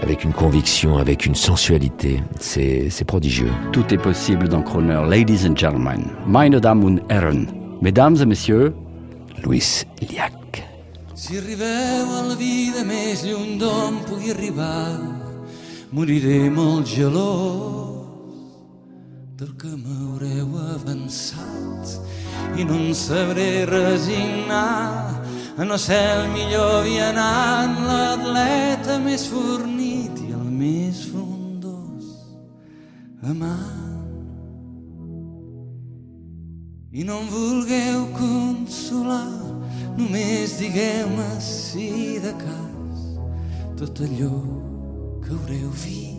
[0.02, 2.24] avec une conviction, avec une sensualité.
[2.40, 3.52] C'est prodigieux.
[3.72, 5.02] Tout est possible dans Croner.
[5.08, 7.48] Ladies and gentlemen, meine Damen und Herren,
[7.82, 8.74] mesdames et messieurs,
[9.44, 10.64] Luis Liac.
[11.16, 15.00] Si arribeu a la vida més lluny d'on pugui arribar,
[15.92, 17.94] moriré molt gelós
[19.38, 21.98] del que m'haureu avançat
[22.58, 25.24] i no em sabré resignar
[25.78, 32.12] ser el millor vianant, l'atleta més fornit i el més frondós
[33.24, 33.83] amant.
[36.96, 39.42] I no em vulgueu consolar,
[39.98, 43.00] només digueu-me si de cas.
[43.80, 44.36] Tot allò
[45.24, 46.14] que haureu vist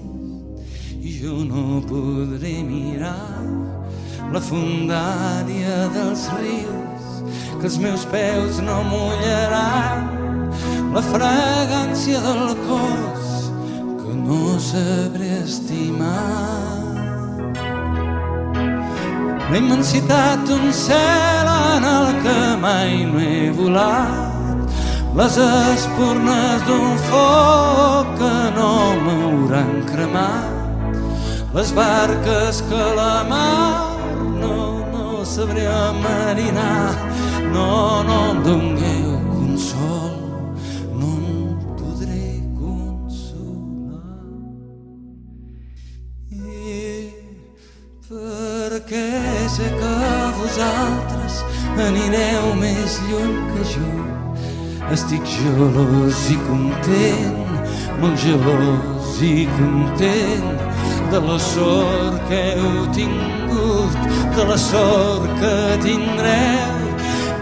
[0.98, 3.38] i jo no podré mirar
[4.34, 7.06] la fundària dels rius
[7.60, 10.10] que els meus peus no mullaran
[10.96, 13.28] la fragància del cos
[14.00, 16.83] que no sabré estimar
[19.50, 24.72] la immensitat d'un cel en el que mai no he volat.
[25.18, 28.72] Les espurnes d'un foc que no
[29.04, 30.50] m'hauran cremat.
[31.54, 33.94] Les barques que la mar
[34.42, 34.56] no,
[34.92, 35.68] no sabré
[36.02, 36.90] marinar
[37.54, 39.03] no, no em dongueu
[49.54, 49.96] sé que
[50.40, 51.34] vosaltres
[51.78, 53.90] anireu més lluny que jo.
[54.94, 57.52] Estic gelós i content,
[58.00, 60.48] molt gelós i content
[61.12, 65.54] de la sort que heu tingut, de la sort que
[65.86, 66.90] tindreu,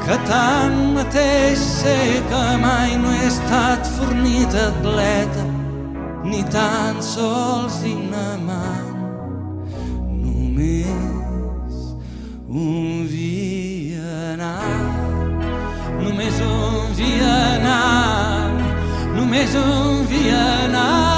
[0.05, 1.97] que tanmateix sé
[2.29, 5.49] que mai no he estat fornit atleta,
[6.29, 8.97] ni tan sols digne amant,
[10.13, 11.22] només
[12.55, 14.93] un vianant
[16.03, 18.61] només un vianant,
[19.17, 21.12] només un vianant.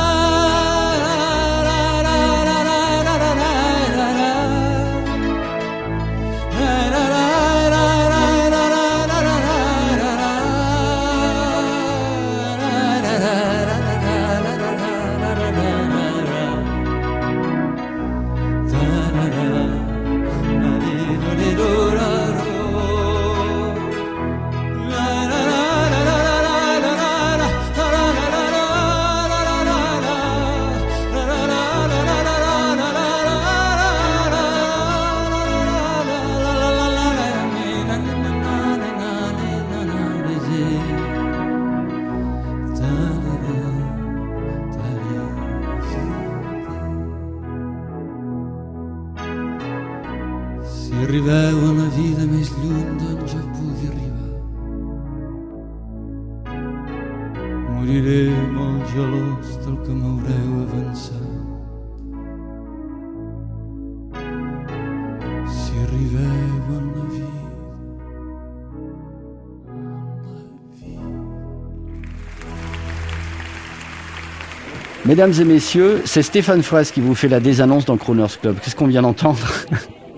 [75.14, 78.56] Mesdames et messieurs, c'est Stéphane Fraisse qui vous fait la désannonce dans Crooners Club.
[78.60, 79.38] Qu'est-ce qu'on vient d'entendre?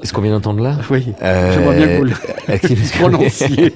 [0.03, 0.79] Est-ce qu'on vient d'entendre là?
[0.89, 1.13] Oui.
[1.23, 3.73] Euh, J'aimerais bien que vous le prononciez.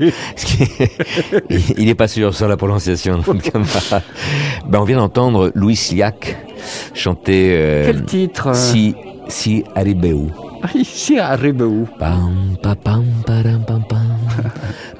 [1.76, 3.20] il- n'est pas sûr sur la prononciation.
[4.66, 6.38] ben, on vient d'entendre Louis Sliak
[6.94, 7.50] chanter.
[7.54, 8.54] euh, Quel titre euh?
[8.54, 8.94] Si
[9.28, 10.20] si Aribeu.
[11.98, 13.98] Pam pa pam param pam pam.
[14.38, 14.50] Pam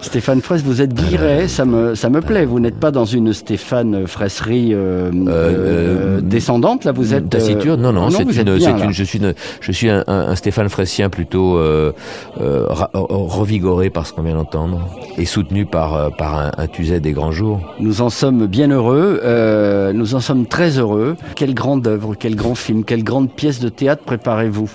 [0.00, 2.44] Stéphane Fraisse, vous êtes guiret, ça me, ça me plaît.
[2.44, 7.24] Vous n'êtes pas dans une Stéphane Fraisserie euh, euh, descendante, là, vous êtes...
[7.24, 10.68] euh, Taciturne Non, non, êtes une, bien, une, je suis, une- je suis un, Stéphane
[10.68, 11.92] Fraissien plutôt euh,
[12.40, 14.88] euh, ra- revigoré par ce qu'on vient d'entendre
[15.18, 17.60] et soutenu par euh, par un, un Tuzet des grands jours.
[17.80, 21.16] Nous en sommes bien heureux, euh, nous en sommes très heureux.
[21.34, 24.70] Quelle grande œuvre, quel grand film, quelle grande pièce de théâtre préparez-vous?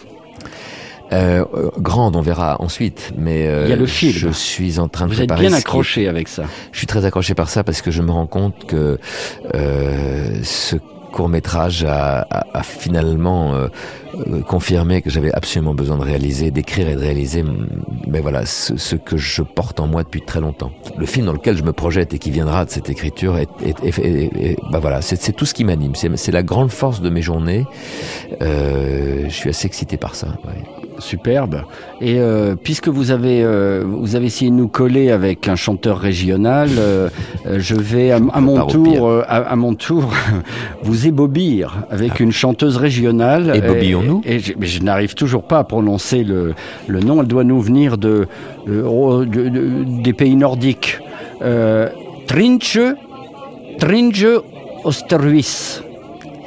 [1.13, 4.13] Euh, euh, grande, on verra ensuite, mais euh, Il y a le film.
[4.13, 6.43] je suis en train de Vous êtes préparer bien accroché avec ça.
[6.71, 8.97] Je suis très accroché par ça parce que je me rends compte que
[9.53, 10.77] euh, ce
[11.11, 13.67] court métrage a, a- a finalement euh,
[14.29, 17.67] euh, confirmé que j'avais absolument besoin de réaliser, d'écrire et de réaliser, mm,
[18.07, 20.71] ben voilà, ce, ce que je porte en moi depuis très longtemps.
[20.97, 23.83] Le film dans lequel je me projette et qui viendra de cette écriture, est, est-
[23.83, 25.95] est- est- ben voilà, c'est tout ce qui m'anime.
[25.95, 27.65] C'est c'est la grande force de mes journées.
[28.41, 30.27] Euh, je suis assez excité par ça.
[30.45, 30.80] ouais.
[30.99, 31.63] Superbe.
[31.99, 35.97] Et euh, puisque vous avez euh, vous avez essayé de nous coller avec un chanteur
[35.99, 37.09] régional, euh,
[37.57, 40.11] je vais à, à mon tour à, à mon tour
[40.83, 42.23] vous ébobir avec Ah.
[42.23, 43.51] une chanteuse régionale.
[43.55, 46.53] Ébobillons-nous Et, et je, mais je n'arrive toujours pas à prononcer le,
[46.87, 47.21] le nom.
[47.21, 48.27] Elle doit nous venir de,
[48.67, 50.99] de- oh, de- de- des pays nordiques.
[52.27, 52.79] Trinche
[53.79, 54.25] Trinche
[54.83, 55.81] Osterhuis.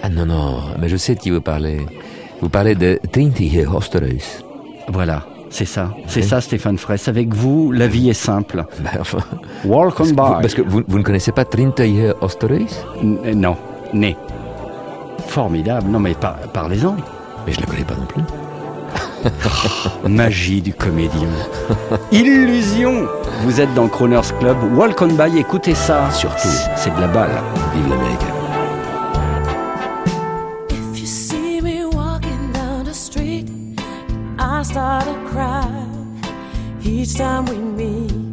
[0.02, 1.78] Ah non, non, mais je sais de qui vous parlez.
[2.44, 4.22] Vous parlez de Trintihe Osterhuis.
[4.88, 5.88] Voilà, c'est ça.
[6.06, 6.26] C'est Oui.
[6.28, 7.08] ça, Stéphane Fraisse.
[7.08, 8.66] Avec vous, la vie est simple.
[8.80, 9.20] Ben, enfin,
[9.64, 10.14] Walk on by.
[10.14, 11.46] parce que vous, vous ne connaissez pas
[13.02, 13.56] N- euh, non,
[13.94, 14.14] né.
[15.26, 15.88] Formidable.
[15.88, 16.96] Non, mais par- parlez-en.
[17.46, 18.22] Mais je la connais pas non plus.
[20.10, 21.28] Magie du comédien.
[22.12, 23.06] Illusion.
[23.44, 24.58] Vous êtes dans Croner's Club.
[24.76, 26.10] Walk on by, écoutez ça.
[26.10, 26.46] Surtout.
[26.76, 27.30] C'est de la balle.
[27.74, 28.20] Vive l'Amérique.
[34.64, 35.86] I start to cry
[36.82, 38.23] each time we meet.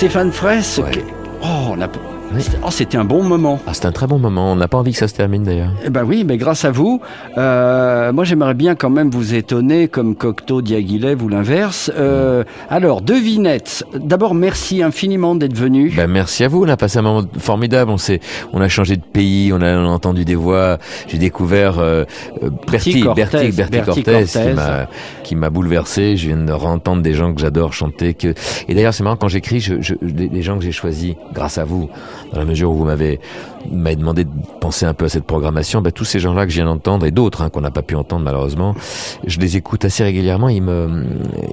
[0.00, 0.78] Stéphane Fraisse.
[0.78, 1.19] Oh,
[2.62, 3.58] Oh, c'était un bon moment.
[3.66, 4.52] Ah, c'est un très bon moment.
[4.52, 5.72] On n'a pas envie que ça se termine d'ailleurs.
[5.84, 7.00] Eh ben oui, mais grâce à vous,
[7.38, 11.90] euh, moi j'aimerais bien quand même vous étonner comme Cocteau Diaghilev ou l'inverse.
[11.96, 13.84] Euh, alors, devinette.
[13.94, 15.92] D'abord, merci infiniment d'être venu.
[15.96, 16.64] Ben, merci à vous.
[16.64, 17.90] On a passé un moment formidable.
[17.90, 18.20] On s'est,
[18.52, 19.52] on a changé de pays.
[19.52, 20.78] On a, on a entendu des voix.
[21.08, 22.04] J'ai découvert euh,
[22.42, 24.86] euh, Bertie, Cortez, Bertie, Bertie Cortez, qui m'a,
[25.24, 26.16] qui m'a bouleversé.
[26.16, 28.14] Je viens de entendre des gens que j'adore chanter.
[28.14, 28.34] Que
[28.68, 31.64] et d'ailleurs c'est marrant quand j'écris, je, je, les gens que j'ai choisis grâce à
[31.64, 31.88] vous,
[32.32, 33.20] dans la mesure où vous m'avez
[33.70, 34.30] demandé de
[34.60, 37.10] penser un peu à cette programmation, ben, tous ces gens-là que je viens d'entendre et
[37.10, 38.74] d'autres hein, qu'on n'a pas pu entendre malheureusement,
[39.26, 40.48] je les écoute assez régulièrement.
[40.48, 41.04] Ils me,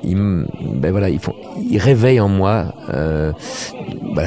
[0.04, 0.46] ils me,
[0.76, 1.34] ben voilà, ils font,
[1.70, 3.32] ils réveillent en moi euh,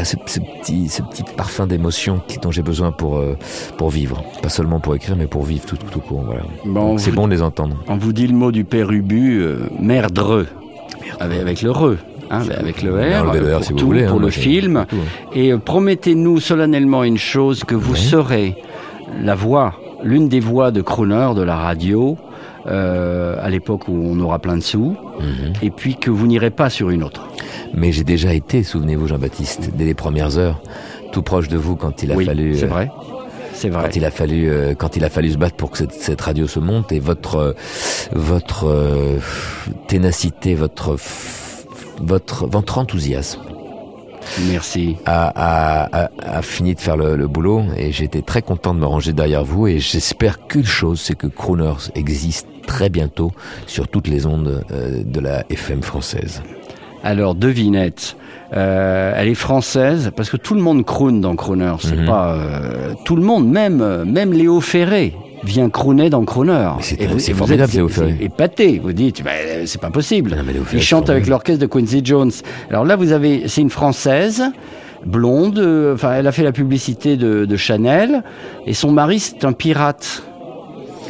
[0.05, 3.37] ce, ce petit, ce petit parfum d'émotion dont j'ai besoin pour euh,
[3.77, 6.23] pour vivre, pas seulement pour écrire, mais pour vivre tout tout court.
[6.25, 6.43] Voilà.
[6.65, 7.77] Bon, c'est bon de les entendre.
[7.89, 10.47] On vous dit le mot du père Ubu, euh, merdreux.
[11.19, 11.97] Avec, avec le re.
[12.33, 14.85] Hein, avec le R, le pour si vous tout, voulez, pour moi, le film.
[14.89, 15.29] tout, hein.
[15.35, 18.57] Et euh, promettez-nous solennellement une chose, que vous serez
[19.21, 19.75] la voix,
[20.05, 22.17] l'une des voix de crooner de la radio,
[22.69, 25.53] euh, à l'époque où on aura plein de sous, Mhm.
[25.63, 27.27] et puis que vous n'irez pas sur une autre.
[27.75, 30.61] Mais j'ai déjà été, souvenez-vous Jean-Baptiste, dès les premières heures,
[31.13, 32.55] tout proche de vous quand il a Oui, fallu.
[32.55, 32.91] c'est euh, vrai.
[33.53, 33.83] C'est vrai.
[33.85, 36.21] Quand il a fallu, euh, quand il a fallu se battre pour que cette, cette
[36.21, 37.53] radio se monte et votre, euh,
[38.13, 39.19] votre euh,
[39.89, 40.97] ténacité, votre,
[42.01, 43.41] votre, votre enthousiasme.
[44.51, 44.97] Merci.
[45.07, 48.79] A, a, a, a fini de faire le, le boulot et j'étais très content de
[48.81, 53.33] me ranger derrière vous et j'espère qu'une chose, c'est que Crooners existe très bientôt
[53.67, 56.43] sur toutes les ondes euh, de la FM française.
[57.03, 58.17] Alors, devinette.
[58.53, 61.73] Euh, elle est française parce que tout le monde croune dans Crooner.
[61.81, 62.07] C'est Mhm.
[62.07, 65.15] pas euh, tout le monde, même même Léo Ferré
[65.45, 66.69] vient crooner dans Crooner.
[66.81, 68.17] c'est- vous- formidable, Léo Ferré.
[68.21, 69.31] Épaté, vous dites, bah,
[69.67, 70.31] c'est pas possible.
[70.37, 72.31] Ferré, Il chante avec l'orchestre de Quincy Jones.
[72.69, 74.43] Alors là, vous avez, c'est une française,
[75.07, 75.59] blonde.
[75.59, 78.23] euh, Enfin, elle a fait la publicité de, de Chanel,
[78.67, 80.23] et son mari c'est un pirate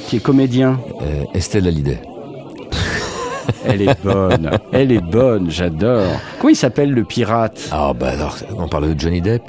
[0.07, 0.79] qui est comédien.
[1.03, 2.01] Euh, Estelle Hallyday.
[3.65, 4.51] Elle est bonne.
[4.73, 6.07] Elle est bonne, j'adore.
[6.39, 7.69] Comment il s'appelle le pirate?
[7.73, 9.43] Ah bah alors, on parle de Johnny Depp?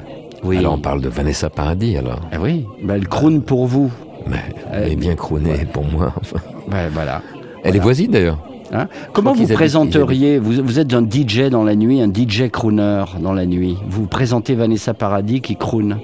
[0.44, 0.58] Oui.
[0.58, 2.20] Alors on parle de Vanessa Paradis alors.
[2.32, 3.90] Ah oui, bah, elle croune pour vous.
[4.26, 4.42] Mais
[4.72, 6.12] elle est bien croonée pour moi.
[6.20, 6.38] enfin.
[6.70, 7.22] Ouais, voilà.
[7.64, 8.38] Elle est voisine d'ailleurs.
[8.72, 13.04] Hein Comment vous présenteriez vous, vous êtes un DJ dans la nuit, un DJ crooner
[13.20, 13.76] dans la nuit.
[13.86, 15.98] Vous présentez Vanessa Paradis qui croune.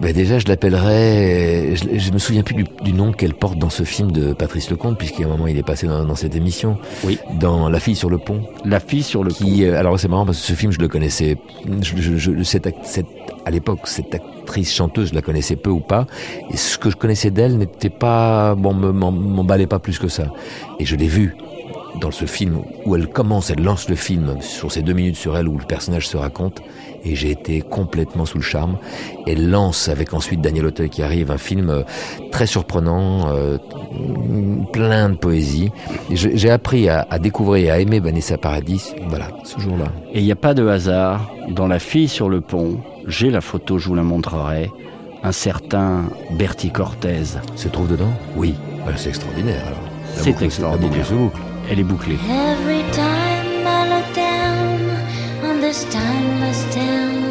[0.00, 1.74] Ben déjà, je l'appellerais.
[1.74, 4.70] Je, je me souviens plus du, du nom qu'elle porte dans ce film de Patrice
[4.70, 6.76] Lecomte, puisqu'à un moment il est passé dans, dans cette émission.
[7.04, 7.18] Oui.
[7.40, 8.42] Dans La fille sur le pont.
[8.64, 10.88] La fille sur le qui, euh, alors c'est marrant parce que ce film je le
[10.88, 11.38] connaissais.
[11.80, 12.42] Je,
[13.46, 16.06] à l'époque, cette actrice chanteuse, je la connaissais peu ou pas.
[16.50, 20.32] Et ce que je connaissais d'elle n'était pas, bon, m'emballait pas plus que ça.
[20.80, 21.36] Et je l'ai vue
[22.00, 25.38] dans ce film où elle commence, elle lance le film sur ces deux minutes sur
[25.38, 26.60] elle où le personnage se raconte.
[27.04, 28.78] Et j'ai été complètement sous le charme.
[29.28, 31.82] Elle lance avec ensuite Daniel Auteuil qui arrive un film euh,
[32.32, 33.58] très surprenant, euh,
[34.72, 35.70] plein de poésie.
[36.10, 39.92] J'ai appris à découvrir et à aimer Vanessa Paradis, voilà, ce jour-là.
[40.12, 41.30] Et il n'y a pas de hasard.
[41.48, 44.70] Dans La fille sur le pont, j'ai la photo, je vous la montrerai.
[45.22, 47.24] Un certain Bertie Cortez.
[47.56, 48.54] Se trouve dedans Oui.
[48.82, 49.78] Voilà, c'est extraordinaire alors.
[50.16, 51.06] La C'est boucle- la extraordinaire.
[51.10, 51.40] boucle.
[51.70, 52.14] Elle est bouclée.
[52.14, 54.78] Every time I look down
[55.44, 57.24] on this timeless town,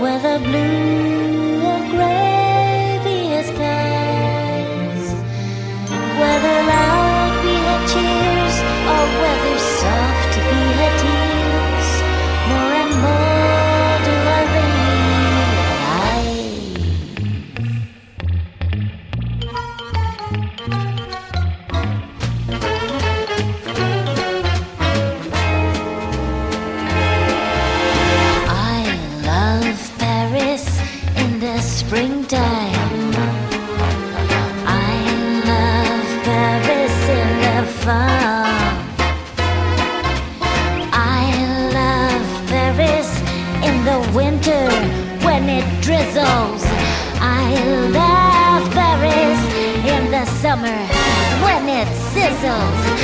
[0.00, 5.14] whether blue or gray be its skies,
[6.18, 8.56] whether loud be her cheers
[8.88, 9.37] or whether
[50.48, 50.78] summer
[51.44, 52.97] when it sizzles.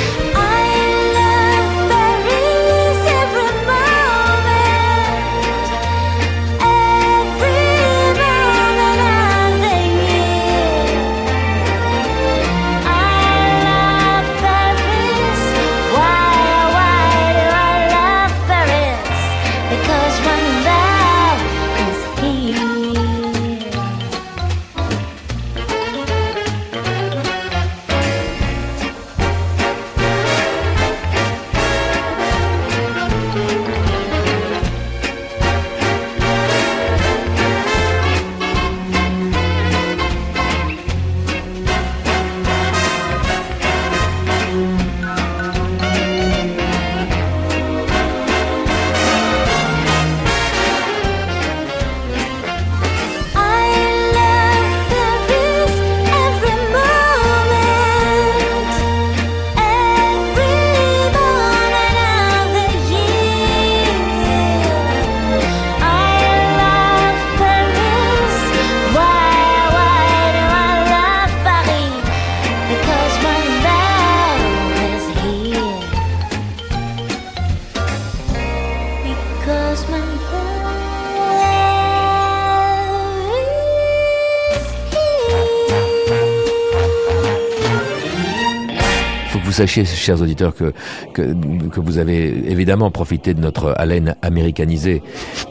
[89.55, 90.73] Sachiez, chers auditeurs, que,
[91.13, 91.33] que,
[91.71, 95.01] que vous avez évidemment profité de notre haleine américanisée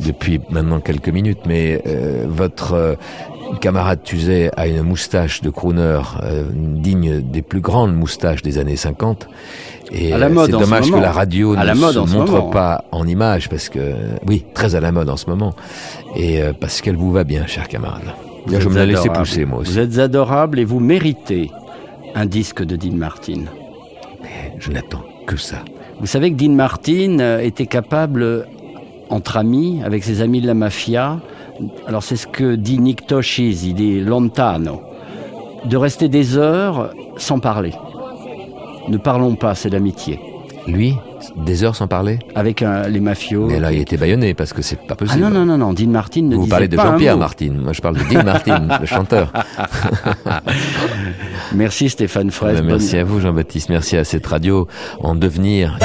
[0.05, 2.95] depuis maintenant quelques minutes, mais euh, votre euh,
[3.61, 8.77] camarade Tuzet a une moustache de crooner euh, digne des plus grandes moustaches des années
[8.77, 9.29] 50.
[9.93, 11.99] Et À la mode c'est ce dommage que la radio À ne la mode se
[12.17, 12.51] montre moment.
[12.51, 13.95] pas en image, parce que,
[14.27, 15.55] oui, très à la mode en ce moment,
[16.17, 18.03] et parce qu'elle vous va bien, cher camarade.
[18.47, 19.73] Vous je me la pousser, moi aussi.
[19.73, 21.51] Vous êtes adorable et vous méritez
[22.15, 23.45] un disque de Dean Martin.
[24.65, 25.59] Je n'attends que ça.
[26.01, 28.43] Vous savez que Dean Martin euh, était capable, euh,
[29.11, 31.21] entre amis, avec ses amis de la mafia,
[31.87, 34.81] alors c'est ce que dit Nick Toshis, il dit lontano,
[35.67, 37.75] de rester des heures sans parler.
[38.89, 40.19] Ne parlons pas, c'est l'amitié.
[40.67, 40.95] Lui,
[41.37, 43.47] des heures sans parler Avec un- les mafios.
[43.47, 45.21] Mais là, il était baïonné parce que c'est pas Ah possible.
[45.23, 47.17] non, non, non, non, Dean Martin ne Vous disait parlez de Jean-Pierre.
[47.17, 47.51] Martin.
[47.53, 49.33] Moi, je parle de Dean Martin, le chanteur.
[51.55, 52.61] Merci Stéphane Fraisse.
[52.61, 53.69] Ben, merci Bonne- à vous, Jean-Baptiste.
[53.69, 54.67] Merci à cette radio
[55.01, 55.79] en devenir.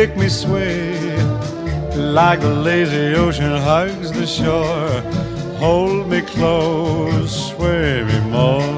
[0.00, 0.96] Make me sway.
[1.94, 5.00] Like the lazy ocean hugs the shore.
[5.58, 8.72] Hold me close, sway me more.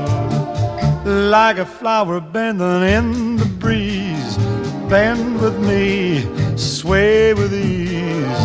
[1.36, 4.36] Like a flower bending in the breeze.
[4.90, 5.86] Bend with me,
[6.56, 8.44] sway with ease.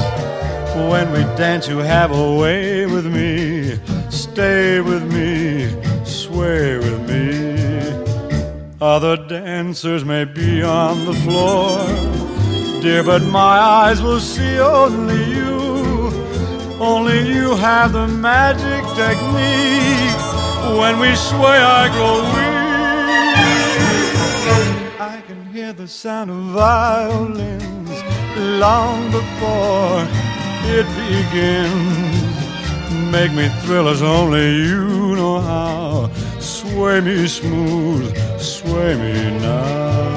[0.91, 3.79] When we dance, you have a way with me.
[4.11, 5.33] Stay with me,
[6.05, 7.27] sway with me.
[8.79, 11.79] Other dancers may be on the floor,
[12.81, 15.57] dear, but my eyes will see only you.
[16.79, 20.21] Only you have the magic technique.
[20.79, 22.57] When we sway, I grow weak.
[24.99, 27.97] I can hear the sound of violins
[28.59, 30.05] long before
[30.75, 32.37] it begins.
[33.11, 36.09] Make me thrill as only you know how.
[36.39, 40.16] Sway me smooth, sway me now.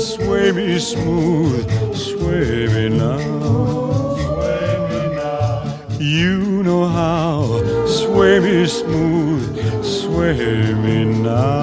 [0.00, 3.18] Sway me smooth, sway me now.
[5.98, 7.44] You know how.
[7.86, 11.60] Sway me smooth, sway me now.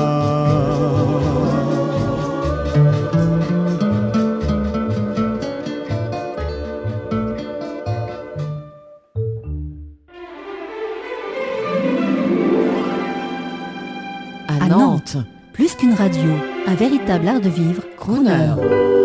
[14.47, 15.17] À Nantes,
[15.53, 18.96] plus qu'une radio, un véritable art de vivre, Crooner.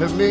[0.00, 0.29] To me.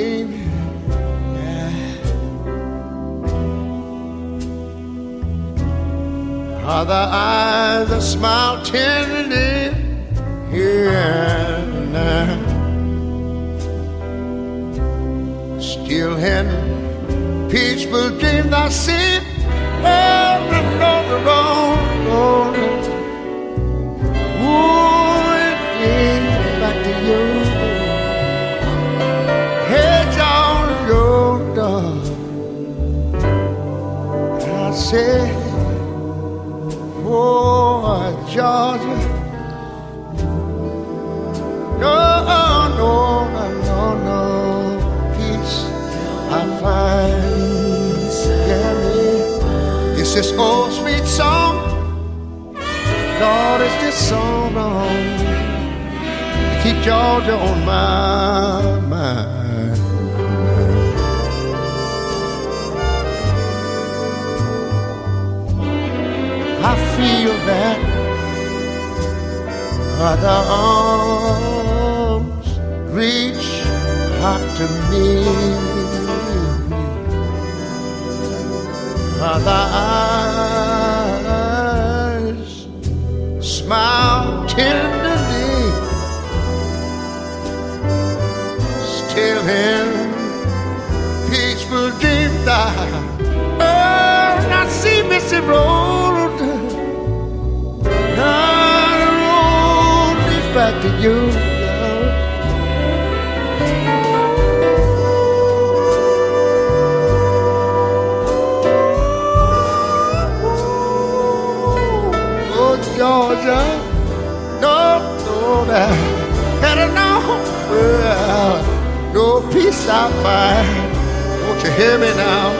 [120.01, 122.53] Won't you hear me now?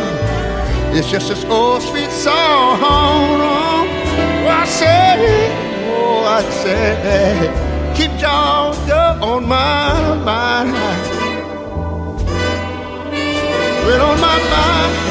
[0.94, 2.80] It's just this old sweet song.
[2.82, 3.88] Oh,
[4.46, 5.50] I say,
[5.90, 10.74] oh, I say, keep Georgia on my mind.
[13.86, 15.09] Well, on my mind.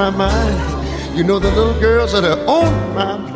[0.00, 1.18] My mind.
[1.18, 3.29] You know the little girls that are on my mind.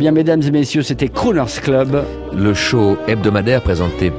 [0.00, 2.02] Bien, mesdames et messieurs, c'était Crooners Club.
[2.34, 4.10] Le show hebdomadaire présenté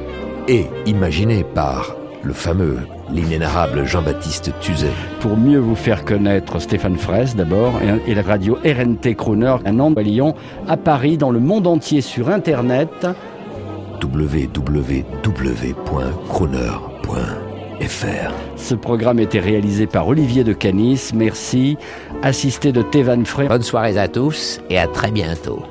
[0.46, 2.78] et imaginé par le fameux,
[3.10, 4.92] l'inénarrable Jean-Baptiste Tuzet.
[5.18, 9.98] Pour mieux vous faire connaître Stéphane Fraisse d'abord et, la radio RNT Crooner à Nantes,
[9.98, 10.36] à Lyon,
[10.68, 13.08] à Paris, dans le monde entier sur Internet.
[18.56, 21.10] Ce programme était réalisé par Olivier de Canis.
[21.14, 21.76] Merci.
[22.22, 23.48] Assisté de Thévan Frey.
[23.48, 25.62] Bonne soirée à tous et à très bientôt.